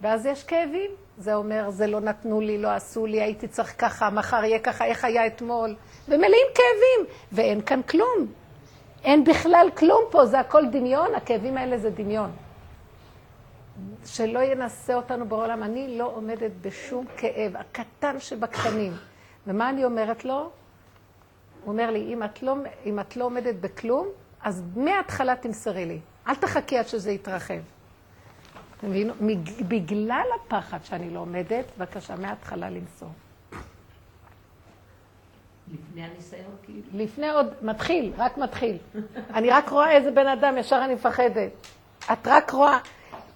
ואז 0.00 0.26
יש 0.26 0.44
כאבים, 0.44 0.90
זה 1.18 1.34
אומר, 1.34 1.70
זה 1.70 1.86
לא 1.86 2.00
נתנו 2.00 2.40
לי, 2.40 2.58
לא 2.58 2.68
עשו 2.68 3.06
לי, 3.06 3.22
הייתי 3.22 3.48
צריך 3.48 3.74
ככה, 3.78 4.10
מחר 4.10 4.44
יהיה 4.44 4.58
ככה, 4.58 4.84
איך 4.84 5.04
היה 5.04 5.26
אתמול, 5.26 5.74
ומלאים 6.08 6.46
כאבים, 6.54 7.14
ואין 7.32 7.62
כאן 7.62 7.82
כלום. 7.82 8.26
אין 9.04 9.24
בכלל 9.24 9.68
כלום 9.76 10.02
פה, 10.10 10.26
זה 10.26 10.40
הכל 10.40 10.66
דמיון, 10.66 11.14
הכאבים 11.14 11.56
האלה 11.56 11.78
זה 11.78 11.90
דמיון. 11.90 12.30
שלא 14.06 14.38
ינסה 14.38 14.94
אותנו 14.94 15.28
בעולם. 15.28 15.62
אני 15.62 15.98
לא 15.98 16.12
עומדת 16.14 16.50
בשום 16.60 17.06
כאב, 17.16 17.56
הקטן 17.56 18.20
שבקטנים. 18.20 18.92
ומה 19.46 19.70
אני 19.70 19.84
אומרת 19.84 20.24
לו? 20.24 20.34
הוא 20.34 21.72
אומר 21.72 21.90
לי, 21.90 22.14
אם 22.14 22.22
את 22.22 22.42
לא, 22.42 22.56
אם 22.86 23.00
את 23.00 23.16
לא 23.16 23.24
עומדת 23.24 23.54
בכלום, 23.54 24.08
אז 24.42 24.62
מההתחלה 24.76 25.36
תמסרי 25.36 25.86
לי. 25.86 26.00
אל 26.28 26.34
תחכי 26.34 26.78
עד 26.78 26.88
שזה 26.88 27.10
יתרחב. 27.10 27.60
אתם 28.78 28.90
מבינים? 28.90 29.14
בגלל 29.68 30.26
הפחד 30.40 30.78
שאני 30.84 31.10
לא 31.10 31.18
עומדת, 31.18 31.64
בבקשה, 31.78 32.16
מההתחלה 32.16 32.70
למסור. 32.70 33.08
לפני 35.72 36.02
הניסיון 36.04 36.56
כאילו. 36.62 36.80
לפני 36.92 37.30
עוד, 37.30 37.46
מתחיל, 37.62 38.12
רק 38.16 38.38
מתחיל. 38.38 38.76
אני 39.36 39.50
רק 39.50 39.68
רואה 39.68 39.90
איזה 39.90 40.10
בן 40.10 40.26
אדם, 40.26 40.58
ישר 40.58 40.80
אני 40.84 40.94
מפחדת. 40.94 41.50
את 42.12 42.26
רק 42.26 42.50
רואה... 42.50 42.78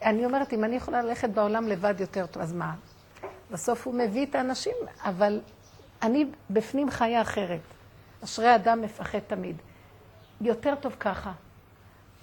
אני 0.03 0.25
אומרת, 0.25 0.53
אם 0.53 0.65
אני 0.65 0.77
יכולה 0.77 1.03
ללכת 1.03 1.29
בעולם 1.29 1.69
לבד 1.69 1.95
יותר 2.01 2.27
טוב, 2.27 2.43
אז 2.43 2.53
מה? 2.53 2.75
בסוף 3.51 3.87
הוא 3.87 3.95
מביא 3.95 4.27
את 4.27 4.35
האנשים, 4.35 4.75
אבל 5.05 5.41
אני 6.03 6.27
בפנים 6.51 6.91
חיה 6.91 7.23
אחרת. 7.23 7.61
אשרי 8.25 8.55
אדם 8.55 8.83
מפחד 8.83 9.19
תמיד. 9.19 9.57
יותר 10.41 10.75
טוב 10.75 10.97
ככה. 11.01 11.33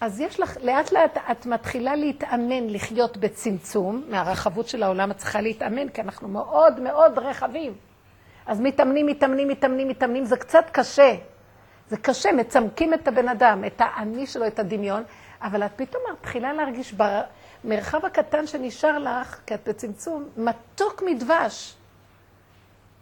אז 0.01 0.19
יש 0.19 0.39
לך, 0.39 0.57
לאט 0.61 0.91
לאט 0.91 1.17
את 1.31 1.45
מתחילה 1.45 1.95
להתאמן 1.95 2.67
לחיות 2.69 3.17
בצמצום, 3.17 4.03
מהרחבות 4.09 4.67
של 4.67 4.83
העולם 4.83 5.11
את 5.11 5.17
צריכה 5.17 5.41
להתאמן, 5.41 5.89
כי 5.89 6.01
אנחנו 6.01 6.27
מאוד 6.27 6.79
מאוד 6.79 7.17
רחבים. 7.17 7.73
אז 8.45 8.61
מתאמנים, 8.61 9.05
מתאמנים, 9.05 9.47
מתאמנים, 9.47 9.87
מתאמנים, 9.87 10.25
זה 10.25 10.37
קצת 10.37 10.65
קשה. 10.71 11.15
זה 11.89 11.97
קשה, 11.97 12.31
מצמקים 12.31 12.93
את 12.93 13.07
הבן 13.07 13.29
אדם, 13.29 13.63
את 13.65 13.81
האני 13.81 14.27
שלו, 14.27 14.47
את 14.47 14.59
הדמיון, 14.59 15.03
אבל 15.41 15.65
את 15.65 15.71
פתאום 15.75 16.03
מתחילה 16.13 16.53
להרגיש 16.53 16.93
במרחב 16.93 18.05
הקטן 18.05 18.47
שנשאר 18.47 18.99
לך, 18.99 19.39
כי 19.45 19.53
את 19.53 19.69
בצמצום, 19.69 20.29
מתוק 20.37 21.03
מדבש. 21.05 21.75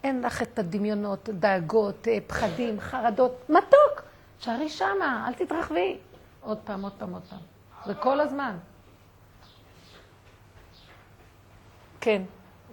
אין 0.03 0.21
לך 0.21 0.41
את 0.41 0.59
הדמיונות, 0.59 1.29
דאגות, 1.29 2.07
אה, 2.07 2.17
פחדים, 2.27 2.79
חרדות, 2.79 3.49
מתוק. 3.49 4.01
שערי 4.39 4.69
שמה, 4.69 5.25
אל 5.27 5.33
תתרחבי. 5.33 5.97
עוד 6.41 6.57
פעם, 6.63 6.83
עוד 6.83 6.93
פעם, 6.97 7.13
עוד 7.13 7.21
פעם. 7.29 7.39
זה 7.85 7.93
כל 7.93 8.19
הזמן. 8.19 8.57
כן, 12.01 12.21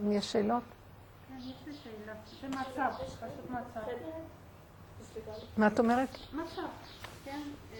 אם 0.02 0.12
יש 0.12 0.32
שאלות? 0.32 0.62
כן, 1.28 1.34
יש 1.38 1.54
לי 1.66 1.72
שאלה. 2.40 2.50
זה 2.50 2.58
מצב, 2.58 3.04
פשוט 3.04 3.50
מצב. 3.50 3.80
מה 5.56 5.66
את 5.66 5.78
אומרת? 5.78 6.08
מצב, 6.32 6.62
כן? 7.24 7.40
אה, 7.74 7.78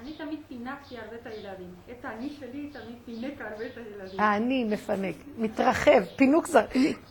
אני 0.00 0.12
תמיד 0.16 0.40
פינקתי 0.48 0.98
הרבה 0.98 1.16
את 1.16 1.26
הילדים. 1.26 1.74
את 1.90 2.04
האני 2.04 2.30
שלי 2.40 2.70
תמיד 2.72 2.96
פינק 3.04 3.40
הרבה 3.40 3.66
את 3.66 3.76
הילדים. 3.76 4.20
האני 4.20 4.64
מפנק, 4.64 5.16
מתרחב, 5.38 6.04
פינוק 6.16 6.46
זה, 6.46 6.60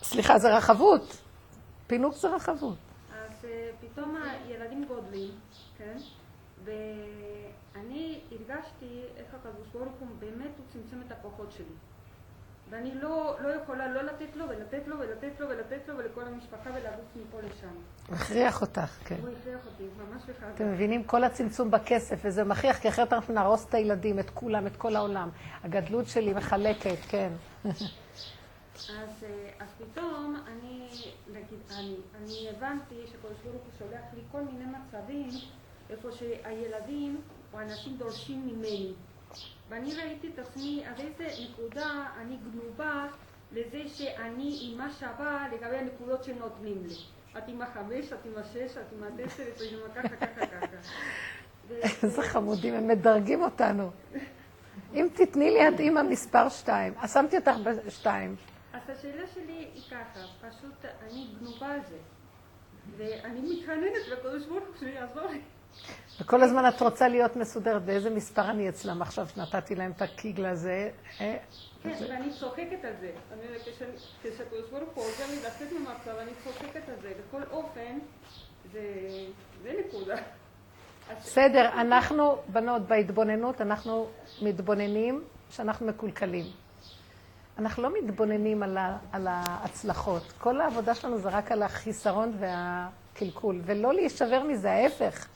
סליחה, 0.04 0.40
זה 0.40 0.58
רחבות. 0.58 1.18
פינוק 1.88 2.16
זה 2.16 2.36
רחבות. 2.36 2.78
אז 3.14 3.46
אה, 3.46 3.70
פתאום 3.82 4.16
הילדים 4.16 4.86
גודלים, 4.86 5.32
כן? 5.78 5.98
ואני 6.64 8.20
הרגשתי 8.32 9.02
איך 9.18 9.28
הקדוש 9.34 9.68
ברוך 9.74 9.94
הוא 10.00 10.08
באמת 10.20 10.52
הוא 10.58 10.66
צמצם 10.74 11.02
את 11.08 11.12
הכוחות 11.12 11.52
שלי. 11.52 11.66
ואני 12.74 12.96
לא, 13.02 13.36
לא 13.44 13.50
יכולה 13.50 13.88
לא 13.88 14.02
לתת 14.02 14.36
לו 14.36 14.46
ולתת 14.50 14.88
לו 14.88 15.00
ולתת 15.00 15.40
לו 15.40 15.50
ולתת 15.50 15.88
לו 15.88 15.98
ולכל 15.98 16.22
המשפחה 16.28 16.70
ולרוץ 16.70 17.06
מפה 17.16 17.38
לשם. 17.40 17.68
הוא 18.08 18.16
הכריח 18.16 18.62
אותך, 18.62 18.98
כן. 19.06 19.16
הוא 19.22 19.30
הכריח 19.30 19.66
אותי, 19.66 19.84
ממש 19.98 20.22
וחזק. 20.26 20.48
אתם 20.56 20.72
מבינים? 20.72 21.04
כל 21.04 21.24
הצמצום 21.24 21.72
בכסף, 21.72 22.20
וזה 22.24 22.44
מכריח, 22.44 22.78
כי 22.78 22.90
אחרת 22.90 23.14
אנחנו 23.14 23.34
נהרוס 23.34 23.66
את 23.66 23.74
הילדים, 23.74 24.20
את 24.20 24.30
כולם, 24.30 24.68
את 24.68 24.76
כל 24.76 24.96
העולם. 24.96 25.30
הגדלות 25.64 26.08
שלי 26.08 26.34
מחלקת, 26.34 26.98
כן. 27.10 27.30
אז, 27.66 29.24
אה, 29.24 29.50
אז 29.60 29.68
פתאום 29.78 30.44
אני, 30.48 30.88
נגיד, 31.32 31.60
אני, 31.72 31.96
אני 32.18 32.50
הבנתי 32.50 32.96
שקדוש 33.08 33.38
ברוך 33.44 33.64
הוא 33.64 33.72
שולח 33.80 34.06
לי 34.14 34.22
כל 34.32 34.42
מיני 34.42 34.66
מצבים 34.66 35.30
איפה 35.90 36.12
שהילדים 36.12 37.22
או 37.54 37.60
אנשים 37.60 37.98
דורשים 37.98 38.48
ממני. 38.48 38.94
ואני 39.74 39.96
ראיתי 39.96 40.28
את 40.34 40.40
עצמי 40.40 40.84
עד 40.86 41.00
איזה 41.00 41.28
נקודה 41.44 42.06
אני 42.22 42.38
גנובה 42.38 43.08
לזה 43.52 43.88
שאני 43.88 44.58
אימה 44.62 44.92
שווה 45.00 45.48
לגבי 45.54 45.78
הנקודות 45.78 46.24
שנותנים 46.24 46.84
לי. 46.88 46.96
את 47.38 47.44
עם 47.48 47.62
החמש, 47.62 48.14
את 48.14 48.26
עם 48.26 48.32
השש, 48.38 48.78
את 48.78 48.94
עם 48.94 49.04
התשע, 49.04 49.44
את 49.44 49.62
עם 49.72 49.80
ככה, 49.96 50.16
ככה, 50.16 50.46
ככה. 50.46 50.78
איזה 52.04 52.22
חמודים, 52.22 52.74
הם 52.74 52.88
מדרגים 52.88 53.42
אותנו. 53.42 53.92
אם 54.94 55.08
תתני 55.14 55.52
לי 55.52 55.70
את 55.70 55.80
אימא 55.80 56.02
מספר 56.02 56.50
שתיים, 56.50 56.94
אז 56.98 57.14
שמתי 57.14 57.38
אותך 57.38 57.56
בשתיים. 57.86 58.36
אז 58.74 58.82
השאלה 58.90 59.28
שלי 59.28 59.68
היא 59.74 59.82
ככה, 59.92 60.20
פשוט 60.50 60.86
אני 60.86 61.28
גנובה 61.40 61.68
על 61.68 61.80
זה. 61.90 61.98
ואני 62.98 63.56
מתחננת 63.56 64.08
לקדוש 64.12 64.46
ברוך 64.46 64.64
הוא 64.68 64.76
שיעזור 64.80 65.28
לי. 65.28 65.42
וכל 66.22 66.42
הזמן 66.44 66.68
את 66.70 66.82
רוצה 66.82 67.08
להיות 67.08 67.36
מסודרת, 67.36 67.82
באיזה 67.86 68.10
מספר 68.10 68.50
אני 68.50 68.70
אצלם 68.70 69.02
עכשיו, 69.02 69.28
שנתתי 69.36 69.76
להם 69.76 69.92
את 69.92 70.02
הקיגל 70.02 70.46
הזה? 70.46 70.90
אה, 71.22 71.38
כן, 71.84 71.90
ואני 72.10 72.34
צוחקת 72.40 72.86
על 72.86 72.94
זה. 73.00 73.12
אני 73.34 73.42
אומרת, 73.48 73.62
כש- 73.62 73.82
כשהקדוש 74.22 74.70
ברוך 74.72 74.90
הוא 74.94 75.04
עוזר 75.04 75.24
לי 75.30 75.40
לצאת 75.40 75.72
ממצב, 75.72 76.18
אני 76.22 76.32
צוחקת 76.44 76.90
על 76.90 76.96
זה. 77.02 77.12
בכל 77.28 77.42
אופן, 77.52 78.00
זה 78.72 79.72
נקודה. 79.88 80.16
בסדר, 81.18 81.70
אנחנו, 81.82 82.36
בנות, 82.48 82.82
בהתבוננות, 82.82 83.62
אנחנו 83.62 84.08
מתבוננים 84.42 85.24
שאנחנו 85.50 85.88
מקולקלים. 85.88 86.46
אנחנו 87.58 87.84
לא 87.84 87.90
מתבוננים 88.04 88.64
על, 88.64 88.78
ה, 88.78 88.98
על 89.12 89.28
ההצלחות. 89.30 90.34
כל 90.38 90.62
העבודה 90.62 90.96
שלנו 90.96 91.18
זה 91.18 91.30
רק 91.30 91.52
על 91.52 91.64
החיסרון 91.64 92.34
והקלקול, 92.40 93.62
ולא 93.66 93.94
להישבר 93.94 94.44
מזה, 94.44 94.72
ההפך. 94.72 95.28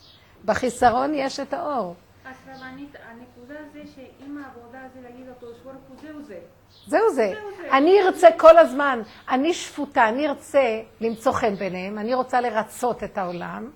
בחיסרון 0.47 1.13
יש 1.13 1.39
את 1.39 1.53
האור. 1.53 1.95
אז 2.25 2.35
רבנית, 2.47 2.95
הנקודה 3.09 3.59
זה 3.73 3.79
שאם 3.95 4.37
העבודה 4.37 4.79
זה 4.93 5.01
להגיד 5.03 5.25
לקדוש 5.27 5.57
ברוך 5.63 5.75
הוא, 5.87 5.97
זהו 6.01 6.21
זה. 6.21 6.39
זהו 6.87 7.13
זה. 7.13 7.33
אני 7.71 8.01
ארצה 8.01 8.27
כל 8.37 8.57
הזמן, 8.57 9.01
אני 9.29 9.53
שפוטה, 9.53 10.09
אני 10.09 10.27
ארצה 10.27 10.81
למצוא 11.01 11.31
חן 11.31 11.55
ביניהם, 11.55 11.97
אני 11.97 12.13
רוצה 12.13 12.41
לרצות 12.41 13.03
את 13.03 13.17
העולם, 13.17 13.69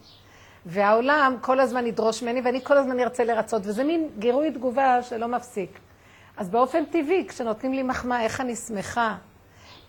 והעולם 0.65 1.37
כל 1.41 1.59
הזמן 1.59 1.87
ידרוש 1.87 2.23
ממני, 2.23 2.41
ואני 2.41 2.61
כל 2.63 2.77
הזמן 2.77 2.99
ארצה 2.99 3.23
לרצות, 3.23 3.61
וזה 3.65 3.83
מין 3.83 4.09
גירוי 4.19 4.51
תגובה 4.51 5.03
שלא 5.03 5.27
מפסיק. 5.27 5.79
אז 6.37 6.49
באופן 6.49 6.85
טבעי, 6.85 7.25
כשנותנים 7.27 7.73
לי 7.73 7.83
מחמאה, 7.83 8.23
איך 8.23 8.41
אני 8.41 8.55
שמחה, 8.55 9.15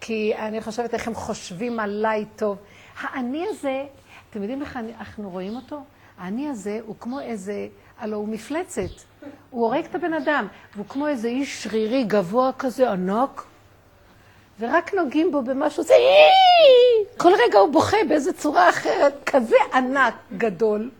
כי 0.00 0.34
אני 0.36 0.60
חושבת 0.60 0.94
איך 0.94 1.08
הם 1.08 1.14
חושבים 1.14 1.80
עליי 1.80 2.24
טוב. 2.36 2.58
האני 3.00 3.46
הזה, 3.48 3.84
אתם 4.30 4.42
יודעים 4.42 4.62
איך 4.62 4.78
אנחנו 4.98 5.30
רואים 5.30 5.56
אותו? 5.56 5.82
האני 6.22 6.48
הזה 6.48 6.80
הוא 6.86 6.96
כמו 7.00 7.20
איזה, 7.20 7.68
הלוא 7.98 8.18
הוא 8.18 8.28
מפלצת. 8.28 8.90
הוא 9.50 9.66
הורג 9.66 9.84
את 9.84 9.94
הבן 9.94 10.14
אדם, 10.14 10.46
והוא 10.74 10.86
כמו 10.88 11.08
איזה 11.08 11.28
איש 11.28 11.62
שרירי 11.62 12.04
גבוה 12.04 12.50
כזה, 12.58 12.90
ענק, 12.90 13.42
ורק 14.60 14.94
נוגעים 14.94 15.32
בו 15.32 15.42
במשהו, 15.42 15.82
זה 15.82 15.94
כל 17.16 17.32
רגע 17.48 17.58
הוא 17.58 17.72
בוכה 17.72 17.96
באיזה 18.08 18.32
צורה 18.32 18.68
אחרת, 18.68 19.14
כזה 19.26 19.56
ענק 19.74 20.14
גדול, 20.36 20.90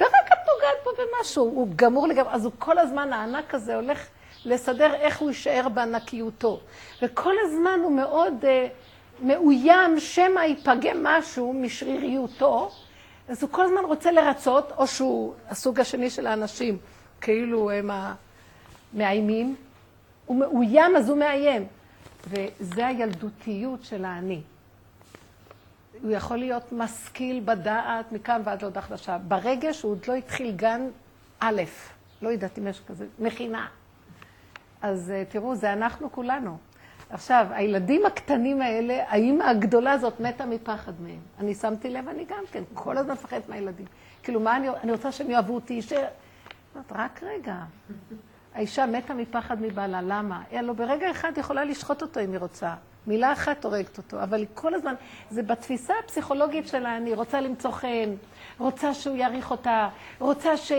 ורק 0.00 0.10
את 0.26 0.38
נוגעת 0.54 0.84
בו 0.84 0.90
במשהו, 1.02 1.44
הוא 1.44 1.68
גמור 1.76 2.06
לגמרי, 2.06 2.32
אז 2.32 2.44
הוא 2.44 2.52
כל 2.58 2.78
הזמן, 2.78 3.12
הענק 3.12 3.54
הזה 3.54 3.74
הולך 3.74 4.06
לסדר 4.44 4.94
איך 4.94 5.18
הוא 5.18 5.28
יישאר 5.28 5.68
בענקיותו. 5.74 6.60
וכל 7.02 7.34
הזמן 7.44 7.80
הוא 7.82 7.92
מאוד 7.92 8.34
uh, 8.42 8.46
מאוים 9.26 10.00
שמא 10.00 10.40
ייפגם 10.40 11.02
משהו 11.02 11.52
משריריותו, 11.52 12.70
אז 13.28 13.42
הוא 13.42 13.50
כל 13.50 13.64
הזמן 13.64 13.84
רוצה 13.84 14.12
לרצות, 14.12 14.72
או 14.76 14.86
שהוא 14.86 15.34
הסוג 15.48 15.80
השני 15.80 16.10
של 16.10 16.26
האנשים, 16.26 16.78
כאילו 17.20 17.70
הם 17.70 17.90
המאיימים, 18.94 19.56
הוא 20.26 20.36
מאוים 20.36 20.96
אז 20.96 21.08
הוא 21.08 21.18
מאיים. 21.18 21.66
וזה 22.28 22.86
הילדותיות 22.86 23.84
של 23.84 24.04
האני. 24.04 24.40
הוא 26.02 26.10
יכול 26.10 26.36
להיות 26.36 26.72
משכיל 26.72 27.42
בדעת 27.44 28.12
מכאן 28.12 28.42
ועד 28.44 28.62
להודעה 28.62 28.82
חדשה. 28.82 29.18
ברגש 29.18 29.82
הוא 29.82 29.92
עוד 29.92 30.04
לא 30.08 30.14
התחיל 30.14 30.52
גן 30.56 30.88
א', 31.40 31.62
לא 32.22 32.28
יודעת 32.28 32.58
אם 32.58 32.66
יש 32.66 32.80
כזה, 32.88 33.06
מכינה. 33.18 33.66
אז 34.82 35.10
אה, 35.10 35.24
תראו, 35.28 35.54
זה 35.54 35.72
אנחנו 35.72 36.12
כולנו. 36.12 36.58
עכשיו, 37.10 37.46
הילדים 37.50 38.06
הקטנים 38.06 38.62
האלה, 38.62 39.04
האימא 39.08 39.44
הגדולה 39.44 39.92
הזאת 39.92 40.20
מתה 40.20 40.46
מפחד 40.46 40.92
מהם. 41.00 41.20
אני 41.38 41.54
שמתי 41.54 41.90
לב, 41.90 42.08
אני 42.08 42.24
גם 42.24 42.44
כן, 42.52 42.62
כל 42.74 42.98
הזמן 42.98 43.12
מפחדת 43.12 43.48
מהילדים. 43.48 43.86
כאילו, 44.22 44.40
מה 44.40 44.56
אני, 44.56 44.68
אני 44.70 44.92
רוצה 44.92 45.12
שהם 45.12 45.30
יאהבו 45.30 45.54
אותי, 45.54 45.82
ש... 45.82 45.92
אומרת, 46.74 46.92
רק 46.92 47.22
רגע. 47.22 47.56
האישה 48.54 48.86
מתה 48.86 49.14
מפחד 49.14 49.62
מבעלה, 49.62 50.02
למה? 50.02 50.42
הלוא 50.52 50.74
ברגע 50.74 51.10
אחד 51.10 51.32
יכולה 51.36 51.64
לשחוט 51.64 52.02
אותו 52.02 52.20
אם 52.20 52.32
היא 52.32 52.38
רוצה. 52.38 52.74
מילה 53.06 53.32
אחת 53.32 53.64
הורגת 53.64 53.98
אותו, 53.98 54.22
אבל 54.22 54.44
כל 54.54 54.74
הזמן, 54.74 54.94
זה 55.30 55.42
בתפיסה 55.42 55.94
הפסיכולוגית 56.04 56.68
שלה, 56.68 56.96
אני 56.96 57.14
רוצה 57.14 57.40
למצוא 57.40 57.70
חן, 57.70 58.14
רוצה 58.58 58.94
שהוא 58.94 59.16
יעריך 59.16 59.50
אותה, 59.50 59.88
רוצה 60.18 60.56
ש... 60.56 60.72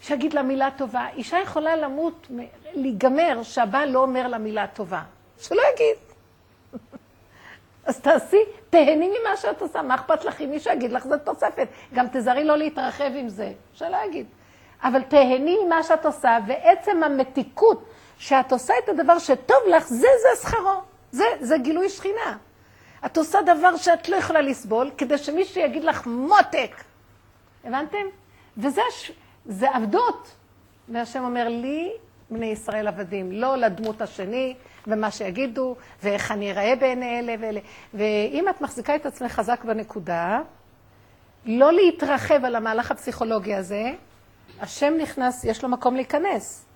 שיגיד 0.00 0.34
לה 0.34 0.42
מילה 0.42 0.68
טובה. 0.76 1.06
אישה 1.16 1.38
יכולה 1.38 1.76
למות, 1.76 2.28
להיגמר, 2.74 3.40
שהבעל 3.42 3.90
לא 3.90 4.02
אומר 4.02 4.28
לה 4.28 4.38
מילה 4.38 4.66
טובה. 4.66 5.02
שלא 5.38 5.62
יגיד. 5.72 5.96
אז 7.84 8.00
תעשי, 8.00 8.40
תהני 8.70 9.08
ממה 9.08 9.36
שאת 9.36 9.62
עושה, 9.62 9.82
מה 9.82 9.94
אכפת 9.94 10.24
לך 10.24 10.40
אם 10.40 10.50
מישהו 10.50 10.72
יגיד 10.72 10.92
לך, 10.92 11.06
זה 11.06 11.18
תוספת. 11.18 11.68
גם 11.94 12.06
תזהרי 12.12 12.44
לא 12.44 12.56
להתרחב 12.56 13.10
עם 13.14 13.28
זה, 13.28 13.52
שלא 13.72 13.96
יגיד. 14.06 14.26
אבל 14.82 15.02
תהני 15.02 15.56
ממה 15.64 15.82
שאת 15.82 16.06
עושה, 16.06 16.38
ועצם 16.46 17.02
המתיקות 17.04 17.84
שאת 18.18 18.52
עושה 18.52 18.74
את 18.84 18.88
הדבר 18.88 19.18
שטוב 19.18 19.58
לך, 19.68 19.86
זה, 19.86 20.08
זה 20.22 20.42
שכרו. 20.42 20.80
זה, 21.12 21.24
זה 21.40 21.58
גילוי 21.58 21.88
שכינה. 21.88 22.36
את 23.06 23.16
עושה 23.16 23.42
דבר 23.42 23.76
שאת 23.76 24.08
לא 24.08 24.16
יכולה 24.16 24.40
לסבול, 24.40 24.90
כדי 24.98 25.18
שמישהו 25.18 25.60
יגיד 25.60 25.84
לך 25.84 26.06
מותק. 26.06 26.84
הבנתם? 27.64 28.06
וזה. 28.56 28.82
זה 29.46 29.70
עבדות. 29.70 30.28
והשם 30.88 31.24
אומר 31.24 31.48
לי, 31.48 31.92
בני 32.30 32.46
ישראל 32.46 32.88
עבדים, 32.88 33.32
לא 33.32 33.56
לדמות 33.56 34.02
השני, 34.02 34.54
ומה 34.86 35.10
שיגידו, 35.10 35.76
ואיך 36.02 36.32
אני 36.32 36.50
אראה 36.50 36.76
בעיני 36.76 37.18
אלה 37.18 37.34
ואלה. 37.40 37.60
ואם 37.94 38.48
את 38.48 38.60
מחזיקה 38.60 38.96
את 38.96 39.06
עצמך 39.06 39.32
חזק 39.32 39.64
בנקודה, 39.64 40.40
לא 41.44 41.72
להתרחב 41.72 42.44
על 42.44 42.56
המהלך 42.56 42.90
הפסיכולוגי 42.90 43.54
הזה, 43.54 43.92
השם 44.60 44.94
נכנס, 44.98 45.44
יש 45.44 45.62
לו 45.62 45.68
מקום 45.68 45.94
להיכנס, 45.94 46.66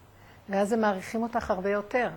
ואז 0.48 0.72
הם 0.72 0.80
מעריכים 0.80 1.22
אותך 1.22 1.50
הרבה 1.50 1.70
יותר. 1.70 2.10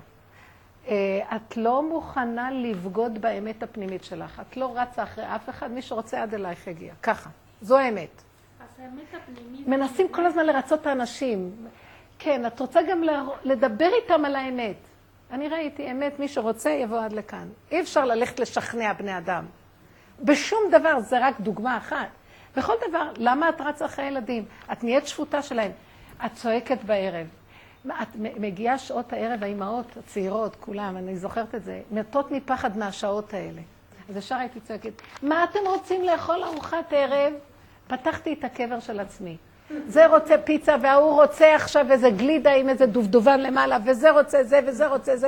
את 1.36 1.58
לא 1.58 1.84
מוכנה 1.90 2.52
לבגוד 2.52 3.22
באמת 3.22 3.64
הפנימית 3.64 4.04
שלך. 4.04 4.42
את 4.50 4.58
לא 4.58 4.74
רצה 4.76 5.04
אחרי 5.04 5.36
אף 5.36 5.50
אחד, 5.50 5.72
מי 5.72 5.82
שרוצה 5.82 6.24
עד 6.24 6.34
אלייך 6.34 6.68
יגיע. 6.68 6.94
ככה. 7.04 7.30
זו 7.62 7.78
האמת. 7.78 8.22
מנסים 9.68 10.08
כל 10.08 10.26
הזמן 10.26 10.46
לרצות 10.46 10.82
את 10.82 10.88
האנשים. 10.88 11.68
כן, 12.20 12.46
את 12.46 12.60
רוצה 12.60 12.80
גם 12.90 13.02
לדבר 13.44 13.90
איתם 14.04 14.26
על 14.26 14.36
האמת. 14.36 14.76
אני 15.34 15.48
ראיתי 15.48 15.92
אמת, 15.92 16.20
מי 16.20 16.28
שרוצה 16.28 16.70
יבוא 16.70 17.00
עד 17.00 17.14
לכאן. 17.14 17.48
אי 17.72 17.82
אפשר 17.82 18.06
ללכת 18.06 18.40
לשכנע 18.40 18.94
בני 18.94 19.18
אדם. 19.18 19.46
בשום 20.22 20.60
דבר, 20.72 21.00
זה 21.00 21.28
רק 21.28 21.40
דוגמה 21.40 21.78
אחת. 21.78 22.08
בכל 22.58 22.74
דבר, 22.90 23.12
למה 23.18 23.50
את 23.50 23.62
רצה 23.62 23.86
אחרי 23.86 24.06
ילדים? 24.06 24.46
את 24.72 24.84
נהיית 24.84 25.08
שפוטה 25.08 25.42
שלהם. 25.42 25.72
את 26.26 26.34
צועקת 26.34 26.84
בערב. 26.84 27.28
את 27.88 28.08
מגיעה 28.16 28.78
שעות 28.78 29.14
הערב, 29.14 29.44
האימהות 29.44 29.98
הצעירות, 29.98 30.56
כולם, 30.60 30.98
אני 30.98 31.18
זוכרת 31.18 31.56
את 31.56 31.64
זה, 31.64 31.82
מתות 31.92 32.32
מפחד 32.32 32.78
מהשעות 32.78 33.34
האלה. 33.34 33.62
אז 34.10 34.18
ישר 34.18 34.36
הייתי 34.36 34.60
צועקת, 34.60 35.02
מה 35.22 35.44
אתם 35.44 35.60
רוצים 35.66 36.04
לאכול 36.04 36.44
ארוחת 36.44 36.86
ערב? 36.92 37.34
פתחתי 37.88 38.34
את 38.34 38.44
הקבר 38.44 38.80
של 38.80 39.00
עצמי. 39.00 39.38
זה 39.88 40.08
רוצה 40.08 40.38
פיצה, 40.38 40.76
וההוא 40.82 41.22
רוצה 41.22 41.56
עכשיו 41.56 41.92
איזה 41.92 42.10
גלידה 42.10 42.52
עם 42.52 42.70
איזה 42.70 42.86
דובדובן 42.86 43.40
למעלה, 43.40 43.78
וזה 43.86 44.12
רוצה 44.12 44.44
זה, 44.44 44.60
וזה 44.68 44.88
רוצה 44.88 45.18
זה. 45.18 45.28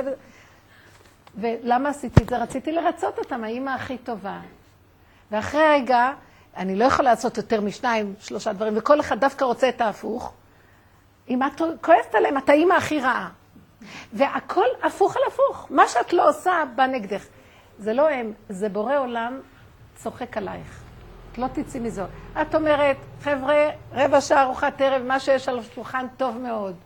ולמה 1.34 1.88
עשיתי 1.88 2.22
את 2.22 2.28
זה? 2.28 2.38
רציתי 2.38 2.72
לרצות 2.72 3.18
אותם, 3.18 3.44
האימא 3.44 3.70
הכי 3.70 3.98
טובה. 3.98 4.40
ואחרי 5.30 5.62
רגע, 5.68 6.12
אני 6.56 6.76
לא 6.76 6.84
יכולה 6.84 7.10
לעשות 7.10 7.36
יותר 7.36 7.60
משניים, 7.60 8.14
שלושה 8.20 8.52
דברים, 8.52 8.74
וכל 8.76 9.00
אחד 9.00 9.20
דווקא 9.20 9.44
רוצה 9.44 9.68
את 9.68 9.80
ההפוך. 9.80 10.32
אם 11.28 11.42
את 11.42 11.62
כועסת 11.80 12.14
עליהם, 12.14 12.38
את 12.38 12.48
האימא 12.48 12.74
הכי 12.74 13.00
רעה. 13.00 13.28
והכל 14.12 14.66
הפוך 14.82 15.16
על 15.16 15.22
הפוך. 15.26 15.66
מה 15.70 15.88
שאת 15.88 16.12
לא 16.12 16.28
עושה, 16.28 16.52
בא 16.76 16.86
נגדך. 16.86 17.26
זה 17.78 17.92
לא 17.92 18.08
הם, 18.08 18.32
זה 18.48 18.68
בורא 18.68 18.98
עולם 18.98 19.40
צוחק 19.96 20.36
עלייך. 20.36 20.85
לא 21.38 21.46
תצאי 21.52 21.80
מזו. 21.80 22.02
את 22.42 22.54
אומרת, 22.54 22.96
חבר'ה, 23.20 23.70
רבע 23.92 24.20
שעה 24.20 24.42
ארוחת 24.42 24.80
ערב, 24.80 25.02
מה 25.02 25.20
שיש 25.20 25.48
על 25.48 25.58
השולחן 25.58 26.06
טוב 26.16 26.38
מאוד. 26.38 26.76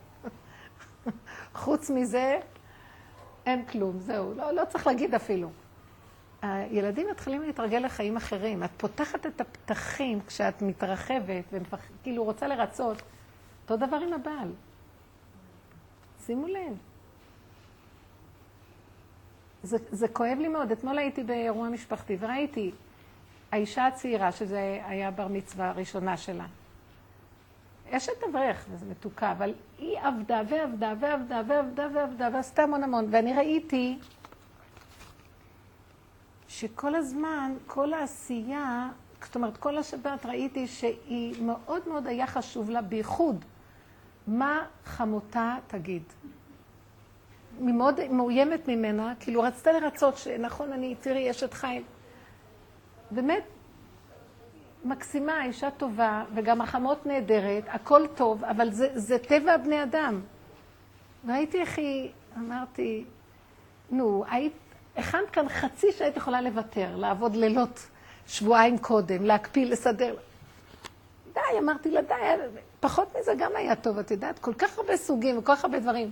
חוץ 1.54 1.90
מזה, 1.90 2.40
אין 3.46 3.64
כלום, 3.66 3.98
זהו. 3.98 4.34
לא, 4.34 4.52
לא 4.52 4.64
צריך 4.64 4.86
להגיד 4.86 5.14
אפילו. 5.14 5.50
הילדים 6.42 7.06
מתחילים 7.10 7.42
להתרגל 7.42 7.78
לחיים 7.78 8.16
אחרים. 8.16 8.64
את 8.64 8.70
פותחת 8.76 9.26
את 9.26 9.40
הפתחים 9.40 10.20
כשאת 10.26 10.62
מתרחבת 10.62 11.44
וכאילו 11.52 12.24
רוצה 12.24 12.46
לרצות. 12.46 13.02
אותו 13.62 13.86
דבר 13.86 13.96
עם 13.96 14.12
הבעל. 14.12 14.52
שימו 16.26 16.46
לב. 16.46 16.76
זה, 19.62 19.76
זה 19.90 20.08
כואב 20.08 20.38
לי 20.38 20.48
מאוד. 20.48 20.70
אתמול 20.70 20.98
הייתי 20.98 21.24
באירוע 21.24 21.68
משפחתי 21.68 22.16
וראיתי 22.20 22.70
האישה 23.52 23.86
הצעירה, 23.86 24.32
שזה 24.32 24.80
היה 24.84 25.10
בר 25.10 25.28
מצווה 25.28 25.68
הראשונה 25.68 26.16
שלה. 26.16 26.46
אשת 27.90 28.12
אברך, 28.30 28.66
וזו 28.70 28.86
מתוקה, 28.86 29.32
אבל 29.32 29.54
היא 29.78 29.98
עבדה 29.98 30.42
ועבדה 30.48 30.94
ועבדה 31.00 31.42
ועבדה 31.46 31.86
ועבדה 31.94 32.28
ועשתה 32.32 32.62
המון 32.62 32.82
המון. 32.84 33.06
ואני 33.10 33.34
ראיתי 33.34 33.98
שכל 36.48 36.94
הזמן, 36.94 37.54
כל 37.66 37.92
העשייה, 37.92 38.88
זאת 39.22 39.34
אומרת, 39.34 39.56
כל 39.56 39.78
השבת 39.78 40.26
ראיתי 40.26 40.66
שהיא 40.66 41.42
מאוד 41.42 41.88
מאוד 41.88 42.06
היה 42.06 42.26
חשוב 42.26 42.70
לה, 42.70 42.82
בייחוד, 42.82 43.44
מה 44.26 44.66
חמותה 44.84 45.56
תגיד. 45.66 46.02
היא 47.58 47.74
מאוד 47.74 48.08
מאוימת 48.10 48.68
ממנה, 48.68 49.14
כאילו 49.20 49.42
רצתה 49.42 49.72
לרצות 49.72 50.16
שנכון, 50.16 50.72
אני, 50.72 50.94
תראי, 51.00 51.30
אשת 51.30 51.52
חיים. 51.52 51.82
באמת, 53.10 53.44
מקסימה, 54.84 55.44
אישה 55.44 55.70
טובה, 55.70 56.24
וגם 56.34 56.60
החמות 56.60 57.06
נהדרת, 57.06 57.64
הכל 57.68 58.06
טוב, 58.14 58.44
אבל 58.44 58.70
זה, 58.70 58.88
זה 58.94 59.18
טבע 59.18 59.56
בני 59.56 59.82
אדם. 59.82 60.20
ראיתי 61.28 61.60
איך 61.60 61.78
היא, 61.78 62.10
אמרתי, 62.38 63.04
נו, 63.90 64.24
היית, 64.30 64.52
הכנת 64.96 65.30
כאן 65.30 65.48
חצי 65.48 65.86
שהיית 65.92 66.16
יכולה 66.16 66.40
לוותר, 66.40 66.96
לעבוד 66.96 67.36
לילות 67.36 67.86
שבועיים 68.26 68.78
קודם, 68.78 69.24
להקפיא, 69.24 69.66
לסדר. 69.66 70.16
די, 71.32 71.58
אמרתי 71.58 71.90
לה, 71.90 72.02
די, 72.02 72.14
פחות 72.80 73.16
מזה 73.20 73.32
גם 73.38 73.50
היה 73.56 73.76
טוב, 73.76 73.98
את 73.98 74.10
יודעת, 74.10 74.38
כל 74.38 74.54
כך 74.54 74.78
הרבה 74.78 74.96
סוגים 74.96 75.38
וכל 75.38 75.56
כך 75.56 75.64
הרבה 75.64 75.80
דברים. 75.80 76.10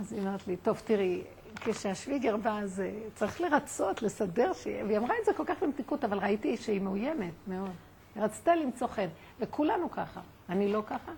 אז 0.00 0.12
היא 0.12 0.22
אמרת 0.22 0.46
לי, 0.46 0.56
טוב, 0.56 0.82
תראי, 0.84 1.22
כשהשוויגר 1.60 2.36
בא, 2.36 2.58
אז 2.58 2.80
אה, 2.80 2.92
צריך 3.14 3.40
לרצות, 3.40 4.02
לסדר, 4.02 4.52
שיהיה, 4.52 4.84
והיא 4.84 4.98
אמרה 4.98 5.14
את 5.20 5.24
זה 5.24 5.32
כל 5.32 5.44
כך 5.46 5.62
במתיקות, 5.62 6.04
אבל 6.04 6.18
ראיתי 6.18 6.56
שהיא 6.56 6.80
מאוימת 6.80 7.32
מאוד. 7.46 7.70
היא 8.14 8.22
רצתה 8.22 8.54
למצוא 8.54 8.86
חן, 8.86 9.08
וכולנו 9.40 9.90
ככה. 9.90 10.20
אני 10.48 10.72
לא 10.72 10.82
ככה? 10.86 11.12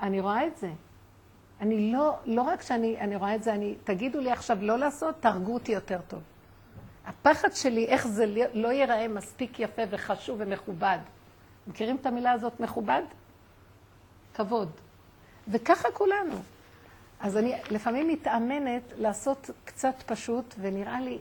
אני 0.00 0.20
רואה 0.20 0.46
את 0.46 0.56
זה. 0.56 0.70
אני 1.60 1.92
לא, 1.92 2.18
לא 2.24 2.42
רק 2.42 2.62
שאני 2.62 3.00
אני 3.00 3.16
רואה 3.16 3.34
את 3.34 3.42
זה, 3.42 3.54
אני, 3.54 3.74
תגידו 3.84 4.20
לי 4.20 4.30
עכשיו 4.30 4.58
לא 4.60 4.78
לעשות, 4.78 5.14
תהרגו 5.20 5.54
אותי 5.54 5.72
יותר 5.72 5.98
טוב. 6.08 6.20
הפחד 7.06 7.52
שלי, 7.52 7.86
איך 7.86 8.06
זה 8.06 8.26
לא 8.54 8.68
ייראה 8.68 9.08
מספיק 9.08 9.60
יפה 9.60 9.82
וחשוב 9.90 10.36
ומכובד. 10.40 10.98
מכירים 11.66 11.96
את 11.96 12.06
המילה 12.06 12.32
הזאת 12.32 12.60
מכובד? 12.60 13.02
כבוד. 14.34 14.70
וככה 15.48 15.90
כולנו. 15.90 16.34
אז 17.20 17.36
אני 17.36 17.54
לפעמים 17.70 18.08
מתאמנת 18.08 18.82
לעשות 18.96 19.50
קצת 19.64 19.94
פשוט, 20.06 20.54
ונראה 20.58 21.00
לי, 21.00 21.18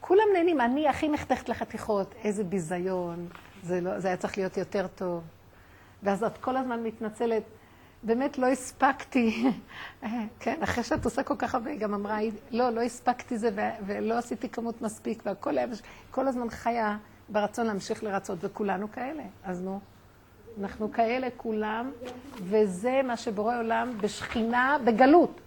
כולם 0.00 0.24
נהנים, 0.34 0.60
אני 0.60 0.88
הכי 0.88 1.08
נחתכת 1.08 1.48
לחתיכות, 1.48 2.14
איזה 2.24 2.44
ביזיון, 2.44 3.28
זה, 3.62 3.80
לא, 3.80 4.00
זה 4.00 4.08
היה 4.08 4.16
צריך 4.16 4.38
להיות 4.38 4.56
יותר 4.56 4.86
טוב. 4.86 5.22
ואז 6.02 6.24
את 6.24 6.38
כל 6.38 6.56
הזמן 6.56 6.82
מתנצלת, 6.82 7.42
באמת 8.02 8.38
לא 8.38 8.46
הספקתי, 8.46 9.44
כן, 10.40 10.62
אחרי 10.62 10.84
שאת 10.84 11.04
עושה 11.04 11.22
כל 11.22 11.36
כך 11.38 11.54
הרבה, 11.54 11.70
היא 11.70 11.78
גם 11.78 11.94
אמרה, 11.94 12.18
לא, 12.50 12.70
לא 12.70 12.80
הספקתי 12.80 13.38
זה 13.38 13.50
ולא 13.86 14.18
עשיתי 14.18 14.48
כמות 14.48 14.82
מספיק, 14.82 15.22
והכל 15.26 15.58
היה, 15.58 15.66
כל 16.10 16.28
הזמן 16.28 16.50
חיה 16.50 16.96
ברצון 17.28 17.66
להמשיך 17.66 18.04
לרצות, 18.04 18.38
וכולנו 18.42 18.92
כאלה, 18.92 19.22
אז 19.44 19.62
נו. 19.62 19.80
אנחנו 20.60 20.92
כאלה 20.92 21.28
כולם, 21.36 21.90
וזה 22.42 23.00
מה 23.04 23.16
שבורא 23.16 23.58
עולם 23.58 23.98
בשכינה, 24.00 24.76
בגלות. 24.84 25.40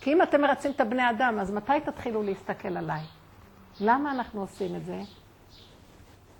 כי 0.00 0.12
אם 0.12 0.22
אתם 0.22 0.40
מרצים 0.40 0.70
את 0.70 0.80
הבני 0.80 1.10
אדם, 1.10 1.38
אז 1.40 1.50
מתי 1.50 1.72
תתחילו 1.84 2.22
להסתכל 2.22 2.76
עליי? 2.76 3.00
למה 3.80 4.10
אנחנו 4.10 4.40
עושים 4.40 4.76
את 4.76 4.84
זה? 4.84 5.00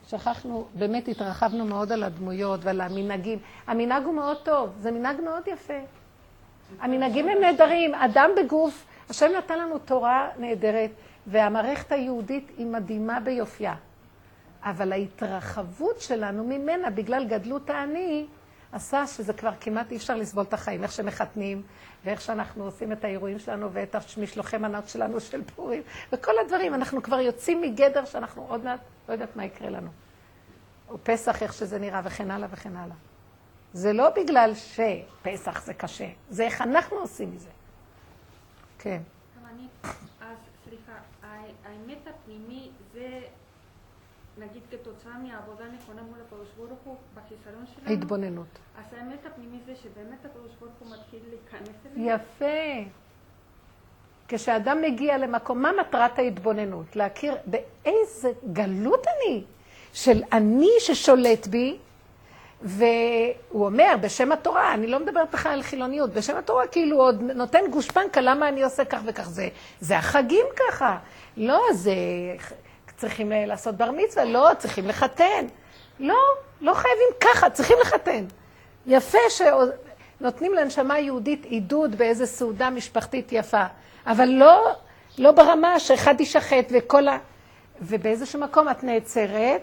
שכחנו, 0.09 0.67
באמת 0.75 1.09
התרחבנו 1.09 1.65
מאוד 1.65 1.93
על 1.93 2.03
הדמויות 2.03 2.61
ועל 2.65 2.81
המנהגים. 2.81 3.39
המנהג 3.67 4.05
הוא 4.05 4.15
מאוד 4.15 4.37
טוב, 4.43 4.71
זה 4.81 4.91
מנהג 4.91 5.21
מאוד 5.21 5.43
יפה. 5.47 5.81
המנהגים 6.81 7.29
הם 7.29 7.39
נהדרים, 7.41 7.95
אדם 7.95 8.31
בגוף, 8.37 8.87
השם 9.11 9.31
נתן 9.39 9.59
לנו 9.59 9.79
תורה 9.79 10.29
נהדרת, 10.39 10.91
והמערכת 11.27 11.93
היהודית 11.93 12.51
היא 12.59 12.67
מדהימה 12.67 13.21
ביופייה. 13.21 13.75
אבל 14.65 14.93
ההתרחבות 14.93 16.01
שלנו 16.01 16.45
ממנה, 16.45 16.91
בגלל 16.91 17.25
גדלות 17.29 17.71
האני, 17.71 18.27
עשה 18.73 19.07
שזה 19.07 19.33
כבר 19.33 19.51
כמעט 19.61 19.91
אי 19.93 19.97
אפשר 19.97 20.17
לסבול 20.17 20.45
את 20.45 20.53
החיים, 20.53 20.83
איך 20.83 20.93
שמחתנים, 20.93 21.63
ואיך 22.05 22.21
שאנחנו 22.21 22.65
עושים 22.65 22.93
את 22.93 23.05
האירועים 23.05 23.39
שלנו, 23.39 23.73
ואת 23.73 23.97
המשלוחי 24.17 24.59
מנות 24.59 24.89
שלנו 24.89 25.21
של 25.21 25.43
פורים, 25.45 25.83
וכל 26.13 26.33
הדברים. 26.45 26.75
אנחנו 26.75 27.03
כבר 27.03 27.21
יוצאים 27.21 27.61
מגדר 27.61 28.05
שאנחנו 28.05 28.47
עוד 28.49 28.65
מעט, 28.65 28.81
לא 29.09 29.13
יודעת 29.13 29.37
מה 29.37 29.45
יקרה 29.45 29.71
לנו. 29.71 29.91
או 30.89 30.99
פסח, 31.03 31.43
איך 31.43 31.53
שזה 31.53 31.79
נראה, 31.79 32.01
וכן 32.05 32.31
הלאה 32.31 32.49
וכן 32.51 32.77
הלאה. 32.77 32.97
זה 33.73 33.93
לא 33.93 34.11
בגלל 34.11 34.53
שפסח 34.55 35.65
זה 35.65 35.75
קשה, 35.75 36.09
זה 36.31 36.43
איך 36.43 36.63
אנחנו 36.63 36.97
עושים 36.97 37.35
מזה. 37.35 37.49
כן. 38.79 39.01
אז 40.21 40.37
סליחה, 40.65 40.93
האמת 41.65 41.99
הפנימי 42.07 42.64
זה 42.64 42.64
נגיד 44.39 44.63
כתוצאה 44.71 45.13
מהעבודה 45.23 45.65
נכונה 45.79 46.03
מול 46.03 46.19
הקדוש 46.27 46.49
ברוך 46.57 46.79
הוא 46.85 46.97
בחיסרון 47.15 47.67
שלנו. 47.67 47.89
ההתבוננות. 47.91 48.59
אז 48.79 48.85
האמת 48.99 49.27
הפנימית 49.27 49.61
זה 49.67 49.73
שבאמת 49.77 50.25
הקדוש 50.25 50.53
ברוך 50.61 50.73
הוא 50.79 50.89
מתחיל 50.89 51.21
להיכנס 51.29 51.77
אלינו. 51.87 52.11
יפה. 52.11 52.91
כשאדם 54.29 54.83
מגיע 54.83 55.19
למקום, 55.19 55.63
מה 55.63 55.71
מטרת 55.81 56.19
ההתבוננות? 56.19 56.97
להכיר 56.97 57.35
באיזה 57.47 58.33
גלות 58.53 59.07
אני, 59.07 59.45
של 59.93 60.23
אני 60.33 60.71
ששולט 60.79 61.47
בי, 61.47 61.79
והוא 62.63 63.67
אומר, 63.67 63.95
בשם 64.01 64.33
התורה, 64.33 64.75
אני 64.75 64.87
לא 64.87 65.01
מדברת 65.01 65.31
בכלל 65.31 65.53
על 65.53 65.63
חילוניות, 65.63 66.11
בשם 66.11 66.37
התורה 66.37 66.67
כאילו 66.67 66.97
עוד 66.97 67.23
נותן 67.23 67.61
גושפנקה 67.71 68.21
למה 68.21 68.49
אני 68.49 68.63
עושה 68.63 68.85
כך 68.85 69.01
וכך. 69.07 69.29
זה, 69.29 69.49
זה 69.81 69.99
החגים 69.99 70.47
ככה. 70.57 70.99
לא, 71.37 71.63
זה 71.73 71.95
צריכים 72.97 73.33
אה, 73.33 73.47
לעשות 73.47 73.75
בר 73.75 73.91
מצווה, 73.91 74.25
לא, 74.25 74.51
צריכים 74.59 74.89
לחתן. 74.89 75.47
לא, 76.01 76.19
לא 76.61 76.75
חייבים 76.75 77.09
ככה, 77.21 77.51
צריכים 77.51 77.77
לחתן. 77.81 78.25
יפה 78.87 79.19
שנותנים 79.29 80.55
לנשמה 80.55 80.99
יהודית 80.99 81.45
עידוד 81.45 81.97
באיזו 81.97 82.27
סעודה 82.27 82.71
משפחתית 82.71 83.33
יפה, 83.33 83.65
אבל 84.07 84.29
לא, 84.29 84.73
לא 85.19 85.33
ברמה 85.33 85.81
שאחד 85.81 86.21
יישחט 86.21 86.67
וכל 86.71 87.09
ה... 87.09 87.19
ובאיזשהו 87.81 88.41
מקום 88.41 88.69
את 88.69 88.85
נעצרת, 88.85 89.63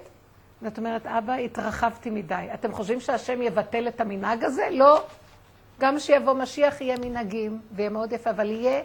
ואת 0.61 0.77
אומרת, 0.77 1.07
אבא, 1.07 1.33
התרחבתי 1.33 2.09
מדי. 2.09 2.47
אתם 2.53 2.71
חושבים 2.71 2.99
שהשם 2.99 3.41
יבטל 3.41 3.87
את 3.87 4.01
המנהג 4.01 4.43
הזה? 4.43 4.67
לא. 4.71 5.03
גם 5.79 5.97
כשיבוא 5.97 6.33
משיח 6.33 6.81
יהיה 6.81 6.95
מנהגים, 6.97 7.61
ויהיה 7.71 7.89
מאוד 7.89 8.13
יפה, 8.13 8.29
אבל 8.29 8.49
יהיה 8.49 8.81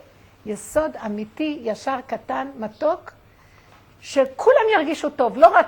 יסוד 0.46 0.96
אמיתי, 1.06 1.58
ישר, 1.62 1.96
קטן, 2.06 2.48
מתוק, 2.58 3.10
שכולם 4.00 4.64
ירגישו 4.74 5.10
טוב, 5.10 5.38
לא 5.38 5.46
רק 5.46 5.66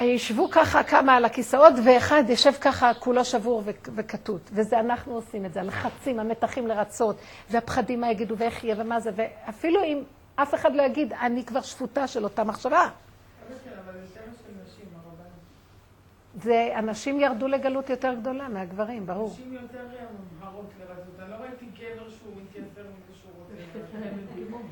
ישבו 0.00 0.50
ככה 0.50 0.82
כמה 0.82 1.16
על 1.16 1.24
הכיסאות, 1.24 1.72
ואחד 1.84 2.22
יושב 2.28 2.52
ככה 2.60 2.94
כולו 2.94 3.24
שבור 3.24 3.62
וכתות. 3.94 4.40
וזה 4.52 4.80
אנחנו 4.80 5.14
עושים 5.14 5.44
את 5.44 5.52
זה, 5.52 5.60
הלחצים, 5.60 6.20
המתחים 6.20 6.66
לרצות, 6.66 7.16
והפחדים 7.50 8.00
מה 8.00 8.10
יגידו, 8.10 8.38
ואיך 8.38 8.64
יהיה, 8.64 8.74
ומה 8.78 9.00
זה, 9.00 9.10
ואפילו 9.14 9.84
אם 9.84 10.02
אף 10.36 10.54
אחד 10.54 10.74
לא 10.74 10.82
יגיד, 10.82 11.12
אני 11.12 11.44
כבר 11.44 11.60
שפוטה 11.60 12.06
של 12.06 12.24
אותה 12.24 12.44
מחשבה. 12.44 12.88
זה, 16.42 16.72
הנשים 16.74 17.20
ירדו 17.20 17.48
לגלות 17.48 17.90
יותר 17.90 18.14
גדולה 18.14 18.48
מהגברים, 18.48 19.06
ברור. 19.06 19.30
נשים 19.30 19.52
יותר 19.52 19.86
ממהרות 20.38 20.70
לרצות. 20.80 21.20
אני 21.20 21.30
לא 21.30 21.36
ראיתי 21.36 21.66
גבר 21.66 22.10
שהוא 22.10 22.32
מתייסר 22.42 22.82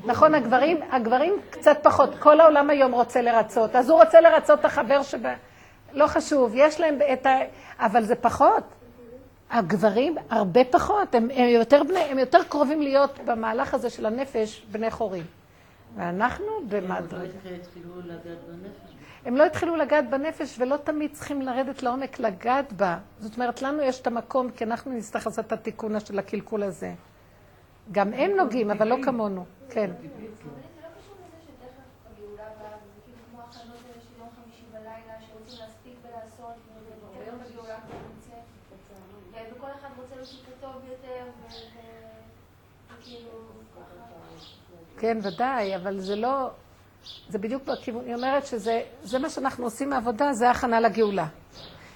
נכון, 0.05 0.35
הגברים, 0.35 0.79
הגברים 0.91 1.33
קצת 1.49 1.77
פחות. 1.81 2.09
כל 2.19 2.39
העולם 2.39 2.69
היום 2.69 2.91
רוצה 2.91 3.21
לרצות. 3.21 3.75
אז 3.75 3.89
הוא 3.89 3.99
רוצה 3.99 4.21
לרצות 4.21 4.59
את 4.59 4.65
החבר 4.65 5.03
שב... 5.03 5.19
לא 5.93 6.07
חשוב, 6.07 6.51
יש 6.55 6.79
להם 6.79 6.99
את 7.13 7.25
ה... 7.25 7.37
אבל 7.79 8.03
זה 8.03 8.15
פחות. 8.15 8.63
הגברים 9.49 10.15
הרבה 10.29 10.63
פחות, 10.63 11.15
הם, 11.15 11.29
הם, 11.33 11.49
יותר 11.49 11.83
בני, 11.83 11.99
הם 11.99 12.19
יותר 12.19 12.43
קרובים 12.43 12.81
להיות 12.81 13.19
במהלך 13.25 13.73
הזה 13.73 13.89
של 13.89 14.05
הנפש 14.05 14.65
בני 14.71 14.91
חורים. 14.91 15.23
ואנחנו 15.95 16.45
במדרג. 16.69 17.29
הם 19.25 19.37
לא 19.37 19.45
התחילו 19.45 19.75
לגעת 19.75 20.09
בנפש 20.09 20.59
ולא 20.59 20.77
תמיד 20.77 21.11
צריכים 21.13 21.41
לרדת 21.41 21.83
לעומק 21.83 22.19
לגעת 22.19 22.73
בה. 22.73 22.97
זאת 23.19 23.35
אומרת, 23.35 23.61
לנו 23.61 23.81
יש 23.81 24.01
את 24.01 24.07
המקום, 24.07 24.51
כי 24.51 24.63
אנחנו 24.63 24.91
נצטרך 24.91 25.27
לעשות 25.27 25.45
את 25.45 25.51
התיקון 25.51 25.99
של 25.99 26.19
הקלקול 26.19 26.63
הזה. 26.63 26.93
גם 27.91 28.13
הם 28.13 28.31
נוגעים, 28.37 28.71
אבל 28.71 28.87
לא 28.87 28.95
כמונו. 29.03 29.45
כן. 29.69 29.91
כן, 44.97 45.17
ודאי, 45.23 45.75
אבל 45.75 45.99
זה 45.99 46.15
לא... 46.15 46.49
זה 47.29 47.39
בדיוק 47.39 47.63
בכיוון, 47.63 48.05
היא 48.05 48.15
אומרת 48.15 48.45
שזה 48.45 48.81
זה 49.01 49.19
מה 49.19 49.29
שאנחנו 49.29 49.63
עושים 49.63 49.89
מהעבודה, 49.89 50.33
זה 50.33 50.49
הכנה 50.49 50.79
לגאולה. 50.79 51.27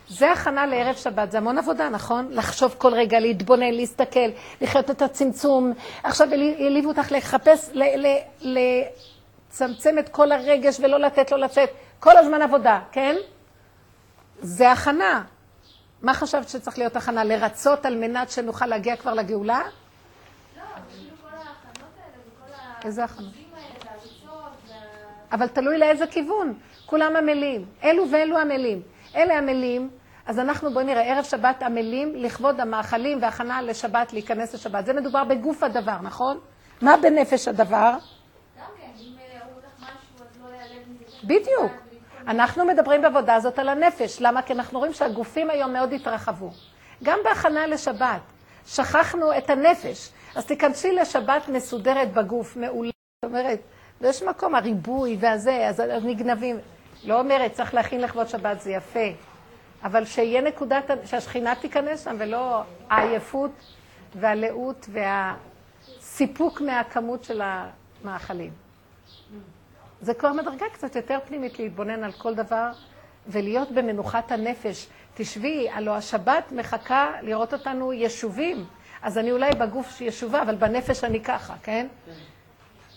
זה 0.10 0.32
הכנה 0.32 0.66
לערב 0.66 0.96
שבת, 0.96 1.32
זה 1.32 1.38
המון 1.38 1.58
עבודה, 1.58 1.90
נכון? 1.90 2.28
לחשוב 2.32 2.76
כל 2.78 2.94
רגע, 2.94 3.20
להתבונן, 3.20 3.72
להסתכל, 3.74 4.30
לחיות 4.62 4.92
את 4.92 5.02
הצמצום. 5.02 5.74
עכשיו 6.04 6.28
העליבו 6.32 6.90
אותך 6.90 7.12
לחפש, 7.12 7.70
לצמצם 8.42 10.00
את 10.00 10.10
כל 10.10 10.32
הרגש 10.32 10.80
ולא 10.80 11.00
לתת 11.00 11.32
לו 11.32 11.38
לצאת. 11.38 11.70
כל 12.00 12.18
הזמן 12.18 12.42
עבודה, 12.42 12.80
כן? 12.92 13.16
זה 14.40 14.72
הכנה. 14.72 15.24
מה 16.02 16.14
חשבת 16.14 16.50
שצריך 16.50 16.78
להיות 16.78 16.96
הכנה? 16.96 17.24
לרצות 17.24 17.86
על 17.86 17.96
מנת 17.96 18.32
שנוכל 18.32 18.66
להגיע 18.66 18.96
כבר 18.96 19.14
לגאולה? 19.14 19.60
לא, 19.60 20.62
כאילו 20.92 21.16
כל 21.22 21.38
ההכנות 21.38 21.92
האלה 21.98 22.18
וכל 22.28 22.88
איזה 22.88 23.04
הכנות? 23.04 23.34
אבל 25.32 25.48
תלוי 25.48 25.78
לאיזה 25.78 26.08
כיוון. 26.08 26.54
כולם 26.86 27.16
עמלים. 27.16 27.66
אלו 27.84 28.12
ואלו 28.12 28.38
עמלים. 28.38 28.82
אלה 29.16 29.38
עמלים, 29.38 29.90
אז 30.28 30.40
אנחנו, 30.40 30.74
בואי 30.74 30.86
נראה, 30.86 31.02
ערב 31.02 31.24
שבת 31.24 31.64
עמלים 31.64 32.16
לכבוד 32.16 32.60
המאכלים 32.60 33.22
והכנה 33.22 33.62
לשבת, 33.62 34.14
להיכנס 34.14 34.54
לשבת. 34.54 34.86
זה 34.86 34.94
מדובר 34.94 35.24
בגוף 35.24 35.64
הדבר, 35.64 35.98
נכון? 36.02 36.40
מה 36.82 36.98
בנפש 37.02 37.48
הדבר? 37.48 37.98
בדיוק. 41.24 41.72
אנחנו 42.28 42.66
מדברים 42.66 43.02
בעבודה 43.02 43.36
הזאת 43.36 43.60
על 43.60 43.70
הנפש. 43.70 44.22
למה? 44.22 44.42
כי 44.42 44.54
אנחנו 44.54 44.80
רואים 44.80 44.94
שהגופים 44.94 45.50
היום 45.50 45.74
מאוד 45.74 45.94
התרחבו. 45.94 46.50
גם 47.04 47.20
בהכנה 47.24 47.68
לשבת. 47.68 48.22
שכחנו 48.66 49.38
את 49.38 49.50
הנפש. 49.50 50.10
אז 50.36 50.46
תיכנסי 50.46 50.92
לשבת 50.92 51.48
מסודרת 51.48 52.14
בגוף, 52.14 52.58
מעולה. 52.58 52.92
זאת 53.26 53.32
אומרת, 53.32 53.60
ויש 54.02 54.24
מקום, 54.24 54.56
הריבוי 54.56 55.18
והזה, 55.20 55.68
אז, 55.68 55.82
אז 55.82 56.06
נגנבים. 56.06 56.60
לא 57.04 57.20
אומרת, 57.20 57.54
צריך 57.54 57.74
להכין 57.74 58.02
לכבוד 58.02 58.28
שבת, 58.28 58.62
זה 58.62 58.72
יפה. 58.72 59.10
אבל 59.84 60.06
שיהיה 60.06 60.42
נקודת, 60.42 60.84
שהשכינה 61.06 61.56
תיכנס 61.56 62.04
שם, 62.04 62.16
ולא 62.20 62.62
העייפות 62.90 63.52
והלאות 64.16 64.90
והסיפוק 64.92 66.62
מהכמות 66.62 67.24
של 67.24 67.42
המאכלים. 67.44 68.52
זה 70.02 70.14
כבר 70.14 70.34
מדרגה 70.34 70.66
קצת 70.74 70.96
יותר 70.96 71.20
פנימית 71.28 71.60
להתבונן 71.60 72.04
על 72.04 72.12
כל 72.12 72.36
דבר 72.36 72.72
ולהיות 73.28 73.72
במנוחת 73.72 74.32
הנפש. 74.32 74.88
תשבי, 75.16 75.70
הלוא 75.70 75.94
השבת 75.94 76.52
מחכה 76.52 77.12
לראות 77.22 77.54
אותנו 77.54 77.94
ישובים. 77.94 78.66
אז 79.02 79.18
אני 79.18 79.32
אולי 79.32 79.50
בגוף 79.52 80.02
ישובה, 80.02 80.42
אבל 80.42 80.56
בנפש 80.56 81.04
אני 81.04 81.24
ככה, 81.24 81.54
כן? 81.64 81.88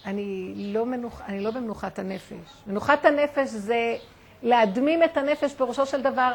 אני 0.06 0.54
לא, 0.56 0.86
מנוח, 0.86 1.20
אני 1.28 1.40
לא 1.40 1.50
במנוחת 1.50 1.98
הנפש. 1.98 2.62
מנוחת 2.66 3.04
הנפש 3.04 3.48
זה 3.48 3.96
להדמים 4.42 5.02
את 5.02 5.16
הנפש, 5.16 5.54
פירושו 5.54 5.86
של 5.86 6.02
דבר, 6.02 6.34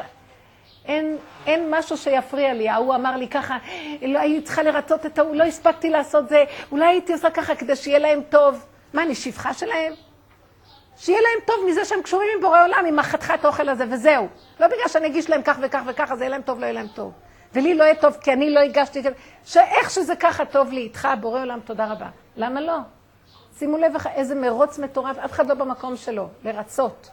אין, 0.86 1.16
אין 1.46 1.74
משהו 1.74 1.96
שיפריע 1.96 2.54
לי. 2.54 2.68
ההוא 2.68 2.94
אמר 2.94 3.16
לי 3.16 3.28
ככה, 3.28 3.58
לא 4.02 4.18
הייתי 4.18 4.44
צריכה 4.44 4.62
לרצות 4.62 5.06
את 5.06 5.18
ההוא, 5.18 5.36
לא 5.36 5.44
הספקתי 5.44 5.90
לעשות 5.90 6.28
זה, 6.28 6.44
אולי 6.72 6.86
הייתי 6.86 7.12
עושה 7.12 7.30
ככה 7.30 7.54
כדי 7.54 7.76
שיהיה 7.76 7.98
להם 7.98 8.20
טוב. 8.28 8.64
מה, 8.92 9.02
אני 9.02 9.14
שפחה 9.14 9.54
שלהם? 9.54 9.92
שיהיה 10.96 11.20
להם 11.20 11.44
טוב 11.46 11.56
מזה 11.68 11.84
שהם 11.84 12.02
קשורים 12.02 12.28
עם 12.34 12.40
בורא 12.40 12.62
עולם, 12.62 12.84
עם 12.88 12.98
החתיכת 12.98 13.44
האוכל 13.44 13.68
הזה, 13.68 13.84
וזהו. 13.90 14.28
לא 14.60 14.66
בגלל 14.66 14.88
שאני 14.88 15.06
אגיש 15.06 15.30
להם 15.30 15.42
כך 15.42 15.56
וכך 15.62 15.82
וכך, 15.86 16.12
אז 16.12 16.20
יהיה 16.20 16.30
להם 16.30 16.42
טוב, 16.42 16.58
לא 16.58 16.64
יהיה 16.64 16.72
להם 16.72 16.88
טוב. 16.94 17.12
ולי 17.52 17.74
לא 17.74 17.84
יהיה 17.84 17.94
טוב, 17.94 18.16
כי 18.20 18.32
אני 18.32 18.50
לא 18.50 18.60
הגשתי... 18.60 19.02
שאיך 19.44 19.90
שזה 19.90 20.16
ככה 20.16 20.44
טוב 20.44 20.72
לי 20.72 20.80
איתך, 20.80 21.08
בורא 21.20 21.40
עולם, 21.40 21.60
תודה 21.60 21.86
רבה. 21.86 22.08
למה 22.36 22.60
לא? 22.60 22.78
שימו 23.58 23.78
לב 23.78 23.92
איזה 24.14 24.34
מרוץ 24.34 24.78
מטורף, 24.78 25.18
אף 25.18 25.32
אחד 25.32 25.46
לא 25.46 25.54
במקום 25.54 25.96
שלו, 25.96 26.28
לרצות. 26.44 27.10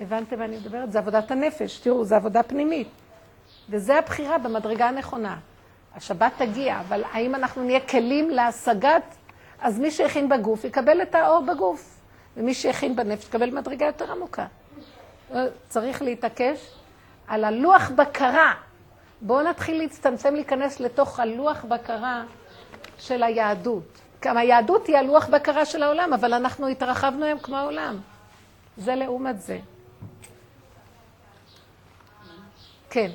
הבנתם 0.00 0.38
מה 0.38 0.44
אני 0.44 0.56
מדברת? 0.56 0.92
זה 0.92 0.98
עבודת 0.98 1.30
הנפש, 1.30 1.78
תראו, 1.78 2.04
זה 2.04 2.16
עבודה 2.16 2.42
פנימית. 2.42 2.88
וזה 3.70 3.98
הבחירה 3.98 4.38
במדרגה 4.38 4.88
הנכונה. 4.88 5.36
השבת 5.94 6.32
תגיע, 6.38 6.80
אבל 6.80 7.04
האם 7.12 7.34
אנחנו 7.34 7.62
נהיה 7.62 7.80
כלים 7.80 8.30
להשגת? 8.30 9.02
אז 9.60 9.78
מי 9.78 9.90
שהכין 9.90 10.28
בגוף 10.28 10.64
יקבל 10.64 11.02
את 11.02 11.14
האור 11.14 11.40
בגוף, 11.46 12.00
ומי 12.36 12.54
שהכין 12.54 12.96
בנפש 12.96 13.24
יקבל 13.24 13.50
מדרגה 13.50 13.86
יותר 13.86 14.12
עמוקה. 14.12 14.46
צריך 15.68 16.02
להתעקש 16.02 16.74
על 17.28 17.44
הלוח 17.44 17.90
בקרה. 17.90 18.54
בואו 19.20 19.42
נתחיל 19.42 19.78
להצטמצם, 19.78 20.34
להיכנס 20.34 20.80
לתוך 20.80 21.20
הלוח 21.20 21.64
בקרה 21.64 22.24
של 22.98 23.22
היהדות. 23.22 23.98
גם 24.22 24.36
היהדות 24.36 24.86
היא 24.86 24.96
הלוח 24.96 25.28
בקרה 25.28 25.64
של 25.64 25.82
העולם, 25.82 26.12
אבל 26.12 26.34
אנחנו 26.34 26.66
התרחבנו 26.66 27.24
היום 27.24 27.38
כמו 27.38 27.56
העולם. 27.56 27.98
זה 28.76 28.94
לעומת 28.94 29.40
זה. 29.40 29.58
כן. 32.90 33.10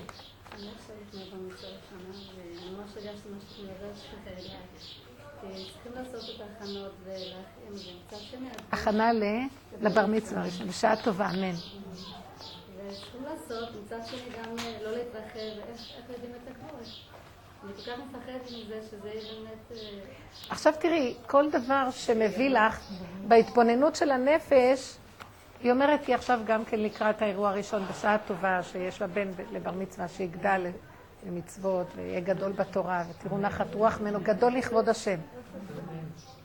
הכנה 8.72 9.14
ל... 9.14 9.24
לבר 9.82 10.06
מצווה 10.06 10.42
הראשון, 10.42 10.68
בשעה 10.68 11.04
טובה, 11.04 11.30
אמן. 11.30 11.56
וצריכים 12.88 13.24
לעשות, 13.24 13.70
מצד 13.86 14.00
שני 14.06 14.20
גם 14.20 14.60
אה, 14.60 14.78
לא 14.84 14.92
להתרחב, 14.92 15.60
איך 15.70 15.82
איך 15.98 16.10
יודעים 16.10 16.32
את 16.44 16.52
הקורס. 16.52 16.90
אני 17.64 17.74
כל 17.74 17.92
כך 17.92 18.00
מפחדת 18.00 18.44
מזה 18.46 18.82
שזה 18.92 19.10
יהיה 19.10 19.34
באמת... 19.34 19.72
אה, 19.72 20.00
עכשיו 20.50 20.74
תראי, 20.80 21.16
כל 21.28 21.50
דבר 21.52 21.92
שמביא 21.92 22.50
לך 22.50 22.80
בהתבוננות 23.28 23.96
של 23.96 24.12
הנפש, 24.12 24.96
היא 25.64 25.72
אומרת 25.72 26.08
לי 26.08 26.14
עכשיו 26.14 26.40
גם 26.46 26.66
כן 26.66 26.80
לקראת 26.80 27.22
האירוע 27.22 27.50
הראשון, 27.50 27.84
בשעה 27.90 28.18
טובה, 28.18 28.64
שיש 28.64 29.02
לה 29.02 29.08
בן 29.08 29.28
לבר 29.52 29.72
מצווה, 29.72 30.08
שיגדל 30.08 30.68
למצוות, 31.28 31.88
ויהיה 31.96 32.20
גדול 32.20 32.52
בתורה, 32.52 33.04
ותראו 33.10 33.38
נחת 33.38 33.74
רוח 33.74 34.02
ממנו, 34.02 34.20
גדול 34.24 34.54
לכבוד 34.54 34.90
השם. 34.90 35.20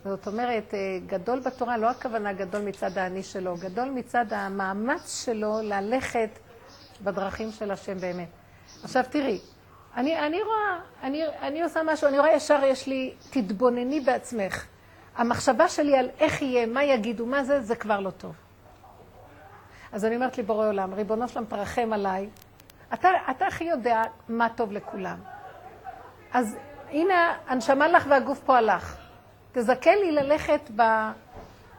זאת 0.04 0.26
אומרת, 0.26 0.74
אה, 0.74 0.78
גדול 1.06 1.40
בתורה, 1.40 1.76
לא 1.76 1.90
הכוונה 1.90 2.32
גדול 2.32 2.62
מצד 2.62 2.98
האני 2.98 3.22
שלו, 3.22 3.54
גדול 3.56 3.88
מצד 3.90 4.32
המאמץ 4.32 5.24
שלו 5.24 5.60
ללכת 5.62 6.30
בדרכים 7.04 7.50
של 7.50 7.70
השם 7.70 7.98
באמת. 7.98 8.28
עכשיו 8.82 9.04
תראי, 9.10 9.38
אני, 9.96 10.26
אני 10.26 10.42
רואה, 10.42 10.80
אני, 11.02 11.22
אני 11.42 11.62
עושה 11.62 11.80
משהו, 11.84 12.08
אני 12.08 12.18
רואה 12.18 12.32
ישר, 12.32 12.60
יש 12.64 12.86
לי, 12.86 13.14
תתבונני 13.30 14.00
בעצמך. 14.00 14.66
המחשבה 15.16 15.68
שלי 15.68 15.96
על 15.96 16.08
איך 16.20 16.42
יהיה, 16.42 16.66
מה 16.66 16.84
יגידו, 16.84 17.26
מה 17.26 17.44
זה, 17.44 17.60
זה 17.60 17.76
כבר 17.76 18.00
לא 18.00 18.10
טוב. 18.10 18.47
אז 19.92 20.04
אני 20.04 20.16
אומרת 20.16 20.36
לי, 20.36 20.42
בורא 20.42 20.68
עולם, 20.68 20.94
ריבונו 20.94 21.28
שלם, 21.28 21.44
תרחם 21.44 21.92
עליי. 21.92 22.28
אתה, 22.94 23.08
אתה 23.30 23.46
הכי 23.46 23.64
יודע 23.64 24.02
מה 24.28 24.48
טוב 24.48 24.72
לכולם. 24.72 25.18
אז 26.32 26.56
הנה, 26.90 27.34
הנשמה 27.46 27.88
לך 27.88 28.06
והגוף 28.08 28.40
פה 28.40 28.56
הלך. 28.56 28.96
תזכה 29.52 29.90
לי 29.96 30.12
ללכת 30.12 30.60
ב, 30.76 30.82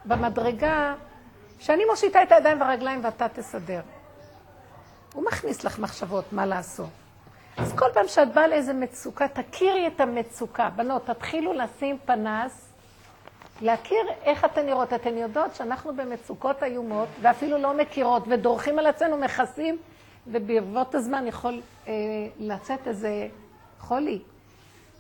במדרגה 0.06 0.96
שאני 1.60 1.86
מושיטה 1.86 2.24
את 2.24 2.32
הידיים 2.32 2.62
והרגליים 2.62 3.00
ואתה 3.04 3.28
תסדר. 3.30 3.82
הוא 5.14 5.26
מכניס 5.26 5.64
לך 5.64 5.80
מחשבות 5.80 6.34
מה 6.34 6.46
לעשות. 6.46 6.90
אז 7.58 7.74
כל 7.76 7.86
פעם 7.94 8.08
שאת 8.08 8.34
באה 8.34 8.48
לאיזה 8.48 8.74
מצוקה, 8.74 9.28
תכירי 9.28 9.88
את 9.88 10.02
המצוקה. 10.02 10.70
בנות, 10.70 11.06
תתחילו 11.06 11.54
לשים 11.54 11.98
פנס, 12.06 12.69
להכיר 13.62 14.00
איך 14.24 14.46
אתן 14.46 14.66
נראות. 14.66 14.94
אתן 14.94 15.18
יודעות 15.18 15.56
שאנחנו 15.56 15.96
במצוקות 15.96 16.64
איומות, 16.64 17.08
ואפילו 17.22 17.58
לא 17.58 17.74
מכירות, 17.74 18.24
ודורכים 18.28 18.80
על 18.80 18.86
עצמנו, 18.88 19.18
מכסים, 19.18 19.78
וברבות 20.28 20.96
הזמן 20.96 21.28
יכול 21.28 21.62
אה, 21.88 21.94
לצאת 22.40 22.88
איזה 22.88 23.28
חולי. 23.80 24.20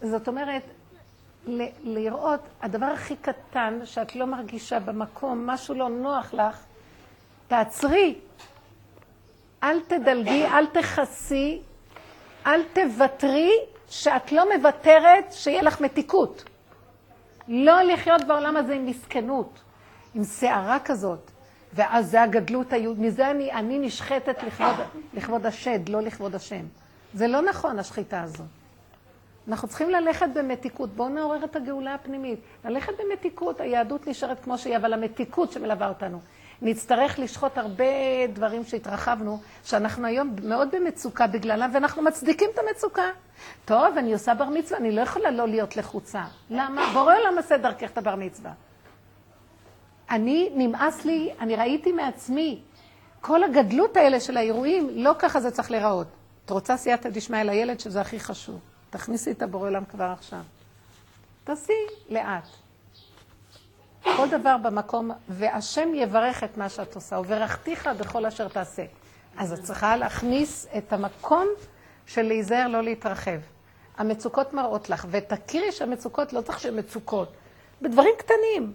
זאת 0.01 0.27
אומרת, 0.27 0.61
ל- 1.47 1.69
לראות, 1.83 2.39
הדבר 2.61 2.85
הכי 2.85 3.15
קטן 3.15 3.79
שאת 3.85 4.15
לא 4.15 4.25
מרגישה 4.25 4.79
במקום, 4.79 5.47
משהו 5.47 5.75
לא 5.75 5.89
נוח 5.89 6.33
לך, 6.33 6.63
תעצרי. 7.47 8.15
אל 9.63 9.79
תדלגי, 9.87 10.45
אל 10.45 10.65
תכסי, 10.65 11.61
אל 12.47 12.61
תוותרי 12.73 13.51
שאת 13.89 14.31
לא 14.31 14.55
מוותרת 14.57 15.25
שיהיה 15.31 15.61
לך 15.61 15.81
מתיקות. 15.81 16.43
לא 17.49 17.81
לחיות 17.81 18.23
בעולם 18.27 18.57
הזה 18.57 18.73
עם 18.73 18.85
מסכנות, 18.85 19.61
עם 20.15 20.23
שערה 20.23 20.77
כזאת. 20.85 21.31
ואז 21.73 22.11
זה 22.11 22.21
הגדלות 22.21 22.73
היהודית, 22.73 23.03
מזה 23.03 23.31
אני, 23.31 23.51
אני 23.51 23.79
נשחטת 23.79 24.43
לכבוד, 24.43 24.75
לכבוד 25.13 25.45
השד, 25.45 25.89
לא 25.89 26.01
לכבוד 26.01 26.35
השם. 26.35 26.65
זה 27.13 27.27
לא 27.27 27.41
נכון, 27.41 27.79
השחיטה 27.79 28.21
הזאת. 28.21 28.47
אנחנו 29.47 29.67
צריכים 29.67 29.89
ללכת 29.89 30.27
במתיקות. 30.33 30.89
בואו 30.89 31.09
נעורר 31.09 31.43
את 31.43 31.55
הגאולה 31.55 31.93
הפנימית. 31.93 32.39
ללכת 32.65 32.93
במתיקות, 32.99 33.61
היהדות 33.61 34.07
נשארת 34.07 34.39
כמו 34.43 34.57
שהיא, 34.57 34.77
אבל 34.77 34.93
המתיקות 34.93 35.51
שמלווה 35.51 35.89
אותנו. 35.89 36.19
נצטרך 36.61 37.19
לשחוט 37.19 37.57
הרבה 37.57 37.85
דברים 38.33 38.65
שהתרחבנו, 38.65 39.39
שאנחנו 39.63 40.07
היום 40.07 40.35
מאוד 40.43 40.67
במצוקה 40.71 41.27
בגללם, 41.27 41.71
ואנחנו 41.73 42.01
מצדיקים 42.01 42.49
את 42.53 42.59
המצוקה. 42.59 43.09
טוב, 43.65 43.97
אני 43.97 44.13
עושה 44.13 44.33
בר 44.33 44.49
מצווה, 44.49 44.79
אני 44.79 44.91
לא 44.91 45.01
יכולה 45.01 45.31
לא 45.31 45.47
להיות 45.47 45.77
לחוצה. 45.77 46.23
למה? 46.49 46.89
בורא 46.93 47.15
עולם 47.17 47.37
עושה 47.37 47.57
דרכך 47.57 47.91
את 47.91 47.97
הבר 47.97 48.15
מצווה. 48.15 48.51
אני, 50.09 50.49
נמאס 50.55 51.05
לי, 51.05 51.29
אני 51.39 51.55
ראיתי 51.55 51.91
מעצמי, 51.91 52.59
כל 53.21 53.43
הגדלות 53.43 53.97
האלה 53.97 54.19
של 54.19 54.37
האירועים, 54.37 54.89
לא 54.93 55.15
ככה 55.19 55.39
זה 55.39 55.51
צריך 55.51 55.71
להיראות. 55.71 56.07
את 56.45 56.49
רוצה 56.49 56.77
סייעתא 56.77 57.09
דשמיא 57.09 57.43
לילד, 57.43 57.79
שזה 57.79 58.01
הכי 58.01 58.19
חשוב. 58.19 58.59
תכניסי 58.89 59.31
את 59.31 59.41
הבורא 59.41 59.67
עולם 59.67 59.85
כבר 59.85 60.13
עכשיו. 60.17 60.41
תעשי 61.43 61.73
לאט. 62.09 62.47
כל 64.03 64.29
דבר 64.29 64.57
במקום, 64.57 65.11
והשם 65.29 65.89
יברך 65.95 66.43
את 66.43 66.57
מה 66.57 66.69
שאת 66.69 66.95
עושה, 66.95 67.19
וברכתיך 67.19 67.89
בכל 67.99 68.25
אשר 68.25 68.47
תעשה. 68.47 68.85
אז 69.37 69.53
את 69.53 69.63
צריכה 69.63 69.97
להכניס 69.97 70.67
את 70.77 70.93
המקום 70.93 71.47
של 72.05 72.21
להיזהר 72.21 72.67
לא 72.67 72.83
להתרחב. 72.83 73.39
המצוקות 73.97 74.53
מראות 74.53 74.89
לך, 74.89 75.07
ותכירי 75.09 75.71
שהמצוקות 75.71 76.33
לא 76.33 76.41
צריך 76.41 76.59
שהן 76.59 76.79
מצוקות. 76.79 77.33
בדברים 77.81 78.13
קטנים. 78.17 78.73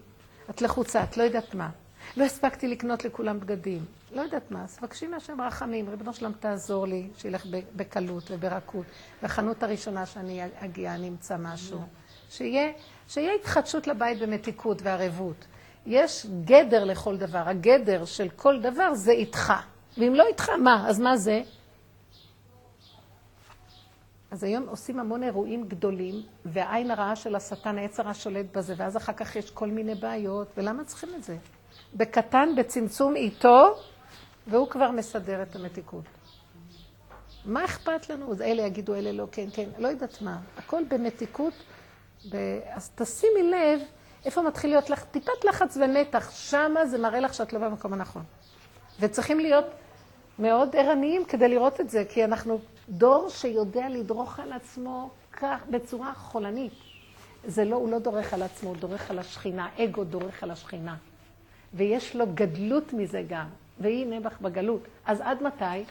את 0.51 0.63
לחוצה, 0.63 1.03
את 1.03 1.17
לא 1.17 1.23
יודעת 1.23 1.55
מה. 1.55 1.71
לא 2.17 2.25
הספקתי 2.25 2.69
לקנות 2.69 3.05
לכולם 3.05 3.41
בגדים. 3.41 3.85
לא 4.13 4.23
יודעת 4.23 4.51
מה, 4.51 4.65
אז 4.65 4.77
תבקשי 4.77 5.07
מהשם 5.07 5.41
רחמים, 5.41 5.89
ריבונו 5.89 6.15
שלם 6.15 6.33
תעזור 6.33 6.87
לי, 6.87 7.09
שילך 7.17 7.47
בקלות 7.77 8.31
וברכות. 8.31 8.87
בחנות 9.23 9.63
הראשונה 9.63 10.07
שאני 10.07 10.43
אגיע, 10.59 10.95
אני 10.95 11.09
אמצא 11.09 11.37
משהו. 11.39 11.83
שיהיה, 12.31 12.73
שיהיה 13.09 13.35
התחדשות 13.35 13.87
לבית 13.87 14.19
במתיקות 14.19 14.83
וערבות. 14.83 15.45
יש 15.87 16.27
גדר 16.45 16.85
לכל 16.85 17.17
דבר, 17.17 17.43
הגדר 17.47 18.05
של 18.05 18.29
כל 18.29 18.61
דבר 18.61 18.95
זה 18.95 19.13
איתך. 19.13 19.53
ואם 19.99 20.15
לא 20.15 20.27
איתך, 20.27 20.49
מה? 20.49 20.89
אז 20.89 21.01
מה 21.01 21.17
זה? 21.17 21.43
אז 24.31 24.45
היום 24.45 24.69
עושים 24.69 25.01
המון 25.01 25.23
אירועים 25.23 25.69
גדולים, 25.69 26.23
והעין 26.45 26.91
הרעה 26.91 27.17
של 27.17 27.35
השטן, 27.35 27.79
העץ 27.79 28.01
הרע 28.01 28.15
שולט 28.15 28.47
בזה, 28.57 28.75
ואז 28.77 28.97
אחר 28.97 29.13
כך 29.13 29.37
יש 29.37 29.51
כל 29.51 29.69
מיני 29.69 29.95
בעיות, 29.95 30.49
ולמה 30.57 30.85
צריכים 30.85 31.09
את 31.17 31.25
זה? 31.25 31.37
בקטן, 31.95 32.49
בצמצום 32.57 33.17
איתו, 33.17 33.77
והוא 34.47 34.69
כבר 34.69 34.91
מסדר 34.91 35.43
את 35.43 35.57
המתיקות. 35.57 36.05
מה 37.45 37.65
אכפת 37.65 38.11
לנו? 38.11 38.35
אלה 38.41 38.63
יגידו, 38.63 38.95
אלה 38.95 39.13
לא, 39.13 39.27
כן, 39.33 39.47
כן, 39.53 39.69
לא 39.79 39.89
יודעת 39.89 40.23
מה. 40.23 40.39
הכל 40.57 40.83
במתיקות. 40.89 41.55
אז 42.75 42.91
תשימי 42.95 43.43
לב 43.43 43.81
איפה 44.25 44.43
מתחיל 44.43 44.71
להיות 44.71 44.91
לך 44.91 45.05
טיפת 45.05 45.45
לחץ 45.45 45.77
ומתח, 45.77 46.31
שמה 46.31 46.87
זה 46.87 46.99
מראה 46.99 47.21
לך 47.21 47.35
שאת 47.35 47.53
לא 47.53 47.59
במקום 47.59 47.93
הנכון. 47.93 48.23
וצריכים 49.01 49.41
להיות 49.41 49.65
מאוד 50.39 50.77
ערניים 50.77 51.25
כדי 51.25 51.49
לראות 51.49 51.81
את 51.81 51.91
זה, 51.91 52.05
כי 52.09 52.25
אנחנו 52.25 52.59
דור 52.89 53.29
שיודע 53.31 53.89
לדרוך 53.89 54.41
על 54.41 54.53
עצמו 54.53 55.11
כך, 55.33 55.67
בצורה 55.71 56.15
חולנית. 56.15 56.73
זה 57.47 57.65
לא, 57.65 57.77
הוא 57.77 57.91
לא 57.91 57.99
דורך 57.99 58.35
על 58.35 58.43
עצמו, 58.43 58.69
הוא 58.69 58.77
דורך 58.77 59.11
על 59.11 59.19
השכינה, 59.19 59.69
אגו 59.79 60.05
דורך 60.05 60.43
על 60.43 60.51
השכינה. 60.51 60.97
ויש 61.75 62.17
לו 62.17 62.25
גדלות 62.35 62.93
מזה 62.93 63.23
גם, 63.29 63.47
והיא 63.81 64.07
נעבך 64.07 64.41
בגלות. 64.41 64.81
אז 65.07 65.21
עד 65.21 65.43
מתי? 65.43 65.85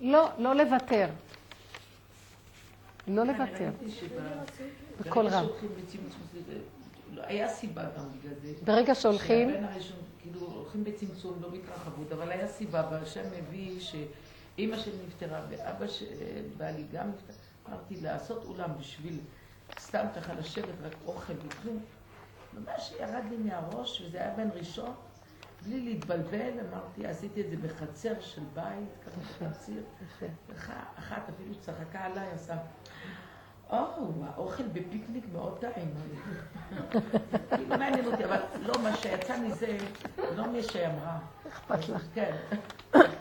לא, 0.00 0.28
לא 0.38 0.54
לוותר. 0.54 1.06
לא 3.08 3.24
לוותר. 3.24 3.70
בקול 5.06 5.26
רם. 5.26 5.46
לא, 7.10 7.22
היה 7.26 7.48
סיבה 7.48 7.82
גם 7.82 8.04
בגלל 8.18 8.34
זה. 8.42 8.52
ברגע 8.64 8.94
שהולכים... 8.94 9.50
שהבן 9.50 9.64
הראשון, 9.64 9.96
כאילו, 10.18 10.40
הולכים 10.40 10.84
בצמצום, 10.84 11.38
לא 11.42 11.48
בהתרחבות, 11.48 12.12
אבל 12.12 12.30
היה 12.30 12.48
סיבה, 12.48 12.88
והשם 12.90 13.22
מביא 13.38 13.80
שאימא 13.80 14.78
שלי 14.78 14.92
נפטרה, 15.06 15.40
ואבא 15.48 15.86
של 15.86 16.06
בעלי 16.56 16.84
גם 16.92 17.08
נפטר. 17.08 17.32
אמרתי, 17.68 18.00
לעשות 18.00 18.44
אולם 18.44 18.70
בשביל 18.80 19.18
סתם 19.80 20.06
ככה 20.16 20.34
לשבת, 20.34 20.74
רק 20.82 20.94
אוכל 21.06 21.32
וכלום. 21.46 21.78
ממש 22.52 22.92
ירד 23.00 23.24
לי 23.30 23.36
מהראש, 23.36 24.00
וזה 24.00 24.18
היה 24.18 24.34
בן 24.36 24.48
ראשון. 24.54 24.92
בלי 25.64 25.80
להתבלבל, 25.80 26.52
אמרתי, 26.70 27.06
עשיתי 27.06 27.40
את 27.40 27.50
זה 27.50 27.56
בחצר 27.56 28.20
של 28.20 28.42
בית, 28.54 28.88
ככה 29.06 29.46
בחציר. 29.46 29.82
אחת 30.98 31.28
אפילו 31.28 31.54
צחקה 31.60 32.00
עליי, 32.00 32.30
עשה, 32.34 32.56
או, 33.72 33.78
האוכל 34.34 34.62
בפיקניק 34.62 35.24
מאוד 35.32 35.58
טעים. 35.58 35.94
כאילו 37.50 37.68
מעניין 37.68 38.06
אותי, 38.06 38.24
אבל 38.24 38.36
לא, 38.62 38.74
מה 38.82 38.96
שיצא 38.96 39.38
מזה, 39.40 39.76
לא 40.36 40.46
מי 40.46 40.62
שאמרה. 40.62 41.18
אכפת 41.48 41.88
לך. 41.88 42.02
כן. 42.14 42.36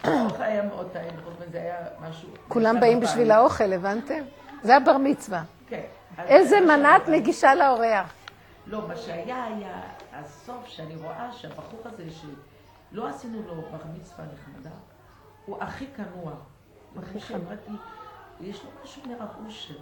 האוכל 0.03 0.43
היה 0.43 0.63
מאוד 0.63 0.89
טעים, 0.93 1.13
זה 1.51 1.57
היה 1.57 1.77
משהו... 2.01 2.29
כולם 2.47 2.79
באים 2.79 2.99
בשביל 2.99 3.31
האוכל, 3.31 3.73
הבנתם? 3.73 4.23
זה 4.63 4.75
הבר 4.77 4.97
מצווה. 4.97 5.43
כן. 5.67 5.85
איזה 6.17 6.61
מנה 6.61 6.97
את 6.97 7.09
מגישה 7.09 7.55
לאורח? 7.55 8.13
לא, 8.67 8.87
מה 8.87 8.95
שהיה 8.95 9.45
היה 9.45 9.81
הסוף, 10.13 10.67
שאני 10.67 10.95
רואה 10.95 11.31
שהבחור 11.31 11.79
הזה, 11.85 12.03
שלא 12.11 13.07
עשינו 13.07 13.41
לו 13.47 13.55
בר 13.55 13.79
מצווה 13.95 14.25
נחמדה, 14.33 14.75
הוא 15.45 15.57
הכי 15.61 15.85
כנוע. 15.97 16.33
הכי 16.97 17.19
כנוע. 17.19 17.53
יש 18.41 18.63
לו 18.63 18.69
משהו 18.83 19.01
מרב 19.07 19.29
אושר. 19.45 19.73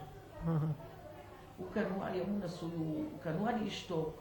הוא 0.45 1.67
כנוע, 1.73 2.05
היום 2.05 2.29
הוא 2.29 2.45
נשוי, 2.45 2.69
הוא 2.75 3.05
כנוע 3.23 3.51
לאשתו. 3.51 4.13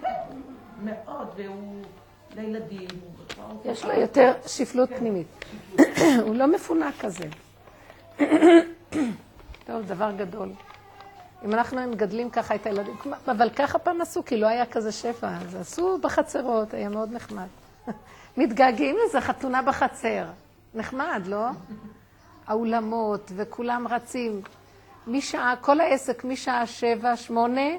כן, 0.00 0.40
מאוד, 0.82 1.28
והוא 1.36 1.82
לילדים. 2.36 2.88
יש 3.64 3.84
לו 3.84 3.92
יותר 3.92 4.32
שפלות 4.46 4.88
פנימית. 4.98 5.44
הוא 6.26 6.34
לא 6.34 6.46
מפונק 6.46 6.94
כזה. 7.00 7.24
טוב, 9.66 9.82
דבר 9.86 10.10
גדול. 10.16 10.52
אם 11.44 11.54
אנחנו 11.54 11.88
מגדלים 11.90 12.30
ככה 12.30 12.54
את 12.54 12.66
הילדים, 12.66 12.96
אבל 13.28 13.50
ככה 13.50 13.78
פעם 13.78 14.00
עשו, 14.00 14.24
כי 14.24 14.36
לא 14.36 14.46
היה 14.46 14.66
כזה 14.66 14.92
שפע, 14.92 15.28
אז 15.28 15.54
עשו 15.54 15.98
בחצרות, 15.98 16.74
היה 16.74 16.88
מאוד 16.88 17.12
נחמד. 17.12 17.46
מתגעגעים 18.36 18.96
לזה, 19.06 19.20
חתונה 19.20 19.62
בחצר. 19.62 20.24
נחמד, 20.74 21.22
לא? 21.26 21.46
האולמות, 22.46 23.32
וכולם 23.36 23.88
רצים. 23.88 24.40
משעה, 25.06 25.54
כל 25.60 25.80
העסק 25.80 26.24
משעה 26.24 26.66
שבע, 26.66 27.16
שמונה, 27.16 27.70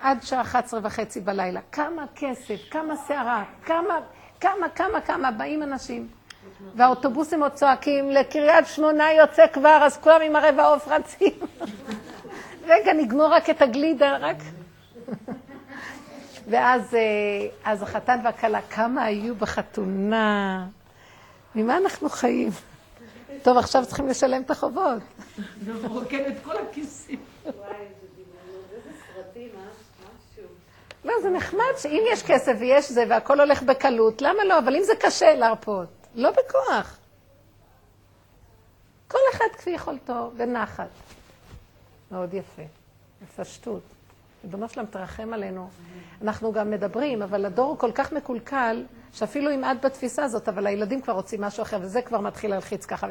עד 0.00 0.22
שעה 0.22 0.40
אחת 0.40 0.64
עשרה 0.64 0.80
וחצי 0.82 1.20
בלילה. 1.20 1.60
כמה 1.72 2.04
כסף, 2.14 2.60
כמה 2.70 2.96
סערה, 2.96 3.44
כמה, 3.64 4.00
כמה, 4.40 4.68
כמה, 4.74 5.00
כמה, 5.00 5.30
באים 5.30 5.62
אנשים. 5.62 6.08
והאוטובוסים 6.74 7.42
עוד 7.42 7.52
צועקים, 7.52 8.10
לקריית 8.10 8.66
שמונה 8.66 9.12
יוצא 9.12 9.46
כבר, 9.52 9.78
אז 9.82 9.96
כולם 9.96 10.20
עם 10.22 10.36
הרבע 10.36 10.64
עוף 10.64 10.88
רצים. 10.88 11.32
רגע, 12.70 12.92
נגמור 12.92 13.26
רק 13.26 13.50
את 13.50 13.62
הגלידה, 13.62 14.16
רק... 14.20 14.36
ואז 16.50 16.96
אז 17.64 17.82
החתן 17.82 18.18
והכלה, 18.24 18.60
כמה 18.70 19.04
היו 19.04 19.34
בחתונה? 19.34 20.66
ממה 21.54 21.76
אנחנו 21.76 22.08
חיים? 22.08 22.50
טוב, 23.44 23.58
עכשיו 23.58 23.86
צריכים 23.86 24.08
לשלם 24.08 24.42
את 24.42 24.50
החובות. 24.50 25.02
מרוקן 25.66 26.26
את 26.26 26.44
כל 26.44 26.56
הכיסים. 26.56 27.20
לא, 31.04 31.14
זה 31.22 31.30
נחמד 31.30 31.72
שאם 31.76 32.02
יש 32.12 32.22
כסף 32.22 32.52
ויש 32.60 32.92
זה 32.92 33.04
והכל 33.08 33.40
הולך 33.40 33.62
בקלות, 33.62 34.22
למה 34.22 34.44
לא? 34.44 34.58
אבל 34.58 34.76
אם 34.76 34.82
זה 34.82 34.92
קשה 35.00 35.34
להרפות, 35.34 35.88
לא 36.14 36.30
בכוח. 36.30 36.98
כל 39.08 39.18
אחד 39.32 39.44
כפי 39.52 39.70
יכולתו, 39.70 40.30
בנחת. 40.36 40.88
מאוד 42.10 42.34
יפה, 42.34 42.62
בפשטות. 43.22 43.82
ריבונו 44.44 44.68
שלם 44.68 44.86
תרחם 44.86 45.32
עלינו. 45.32 45.70
אנחנו 46.22 46.52
גם 46.52 46.70
מדברים, 46.70 47.22
אבל 47.22 47.44
הדור 47.44 47.68
הוא 47.70 47.78
כל 47.78 47.92
כך 47.94 48.12
מקולקל, 48.12 48.84
שאפילו 49.12 49.50
אם 49.54 49.64
את 49.64 49.84
בתפיסה 49.84 50.24
הזאת, 50.24 50.48
אבל 50.48 50.66
הילדים 50.66 51.02
כבר 51.02 51.12
רוצים 51.12 51.40
משהו 51.40 51.62
אחר, 51.62 51.78
וזה 51.80 52.02
כבר 52.02 52.20
מתחיל 52.20 52.50
להלחיץ 52.50 52.86
ככה. 52.86 53.06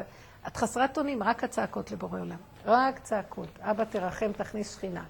את 0.46 0.56
חסרת 0.56 0.98
אונים, 0.98 1.22
רק 1.22 1.44
הצעקות 1.44 1.90
לבורא 1.90 2.20
עולם. 2.20 2.36
רק 2.66 2.98
צעקות. 2.98 3.48
אבא 3.60 3.84
תרחם, 3.84 4.32
תכניס 4.32 4.74
שכינה. 4.74 5.04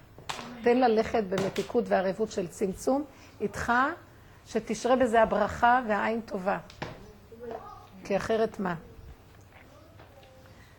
תן 0.63 0.77
ללכת 0.77 1.23
במתיקות 1.23 1.83
וערבות 1.87 2.31
של 2.31 2.47
צמצום, 2.47 3.03
איתך, 3.41 3.73
שתשרה 4.45 4.95
בזה 4.95 5.21
הברכה 5.21 5.81
והעין 5.87 6.21
טובה. 6.21 6.57
כי 8.03 8.17
אחרת 8.17 8.59
מה? 8.59 8.75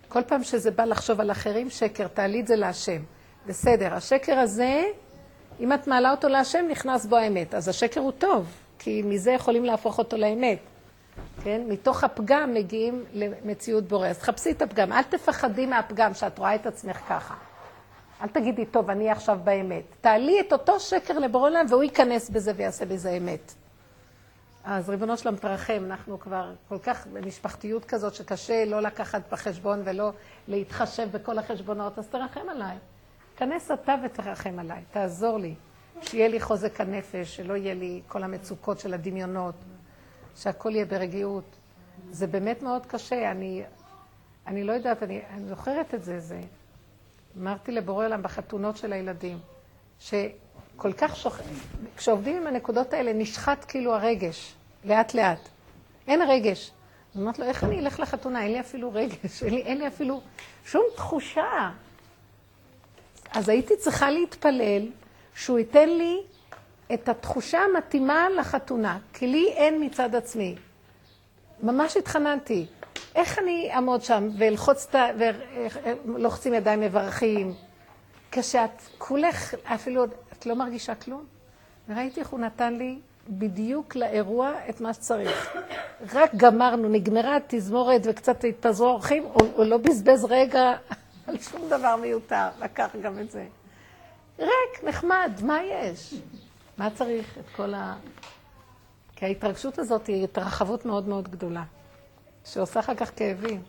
כל 0.08 0.22
פעם 0.22 0.44
שזה 0.44 0.70
בא 0.70 0.84
לחשוב 0.84 1.20
על 1.20 1.30
אחרים, 1.30 1.70
שקר, 1.70 2.08
תעלי 2.08 2.40
את 2.40 2.46
זה 2.46 2.56
להשם. 2.56 3.02
בסדר, 3.46 3.94
השקר 3.94 4.38
הזה, 4.38 4.84
אם 5.60 5.72
את 5.72 5.86
מעלה 5.86 6.10
אותו 6.10 6.28
להשם, 6.28 6.64
נכנס 6.70 7.06
בו 7.06 7.16
האמת. 7.16 7.54
אז 7.54 7.68
השקר 7.68 8.00
הוא 8.00 8.12
טוב, 8.12 8.46
כי 8.78 9.02
מזה 9.04 9.30
יכולים 9.30 9.64
להפוך 9.64 9.98
אותו 9.98 10.16
לאמת. 10.16 10.58
כן? 11.44 11.62
מתוך 11.68 12.04
הפגם 12.04 12.54
מגיעים 12.54 13.04
למציאות 13.12 13.84
בורא. 13.84 14.08
אז 14.08 14.18
תחפשי 14.18 14.50
את 14.50 14.62
הפגם, 14.62 14.92
אל 14.92 15.02
תפחדי 15.02 15.66
מהפגם 15.66 16.14
שאת 16.14 16.38
רואה 16.38 16.54
את 16.54 16.66
עצמך 16.66 16.96
ככה. 17.08 17.34
אל 18.22 18.28
תגידי, 18.28 18.66
טוב, 18.66 18.90
אני 18.90 19.10
עכשיו 19.10 19.38
באמת. 19.44 19.84
תעלי 20.00 20.40
את 20.40 20.52
אותו 20.52 20.80
שקר 20.80 21.18
לבורא 21.18 21.48
עולם 21.48 21.66
והוא 21.68 21.82
ייכנס 21.82 22.30
בזה 22.30 22.52
ויעשה 22.56 22.86
בזה 22.86 23.10
אמת. 23.10 23.54
אז 24.64 24.90
ריבונו 24.90 25.16
שלום 25.16 25.36
תרחם, 25.36 25.82
אנחנו 25.86 26.20
כבר 26.20 26.52
כל 26.68 26.78
כך 26.78 27.06
במשפחתיות 27.06 27.84
כזאת 27.84 28.14
שקשה 28.14 28.64
לא 28.64 28.80
לקחת 28.80 29.22
בחשבון 29.32 29.82
ולא 29.84 30.12
להתחשב 30.48 31.08
בכל 31.12 31.38
החשבונות, 31.38 31.98
אז 31.98 32.08
תרחם 32.08 32.48
עליי. 32.50 32.76
כנס 33.36 33.70
אתה 33.70 33.94
ותרחם 34.04 34.58
עליי, 34.58 34.82
תעזור 34.90 35.38
לי. 35.38 35.54
שיהיה 36.02 36.28
לי 36.28 36.40
חוזק 36.40 36.80
הנפש, 36.80 37.36
שלא 37.36 37.56
יהיה 37.56 37.74
לי 37.74 38.00
כל 38.08 38.22
המצוקות 38.22 38.80
של 38.80 38.94
הדמיונות, 38.94 39.54
שהכל 40.36 40.74
יהיה 40.74 40.84
ברגיעות. 40.84 41.44
זה 42.10 42.26
באמת 42.26 42.62
מאוד 42.62 42.86
קשה, 42.86 43.30
אני, 43.30 43.62
אני 44.46 44.64
לא 44.64 44.72
יודעת, 44.72 45.02
אני, 45.02 45.20
אני 45.30 45.44
זוכרת 45.48 45.94
את 45.94 46.04
זה, 46.04 46.20
זה... 46.20 46.40
אמרתי 47.38 47.72
לבורא 47.72 48.06
עולם 48.06 48.22
בחתונות 48.22 48.76
של 48.76 48.92
הילדים, 48.92 49.38
שכל 50.00 50.92
כך 50.98 51.16
שוכ... 51.16 51.40
כשעובדים 51.96 52.36
עם 52.36 52.46
הנקודות 52.46 52.92
האלה 52.92 53.12
נשחט 53.12 53.64
כאילו 53.68 53.94
הרגש, 53.94 54.54
לאט 54.84 55.14
לאט. 55.14 55.48
אין 56.08 56.22
רגש. 56.22 56.70
אני 57.14 57.22
אומרת 57.22 57.38
לו, 57.38 57.44
איך 57.44 57.64
אני 57.64 57.78
אלך 57.78 58.00
לחתונה? 58.00 58.42
אין 58.42 58.52
לי 58.52 58.60
אפילו 58.60 58.92
רגש, 58.92 59.42
אין 59.42 59.54
לי, 59.54 59.62
אין 59.62 59.78
לי 59.78 59.86
אפילו 59.86 60.20
שום 60.64 60.84
תחושה. 60.96 61.70
אז 63.32 63.48
הייתי 63.48 63.76
צריכה 63.76 64.10
להתפלל 64.10 64.88
שהוא 65.34 65.58
ייתן 65.58 65.88
לי 65.88 66.20
את 66.94 67.08
התחושה 67.08 67.58
המתאימה 67.58 68.28
לחתונה, 68.38 68.98
כי 69.12 69.26
לי 69.26 69.52
אין 69.52 69.84
מצד 69.84 70.14
עצמי. 70.14 70.56
ממש 71.62 71.96
התחננתי. 71.96 72.66
איך 73.14 73.38
אני 73.38 73.70
אעמוד 73.74 74.02
שם 74.02 74.28
ולחוץ 74.38 74.86
את 74.90 74.94
ה... 74.94 75.06
ולוחצים 76.04 76.54
ידיים 76.54 76.80
מברכים? 76.80 77.54
כשאת 78.32 78.82
כולך, 78.98 79.54
אפילו 79.64 80.04
את 80.04 80.46
לא 80.46 80.54
מרגישה 80.54 80.94
כלום. 80.94 81.24
וראיתי 81.88 82.20
איך 82.20 82.28
הוא 82.28 82.40
נתן 82.40 82.74
לי 82.74 82.98
בדיוק 83.28 83.96
לאירוע 83.96 84.52
את 84.68 84.80
מה 84.80 84.94
שצריך. 84.94 85.56
רק 86.12 86.34
גמרנו, 86.34 86.88
נגמרה 86.88 87.36
התזמורת 87.36 88.00
וקצת 88.04 88.44
התפזרו 88.44 88.88
האורחים, 88.88 89.22
הוא, 89.22 89.48
הוא 89.54 89.64
לא 89.64 89.76
בזבז 89.76 90.24
רגע 90.24 90.72
על 91.26 91.38
שום 91.38 91.68
דבר 91.68 91.96
מיותר, 91.96 92.48
לקח 92.60 92.88
גם 93.02 93.18
את 93.18 93.30
זה. 93.30 93.46
ריק, 94.38 94.84
נחמד, 94.84 95.32
מה 95.42 95.62
יש? 95.62 96.14
מה 96.80 96.90
צריך 96.90 97.38
את 97.38 97.44
כל 97.56 97.74
ה... 97.74 97.94
כי 99.16 99.24
ההתרגשות 99.24 99.78
הזאת 99.78 100.06
היא 100.06 100.24
התרחבות 100.24 100.84
מאוד 100.86 101.08
מאוד 101.08 101.28
גדולה, 101.28 101.62
שעושה 102.44 102.80
אחר 102.80 102.94
כך 102.94 103.10
כאבים. 103.16 103.62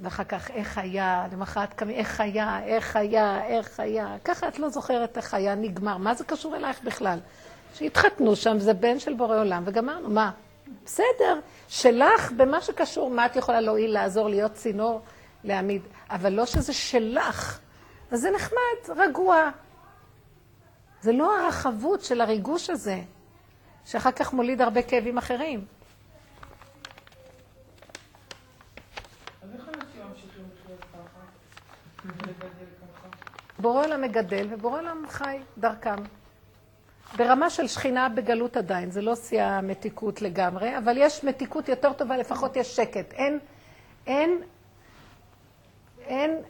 ואחר 0.00 0.24
כך, 0.24 0.50
איך 0.50 0.78
היה, 0.78 1.26
למחרת 1.32 1.74
קמים, 1.74 1.96
איך 1.96 2.20
היה, 2.20 2.64
איך 2.64 2.96
היה, 2.96 3.46
איך 3.46 3.80
היה. 3.80 4.16
ככה 4.24 4.48
את 4.48 4.58
לא 4.58 4.68
זוכרת 4.68 5.16
איך 5.16 5.34
היה, 5.34 5.54
נגמר. 5.54 5.96
מה 5.96 6.14
זה 6.14 6.24
קשור 6.24 6.56
אלייך 6.56 6.82
בכלל? 6.84 7.18
שהתחתנו 7.74 8.36
שם, 8.36 8.58
זה 8.58 8.74
בן 8.74 8.98
של 8.98 9.14
בורא 9.14 9.38
עולם, 9.38 9.62
וגמרנו. 9.66 10.08
מה? 10.08 10.30
בסדר, 10.84 11.40
שלך, 11.68 12.32
במה 12.36 12.60
שקשור, 12.60 13.10
מה 13.10 13.26
את 13.26 13.36
יכולה 13.36 13.60
להועיל, 13.60 13.92
לעזור, 13.92 14.28
להיות 14.28 14.52
צינור, 14.52 15.00
להעמיד. 15.44 15.82
אבל 16.10 16.32
לא 16.32 16.46
שזה 16.46 16.72
שלך. 16.72 17.58
אז 18.10 18.20
זה 18.20 18.30
נחמד, 18.30 18.96
רגוע. 18.96 19.50
זה 21.00 21.12
לא 21.12 21.40
הרחבות 21.40 22.02
של 22.02 22.20
הריגוש 22.20 22.70
הזה, 22.70 23.00
שאחר 23.84 24.12
כך 24.12 24.32
מוליד 24.32 24.60
הרבה 24.62 24.82
כאבים 24.82 25.18
אחרים. 25.18 25.64
בורא 33.58 33.84
עולם 33.84 34.02
מגדל 34.02 34.46
ובורא 34.50 34.78
עולם 34.78 35.04
חי 35.08 35.38
דרכם. 35.58 35.96
ברמה 37.16 37.50
של 37.50 37.68
שכינה 37.68 38.08
בגלות 38.08 38.56
עדיין, 38.56 38.90
זה 38.90 39.02
לא 39.02 39.16
שיא 39.16 39.42
המתיקות 39.42 40.22
לגמרי, 40.22 40.78
אבל 40.78 40.96
יש 40.98 41.24
מתיקות 41.24 41.68
יותר 41.68 41.92
טובה, 41.92 42.16
לפחות 42.16 42.56
יש 42.56 42.76
שקט. 42.76 43.12
אין, 43.12 43.38
אין, 44.06 44.42
אין 45.98 46.42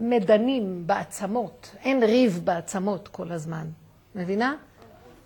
מדנים 0.00 0.86
בעצמות, 0.86 1.74
אין 1.84 2.02
ריב 2.02 2.40
בעצמות 2.44 3.08
כל 3.08 3.32
הזמן. 3.32 3.66
מבינה? 4.14 4.54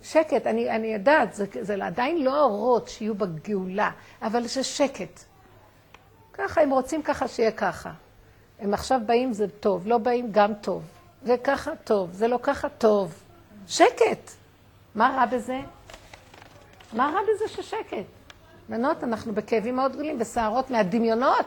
שקט, 0.03 0.47
אני, 0.47 0.69
אני 0.69 0.87
יודעת, 0.87 1.33
זה, 1.33 1.45
זה 1.61 1.85
עדיין 1.85 2.23
לא 2.23 2.43
אורות 2.43 2.87
שיהיו 2.87 3.15
בגאולה, 3.15 3.91
אבל 4.21 4.47
זה 4.47 4.63
שקט. 4.63 5.23
ככה, 6.33 6.61
הם 6.61 6.69
רוצים 6.69 7.03
ככה 7.03 7.27
שיהיה 7.27 7.51
ככה. 7.51 7.91
הם 8.59 8.73
עכשיו 8.73 8.99
באים, 9.05 9.33
זה 9.33 9.45
טוב, 9.59 9.87
לא 9.87 9.97
באים, 9.97 10.27
גם 10.31 10.53
טוב. 10.53 10.83
זה 11.23 11.35
ככה 11.43 11.71
טוב, 11.83 12.13
זה 12.13 12.27
לא 12.27 12.39
ככה 12.43 12.69
טוב. 12.69 13.13
שקט. 13.67 14.31
מה 14.95 15.15
רע 15.17 15.25
בזה? 15.25 15.59
מה 16.93 17.11
רע 17.13 17.19
בזה 17.21 17.47
ששקט? 17.47 18.05
בנות, 18.69 19.03
אנחנו 19.03 19.33
בכאבים 19.33 19.75
מאוד 19.75 19.91
גדולים, 19.91 20.19
בסערות 20.19 20.71
מהדמיונות. 20.71 21.45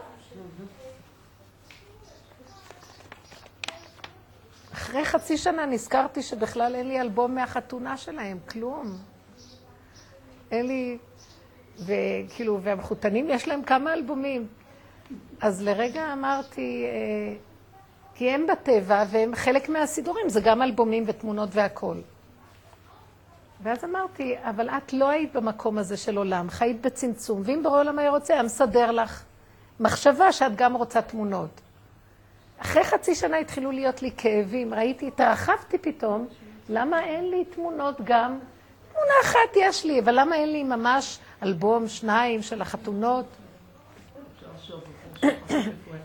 אחרי 4.89 5.05
חצי 5.05 5.37
שנה 5.37 5.65
נזכרתי 5.65 6.21
שבכלל 6.21 6.75
אין 6.75 6.87
לי 6.87 7.01
אלבום 7.01 7.35
מהחתונה 7.35 7.97
שלהם, 7.97 8.37
כלום. 8.49 8.97
אין 10.51 10.67
לי... 10.67 10.97
וכאילו, 11.79 12.61
והמחותנים 12.61 13.29
יש 13.29 13.47
להם 13.47 13.63
כמה 13.63 13.93
אלבומים. 13.93 14.47
אז 15.41 15.61
לרגע 15.61 16.13
אמרתי, 16.13 16.85
אה, 16.85 17.35
כי 18.15 18.29
הם 18.31 18.47
בטבע 18.47 19.03
והם 19.09 19.35
חלק 19.35 19.69
מהסידורים, 19.69 20.29
זה 20.29 20.41
גם 20.41 20.61
אלבומים 20.61 21.03
ותמונות 21.07 21.49
והכול. 21.51 22.01
ואז 23.63 23.83
אמרתי, 23.83 24.35
אבל 24.41 24.69
את 24.69 24.93
לא 24.93 25.09
היית 25.09 25.33
במקום 25.33 25.77
הזה 25.77 25.97
של 25.97 26.17
עולם, 26.17 26.49
חיית 26.49 26.81
בצמצום, 26.81 27.41
ואם 27.45 27.63
בורא 27.63 27.79
עולם 27.79 27.99
היה 27.99 28.09
רוצה, 28.09 28.33
היה 28.33 28.43
מסדר 28.43 28.91
לך 28.91 29.23
מחשבה 29.79 30.31
שאת 30.31 30.55
גם 30.55 30.75
רוצה 30.75 31.01
תמונות. 31.01 31.61
אחרי 32.59 32.83
חצי 32.83 33.15
שנה 33.15 33.37
התחילו 33.37 33.71
להיות 33.71 34.01
לי 34.01 34.11
כאבים, 34.17 34.73
ראיתי, 34.73 35.07
התרחבתי 35.07 35.77
פתאום, 35.77 36.27
למה 36.69 37.03
אין 37.03 37.29
לי 37.29 37.45
תמונות 37.45 37.95
גם? 38.03 38.39
תמונה 38.91 39.13
אחת 39.23 39.55
יש 39.55 39.85
לי, 39.85 39.99
אבל 39.99 40.19
למה 40.19 40.35
אין 40.35 40.51
לי 40.51 40.63
ממש 40.63 41.19
אלבום, 41.43 41.87
שניים 41.87 42.41
של 42.41 42.61
החתונות? 42.61 43.25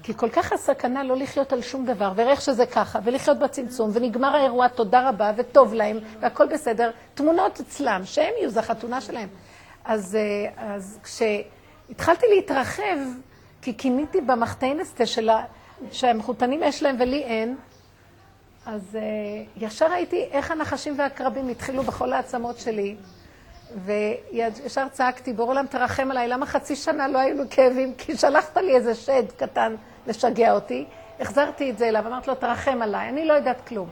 כי 0.02 0.14
כל 0.16 0.31
כך 0.31 0.52
הסכנה 0.52 1.05
לא 1.05 1.16
לחיות 1.16 1.52
על 1.52 1.62
שום 1.62 1.86
דבר, 1.86 2.12
ואיך 2.16 2.40
שזה 2.40 2.66
ככה, 2.66 2.98
ולחיות 3.05 3.39
בצמצום, 3.39 3.90
ונגמר 3.93 4.36
האירוע, 4.36 4.68
תודה 4.68 5.09
רבה, 5.09 5.32
וטוב 5.36 5.74
להם, 5.74 5.98
והכל 6.20 6.47
בסדר. 6.47 6.90
תמונות 7.14 7.60
אצלם, 7.60 8.01
שהם 8.05 8.32
יהיו, 8.39 8.51
זו 8.51 8.60
החתונה 8.60 9.01
שלהם. 9.01 9.28
אז, 9.85 10.16
אה, 10.16 10.74
אז 10.74 10.98
כשהתחלתי 11.02 12.26
להתרחב, 12.35 12.97
כי 13.62 13.76
כיניתי 13.76 14.20
במחתינסטה 14.20 15.06
של 15.06 15.28
ה... 15.28 15.44
שהמחותנים 15.90 16.62
יש 16.62 16.82
להם 16.82 16.96
ולי 16.98 17.22
אין, 17.22 17.56
אז 18.66 18.82
uh, 18.92 19.64
ישר 19.64 19.86
ראיתי 19.92 20.28
איך 20.30 20.51
הנחשים 20.51 20.98
והקרבים 20.98 21.48
התחילו 21.48 21.82
בכל 21.82 22.12
העצמות 22.12 22.59
שלי, 22.59 22.96
וישר 23.84 24.88
צעקתי, 24.88 25.32
בור 25.32 25.48
עולם 25.48 25.66
תרחם 25.66 26.10
עליי, 26.10 26.28
למה 26.28 26.46
חצי 26.46 26.76
שנה 26.76 27.09
לא 27.09 27.18
היו 27.18 27.36
לו 27.36 27.44
כאבים? 27.51 27.94
כי 27.94 28.16
שלחת 28.16 28.56
לי 28.56 28.76
איזה 28.76 28.94
שד 28.94 29.32
קטן 29.36 29.76
לשגע 30.06 30.52
אותי, 30.52 30.86
החזרתי 31.20 31.70
את 31.70 31.78
זה 31.78 31.88
אליו, 31.88 32.06
אמרתי 32.06 32.30
לו, 32.30 32.34
תרחם 32.34 32.82
עליי, 32.82 33.09
אני 33.09 33.24
לא 33.24 33.32
יודעת 33.32 33.68
כלום. 33.68 33.88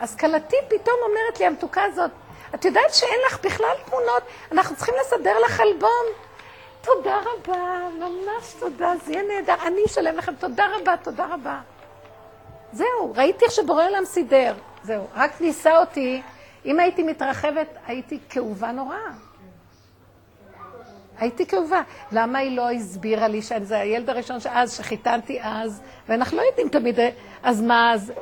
אז 0.00 0.16
כלתי 0.16 0.56
פתאום 0.68 0.96
אומרת 1.08 1.40
לי, 1.40 1.46
המתוקה 1.46 1.82
הזאת, 1.84 2.10
את 2.54 2.64
יודעת 2.64 2.94
שאין 2.94 3.18
לך 3.26 3.44
בכלל 3.44 3.74
תמונות, 3.86 4.22
אנחנו 4.52 4.76
צריכים 4.76 4.94
לסדר 5.00 5.34
לך 5.44 5.60
אלבום. 5.60 6.29
תודה 6.82 7.18
רבה, 7.20 7.88
ממש 7.98 8.54
תודה, 8.60 8.92
זה 9.04 9.12
יהיה 9.12 9.22
נהדר. 9.22 9.54
אני 9.66 9.80
אשלם 9.86 10.16
לכם, 10.16 10.34
תודה 10.34 10.66
רבה, 10.76 10.96
תודה 10.96 11.26
רבה. 11.34 11.60
זהו, 12.72 13.12
ראיתי 13.16 13.44
איך 13.44 13.52
שבורא 13.52 13.84
עולם 13.84 14.04
סידר. 14.04 14.54
זהו, 14.82 15.06
רק 15.14 15.40
ניסה 15.40 15.78
אותי. 15.78 16.22
אם 16.64 16.80
הייתי 16.80 17.02
מתרחבת, 17.02 17.66
הייתי 17.86 18.18
כאובה 18.28 18.72
נורא. 18.72 18.96
הייתי 21.18 21.46
כאובה. 21.46 21.82
למה 22.12 22.38
היא 22.38 22.56
לא 22.56 22.70
הסבירה 22.70 23.28
לי 23.28 23.42
שזה 23.42 23.78
הילד 23.80 24.10
הראשון 24.10 24.40
שאז, 24.40 24.76
שחיתנתי 24.76 25.38
אז, 25.42 25.82
ואנחנו 26.08 26.36
לא 26.36 26.42
יודעים 26.42 26.68
תמיד, 26.68 26.98
אז 27.42 27.62
מה 27.62 27.92
אז? 27.94 28.12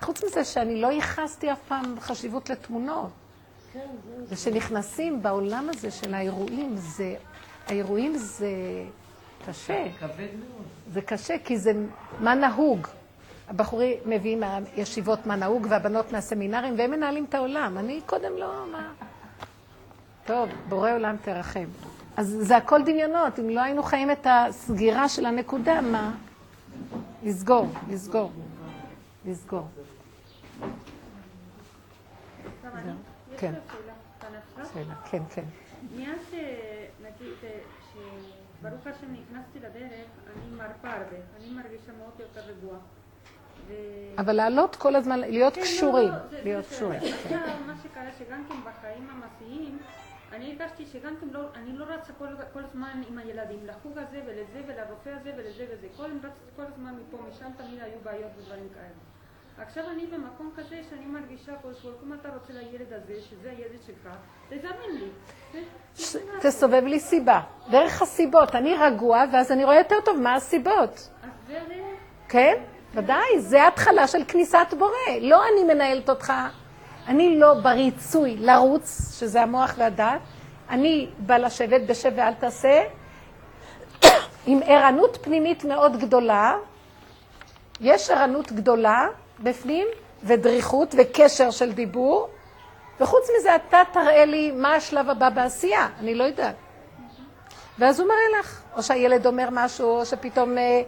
חוץ 0.00 0.24
מזה 0.24 0.44
שאני 0.44 0.80
לא 0.80 0.86
ייחסתי 0.86 1.52
אף 1.52 1.58
פעם 1.68 2.00
חשיבות 2.00 2.50
לתמונות. 2.50 3.10
ושנכנסים 4.28 5.22
בעולם 5.22 5.68
הזה 5.74 5.90
של 5.90 6.14
האירועים, 6.14 6.76
זה 6.76 7.14
האירועים 7.66 8.16
זה 8.16 8.50
קשה. 9.48 9.86
כבד 10.00 10.10
מאוד. 10.18 10.66
זה 10.92 11.00
קשה, 11.00 11.34
כי 11.44 11.58
זה 11.58 11.72
מה 12.20 12.34
נהוג. 12.34 12.86
הבחורים 13.48 13.98
מביאים 14.06 14.40
מהישיבות 14.40 15.26
מה 15.26 15.36
נהוג, 15.36 15.66
והבנות 15.70 16.12
מהסמינרים, 16.12 16.74
והם 16.78 16.90
מנהלים 16.90 17.24
את 17.24 17.34
העולם. 17.34 17.78
אני 17.78 18.00
קודם 18.06 18.36
לא, 18.36 18.64
מה... 18.72 18.92
טוב, 20.26 20.48
בורא 20.68 20.92
עולם 20.92 21.16
תרחם. 21.22 21.64
אז 22.16 22.36
זה 22.40 22.56
הכל 22.56 22.82
דמיונות. 22.82 23.38
אם 23.38 23.50
לא 23.50 23.60
היינו 23.60 23.82
חיים 23.82 24.10
את 24.10 24.26
הסגירה 24.30 25.08
של 25.08 25.26
הנקודה, 25.26 25.80
מה? 25.80 26.14
לסגור, 27.22 27.68
לסגור, 27.90 28.32
לסגור. 29.26 29.68
כן. 33.38 33.54
שאלה, 34.74 34.94
כן, 35.10 35.22
כן. 35.34 35.44
מאז 35.96 36.34
שנגיד, 37.18 37.34
שברוך 37.92 38.86
השם 38.86 39.06
נכנסתי 39.12 39.58
לדרך, 39.58 40.06
אני 40.26 40.50
מרפה 40.56 40.90
הרבה, 40.90 41.16
אני 41.36 41.50
מרגישה 41.50 41.92
מאוד 41.98 42.12
יותר 42.20 42.40
רגועה. 42.40 42.78
ו- 43.68 43.72
אבל 44.18 44.32
לעלות 44.32 44.76
כל 44.76 44.96
הזמן, 44.96 45.20
להיות 45.20 45.54
כן, 45.54 45.60
קשורים. 45.60 46.08
לא, 46.08 46.14
לא, 46.14 46.26
זה- 46.30 46.40
להיות 46.44 46.66
קשורים. 46.66 47.00
עכשיו, 47.24 47.38
מה 47.66 47.74
שקרה 47.82 48.12
שגם 48.18 48.44
כן 48.48 48.54
בחיים 48.64 49.08
המעשיים, 49.10 49.78
אני 50.32 50.50
הרגשתי 50.52 50.86
שגם 50.86 51.14
כן 51.20 51.26
לא, 51.32 51.40
אני 51.54 51.78
לא 51.78 51.84
רצה 51.84 52.12
כל, 52.18 52.26
כל 52.52 52.64
הזמן 52.64 53.02
עם 53.08 53.18
הילדים, 53.18 53.66
לחוג 53.66 53.98
הזה 53.98 54.20
ולזה 54.26 54.60
ולרופא 54.66 55.10
הזה 55.20 55.32
ולזה 55.36 55.66
וזה. 55.72 55.86
כל, 55.96 56.10
רצתי 56.22 56.28
כל 56.56 56.62
הזמן 56.62 56.94
מפה, 57.08 57.18
משם 57.30 57.50
תמיד 57.56 57.80
היו 57.82 57.98
בעיות 58.02 58.30
ודברים 58.38 58.68
כאלה. 58.74 58.94
עכשיו 59.62 59.84
אני 59.90 60.06
במקום 60.06 60.50
כזה 60.56 60.76
שאני 60.90 61.06
מרגישה 61.06 61.52
פה 61.62 61.68
שאם 61.82 62.12
אתה 62.20 62.28
רוצה 62.28 62.52
לילד 62.52 62.92
הזה, 62.92 63.14
שזה 63.30 63.50
הילד 63.50 63.80
שלך, 63.86 64.12
תזמן 64.48 64.70
לי. 64.92 65.08
תסובב 66.40 66.82
לי 66.84 67.00
סיבה. 67.00 67.40
דרך 67.70 68.02
הסיבות. 68.02 68.54
אני 68.54 68.74
רגוע, 68.74 69.24
ואז 69.32 69.52
אני 69.52 69.64
רואה 69.64 69.76
יותר 69.76 69.96
טוב 70.04 70.20
מה 70.20 70.34
הסיבות. 70.34 71.10
כן? 72.28 72.54
ודאי, 72.94 73.40
זה 73.40 73.66
התחלה 73.66 74.06
של 74.06 74.24
כניסת 74.28 74.66
בורא. 74.78 74.90
לא 75.20 75.42
אני 75.48 75.74
מנהלת 75.74 76.10
אותך, 76.10 76.32
אני 77.06 77.38
לא 77.38 77.54
בריצוי 77.54 78.36
לרוץ, 78.36 79.16
שזה 79.20 79.42
המוח 79.42 79.74
והדעת. 79.78 80.20
אני 80.70 81.10
בא 81.18 81.36
לשבת 81.36 81.80
בשב 81.86 82.12
ואל 82.16 82.34
תעשה, 82.34 82.82
עם 84.46 84.60
ערנות 84.64 85.18
פנימית 85.22 85.64
מאוד 85.64 85.96
גדולה. 85.96 86.56
יש 87.80 88.10
ערנות 88.10 88.52
גדולה 88.52 89.08
בפנים, 89.40 89.86
ודריכות 90.24 90.94
וקשר 90.98 91.50
של 91.50 91.72
דיבור, 91.72 92.28
וחוץ 93.00 93.28
מזה 93.38 93.56
אתה 93.56 93.82
תראה 93.92 94.24
לי 94.24 94.50
מה 94.50 94.74
השלב 94.74 95.10
הבא 95.10 95.28
בעשייה, 95.28 95.88
אני 96.00 96.14
לא 96.14 96.24
יודעת. 96.24 96.54
ואז 97.78 98.00
הוא 98.00 98.08
מראה 98.08 98.40
לך, 98.40 98.62
או 98.76 98.82
שהילד 98.82 99.26
אומר 99.26 99.48
משהו, 99.52 99.88
או 99.88 100.06
שפתאום 100.06 100.58
אה, 100.58 100.82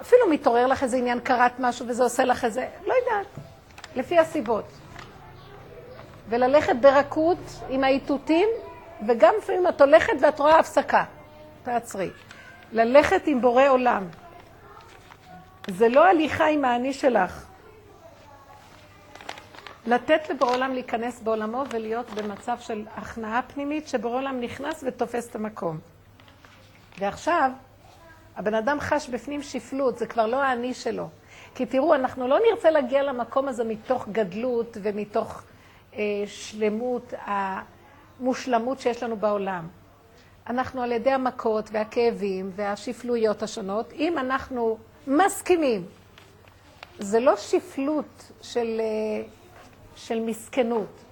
אפילו 0.00 0.28
מתעורר 0.30 0.66
לך 0.66 0.82
איזה 0.82 0.96
עניין, 0.96 1.20
קראת 1.20 1.52
משהו 1.58 1.86
וזה 1.88 2.02
עושה 2.02 2.24
לך 2.24 2.44
איזה, 2.44 2.68
לא 2.86 2.94
יודעת, 2.94 3.26
לפי 3.96 4.18
הסיבות. 4.18 4.64
וללכת 6.28 6.76
ברכות 6.80 7.38
עם 7.68 7.84
האיתותים, 7.84 8.48
וגם 9.06 9.34
לפעמים 9.38 9.68
את 9.68 9.80
הולכת 9.80 10.12
ואת 10.20 10.38
רואה 10.38 10.58
הפסקה. 10.58 11.04
תעצרי. 11.62 12.10
ללכת 12.72 13.22
עם 13.26 13.40
בורא 13.40 13.68
עולם. 13.68 14.06
זה 15.70 15.88
לא 15.88 16.04
הליכה 16.04 16.46
עם 16.46 16.64
האני 16.64 16.92
שלך. 16.92 17.44
לתת 19.86 20.30
לבורא 20.30 20.54
עולם 20.54 20.72
להיכנס 20.72 21.20
בעולמו 21.20 21.64
ולהיות 21.70 22.10
במצב 22.10 22.56
של 22.60 22.84
הכנעה 22.96 23.42
פנימית, 23.42 23.88
שבורא 23.88 24.16
עולם 24.16 24.40
נכנס 24.40 24.84
ותופס 24.86 25.30
את 25.30 25.36
המקום. 25.36 25.78
ועכשיו, 26.98 27.50
הבן 28.36 28.54
אדם 28.54 28.80
חש 28.80 29.08
בפנים 29.08 29.42
שפלות, 29.42 29.98
זה 29.98 30.06
כבר 30.06 30.26
לא 30.26 30.42
האני 30.42 30.74
שלו. 30.74 31.08
כי 31.54 31.66
תראו, 31.66 31.94
אנחנו 31.94 32.28
לא 32.28 32.38
נרצה 32.50 32.70
להגיע 32.70 33.02
למקום 33.02 33.48
הזה 33.48 33.64
מתוך 33.64 34.08
גדלות 34.12 34.76
ומתוך 34.82 35.42
אה, 35.94 36.00
שלמות, 36.26 37.14
המושלמות 37.26 38.80
שיש 38.80 39.02
לנו 39.02 39.16
בעולם. 39.16 39.68
אנחנו 40.46 40.82
על 40.82 40.92
ידי 40.92 41.10
המכות 41.10 41.68
והכאבים 41.72 42.50
והשפלויות 42.56 43.42
השונות, 43.42 43.92
אם 43.92 44.18
אנחנו 44.18 44.78
מסכימים, 45.06 45.84
זה 46.98 47.20
לא 47.20 47.36
שפלות 47.36 48.32
של, 48.42 48.80
אה, 48.80 49.24
של 49.96 50.20
מסכנות, 50.20 51.04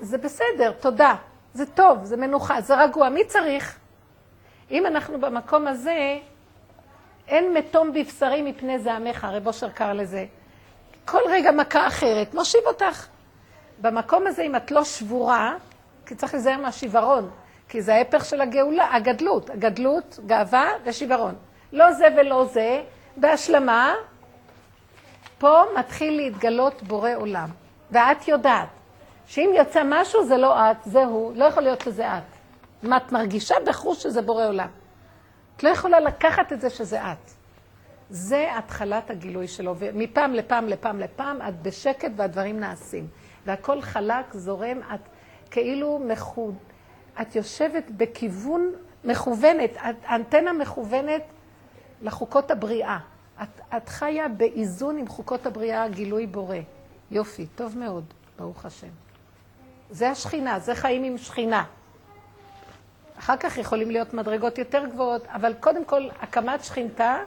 זה 0.00 0.18
בסדר, 0.18 0.72
תודה, 0.80 1.14
זה 1.54 1.66
טוב, 1.66 2.04
זה 2.04 2.16
מנוחה, 2.16 2.60
זה 2.60 2.82
רגוע, 2.82 3.08
מי 3.08 3.24
צריך? 3.24 3.78
אם 4.70 4.86
אנחנו 4.86 5.20
במקום 5.20 5.66
הזה, 5.66 6.18
אין 7.28 7.54
מתום 7.54 7.92
בבשרי 7.92 8.42
מפני 8.42 8.78
זעמך, 8.78 9.24
הרב 9.24 9.46
אושר 9.46 9.68
קרא 9.68 9.92
לזה. 9.92 10.26
כל 11.04 11.20
רגע 11.30 11.50
מכה 11.50 11.86
אחרת, 11.86 12.34
מושיב 12.34 12.60
אותך. 12.66 13.06
במקום 13.80 14.26
הזה, 14.26 14.42
אם 14.42 14.56
את 14.56 14.70
לא 14.70 14.84
שבורה, 14.84 15.54
כי 16.06 16.14
צריך 16.14 16.34
להיזהר 16.34 16.58
מהשיוורון, 16.58 17.30
כי 17.68 17.82
זה 17.82 17.94
ההפך 17.94 18.24
של 18.24 18.40
הגאולה, 18.40 18.94
הגדלות. 18.94 19.50
הגדלות, 19.50 20.18
גאווה 20.26 20.68
ושיוורון. 20.84 21.34
לא 21.72 21.92
זה 21.92 22.06
ולא 22.16 22.44
זה, 22.44 22.82
בהשלמה, 23.16 23.94
פה 25.38 25.62
מתחיל 25.78 26.16
להתגלות 26.16 26.82
בורא 26.82 27.10
עולם. 27.14 27.48
ואת 27.92 28.28
יודעת 28.28 28.68
שאם 29.26 29.50
יוצא 29.56 29.82
משהו 29.84 30.24
זה 30.24 30.36
לא 30.36 30.70
את, 30.70 30.76
זה 30.84 31.04
הוא, 31.04 31.32
לא 31.36 31.44
יכול 31.44 31.62
להיות 31.62 31.80
שזה 31.80 32.18
את. 32.18 32.22
מה 32.82 32.96
את 32.96 33.12
מרגישה 33.12 33.54
בחוש 33.66 34.02
שזה 34.02 34.22
בורא 34.22 34.46
עולם. 34.46 34.68
את 35.56 35.62
לא 35.62 35.68
יכולה 35.68 36.00
לקחת 36.00 36.52
את 36.52 36.60
זה 36.60 36.70
שזה 36.70 37.02
את. 37.02 37.30
זה 38.10 38.48
התחלת 38.58 39.10
הגילוי 39.10 39.48
שלו, 39.48 39.74
ומפעם 39.78 40.34
לפעם 40.34 40.66
לפעם 40.68 41.00
לפעם 41.00 41.42
את 41.48 41.62
בשקט 41.62 42.10
והדברים 42.16 42.60
נעשים. 42.60 43.06
והכל 43.46 43.80
חלק, 43.80 44.34
זורם, 44.34 44.80
את 44.94 45.00
כאילו 45.50 45.98
מחוד... 46.06 46.54
את 47.20 47.36
יושבת 47.36 47.90
בכיוון 47.90 48.72
מכוונת, 49.04 49.76
את 49.76 49.96
אנטנה 50.10 50.52
מכוונת 50.52 51.22
לחוקות 52.02 52.50
הבריאה. 52.50 52.98
את, 53.42 53.60
את 53.76 53.88
חיה 53.88 54.28
באיזון 54.28 54.96
עם 54.96 55.08
חוקות 55.08 55.46
הבריאה, 55.46 55.88
גילוי 55.88 56.26
בורא. 56.26 56.56
יופי, 57.10 57.46
טוב 57.46 57.78
מאוד, 57.78 58.04
ברוך 58.38 58.64
השם. 58.64 58.88
זה 59.90 60.10
השכינה, 60.10 60.58
זה 60.58 60.74
חיים 60.74 61.04
עם 61.04 61.18
שכינה. 61.18 61.64
אחר 63.18 63.36
כך 63.36 63.58
יכולים 63.58 63.90
להיות 63.90 64.14
מדרגות 64.14 64.58
יותר 64.58 64.86
גבוהות, 64.86 65.26
אבל 65.26 65.54
קודם 65.60 65.84
כל 65.84 66.08
הקמת 66.20 66.64
שכינתה 66.64 67.18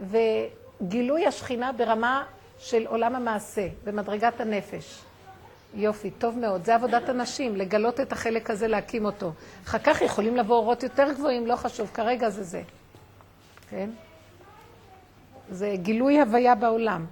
וגילוי 0.00 1.26
השכינה 1.26 1.72
ברמה 1.72 2.24
של 2.58 2.86
עולם 2.86 3.14
המעשה, 3.16 3.68
במדרגת 3.84 4.40
הנפש. 4.40 5.02
יופי, 5.74 6.10
טוב 6.10 6.38
מאוד. 6.38 6.64
זה 6.64 6.74
עבודת 6.74 7.08
הנשים, 7.08 7.56
לגלות 7.56 8.00
את 8.00 8.12
החלק 8.12 8.50
הזה, 8.50 8.68
להקים 8.68 9.04
אותו. 9.04 9.32
אחר 9.64 9.78
כך 9.78 10.00
יכולים 10.00 10.36
לבוא 10.36 10.56
אורות 10.56 10.82
יותר 10.82 11.12
גבוהים, 11.12 11.46
לא 11.46 11.56
חשוב, 11.56 11.90
כרגע 11.94 12.30
זה 12.30 12.42
זה. 12.42 12.62
כן? 13.70 13.90
זה 15.50 15.74
גילוי 15.76 16.20
הוויה 16.20 16.54
בעולם. 16.54 17.06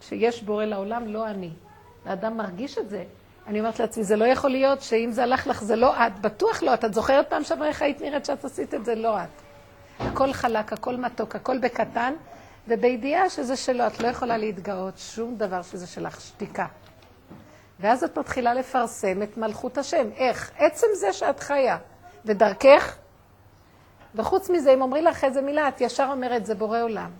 שיש 0.00 0.42
בורא 0.42 0.64
לעולם, 0.64 1.06
לא 1.06 1.26
אני. 1.26 1.50
האדם 2.04 2.36
מרגיש 2.36 2.78
את 2.78 2.88
זה. 2.90 3.04
אני 3.46 3.60
אומרת 3.60 3.80
לעצמי, 3.80 4.04
זה 4.04 4.16
לא 4.16 4.24
יכול 4.24 4.50
להיות 4.50 4.82
שאם 4.82 5.08
זה 5.12 5.22
הלך 5.22 5.46
לך, 5.46 5.62
זה 5.62 5.76
לא 5.76 6.06
את. 6.06 6.18
בטוח 6.20 6.62
לא 6.62 6.74
את. 6.74 6.84
את 6.84 6.94
זוכרת 6.94 7.30
פעם 7.30 7.44
שעברה 7.44 7.68
איך 7.68 7.82
היית 7.82 8.00
נראית 8.00 8.24
שאת 8.24 8.44
עשית 8.44 8.74
את 8.74 8.84
זה? 8.84 8.94
לא 8.94 9.18
את. 9.18 9.28
הכל 10.00 10.32
חלק, 10.32 10.72
הכל 10.72 10.96
מתוק, 10.96 11.36
הכל 11.36 11.58
בקטן, 11.58 12.14
ובידיעה 12.68 13.30
שזה 13.30 13.56
שלו. 13.56 13.86
את 13.86 14.00
לא 14.00 14.08
יכולה 14.08 14.36
להתגאות 14.36 14.98
שום 14.98 15.36
דבר 15.36 15.62
שזה 15.62 15.86
שלך, 15.86 16.20
שתיקה. 16.20 16.66
ואז 17.80 18.04
את 18.04 18.18
מתחילה 18.18 18.54
לפרסם 18.54 19.22
את 19.22 19.36
מלכות 19.36 19.78
השם. 19.78 20.06
איך? 20.16 20.50
עצם 20.58 20.86
זה 20.94 21.12
שאת 21.12 21.40
חיה, 21.40 21.76
ודרכך, 22.24 22.96
וחוץ 24.14 24.50
מזה, 24.50 24.74
אם 24.74 24.82
אומרים 24.82 25.04
לך 25.04 25.24
איזה 25.24 25.42
מילה, 25.42 25.68
את 25.68 25.80
ישר 25.80 26.08
אומרת, 26.12 26.46
זה 26.46 26.54
בורא 26.54 26.82
עולם. 26.82 27.10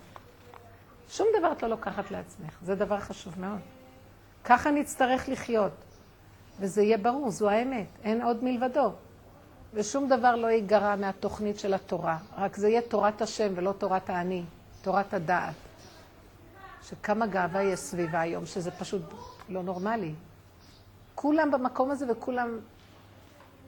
שום 1.09 1.26
דבר 1.39 1.52
את 1.52 1.62
לא 1.62 1.68
לוקחת 1.68 2.10
לעצמך, 2.10 2.59
זה 2.62 2.74
דבר 2.74 3.01
חשוב 3.01 3.40
מאוד. 3.40 3.60
ככה 4.44 4.70
נצטרך 4.70 5.28
לחיות, 5.28 5.72
וזה 6.60 6.82
יהיה 6.82 6.98
ברור, 6.98 7.30
זו 7.30 7.51
האמת, 7.51 7.86
אין 8.05 8.22
עוד 8.22 8.44
מלבדו. 8.44 8.93
ושום 9.74 10.09
דבר 10.09 10.36
לא 10.36 10.47
ייגרע 10.47 10.97
מהתוכנית 10.97 11.59
של 11.59 11.74
התורה, 11.74 12.18
רק 12.39 12.56
זה 12.56 12.68
יהיה 12.68 12.82
תורת 12.82 13.22
השם 13.22 13.52
ולא 13.56 13.72
תורת 13.72 14.10
האני, 14.10 14.44
תורת 14.82 15.14
הדעת. 15.14 15.55
שכמה 16.82 17.26
גאווה 17.26 17.62
יש 17.62 17.78
סביבה 17.80 18.20
היום, 18.20 18.47
שזה 18.47 18.70
פשוט 18.70 19.02
לא 19.48 19.62
נורמלי. 19.62 20.14
כולם 21.14 21.51
במקום 21.51 21.90
הזה 21.90 22.06
וכולם 22.12 22.59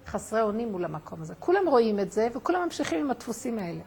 חסרי 0.07 0.43
אונים 0.43 0.73
מול 0.73 0.85
המקום 0.85 1.23
הזה. 1.23 1.35
כולם 1.39 1.69
רואים 1.69 2.01
את 2.01 2.13
זה 2.13 2.29
וכולם 2.35 2.65
ממשיכים 2.65 3.01
עם 3.01 3.11
הדפוסים 3.11 3.59
האלה. 3.59 3.81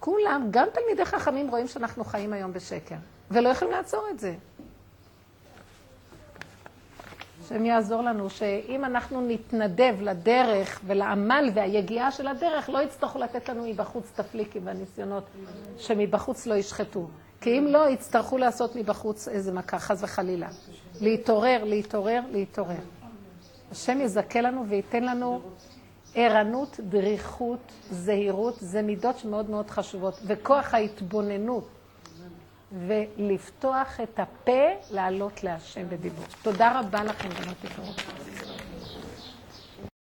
כולם, 0.00 0.48
גם 0.50 0.66
תלמידי 0.72 1.04
חכמים 1.04 1.50
רואים 1.50 1.68
שאנחנו 1.68 2.04
חיים 2.04 2.32
היום 2.32 2.52
בשקר, 2.52 2.94
ולא 3.30 3.48
יכולים 3.48 3.74
לעצור 3.74 4.06
את 4.10 4.20
זה. 4.20 4.34
השם 7.44 7.64
יעזור 7.64 8.02
לנו 8.02 8.30
שאם 8.30 8.84
אנחנו 8.84 9.20
נתנדב 9.20 9.94
לדרך 10.00 10.80
ולעמל 10.86 11.50
והיגיעה 11.54 12.10
של 12.10 12.26
הדרך, 12.28 12.70
לא 12.70 12.82
יצטרכו 12.82 13.18
לתת 13.18 13.48
לנו 13.48 13.66
מבחוץ 13.68 14.12
תפליקים 14.14 14.66
והניסיונות 14.66 15.24
שמבחוץ 15.78 16.46
לא 16.46 16.54
ישחטו. 16.54 17.08
כי 17.40 17.58
אם 17.58 17.66
לא, 17.66 17.88
יצטרכו 17.88 18.38
לעשות 18.38 18.76
מבחוץ 18.76 19.28
איזה 19.28 19.52
מכה, 19.52 19.78
חס 19.78 20.02
וחלילה. 20.02 20.48
להתעורר, 21.00 21.64
להתעורר, 21.64 22.20
להתעורר. 22.30 22.80
השם 23.72 24.00
יזכה 24.00 24.40
לנו 24.40 24.64
וייתן 24.68 25.04
לנו 25.04 25.40
ערנות, 26.14 26.80
דריכות, 26.88 27.72
זהירות, 27.90 28.54
זה 28.60 28.82
מידות 28.82 29.18
שמאוד 29.18 29.50
מאוד 29.50 29.70
חשובות. 29.70 30.20
וכוח 30.26 30.74
ההתבוננות, 30.74 31.68
ולפתוח 32.86 34.00
את 34.00 34.18
הפה, 34.18 34.66
לעלות 34.90 35.44
להשם 35.44 35.88
בדיבור. 35.88 36.24
תודה 36.42 36.80
רבה 36.80 37.04
לכם, 37.04 37.28
בנות 37.28 37.64
יקרות. 37.64 38.02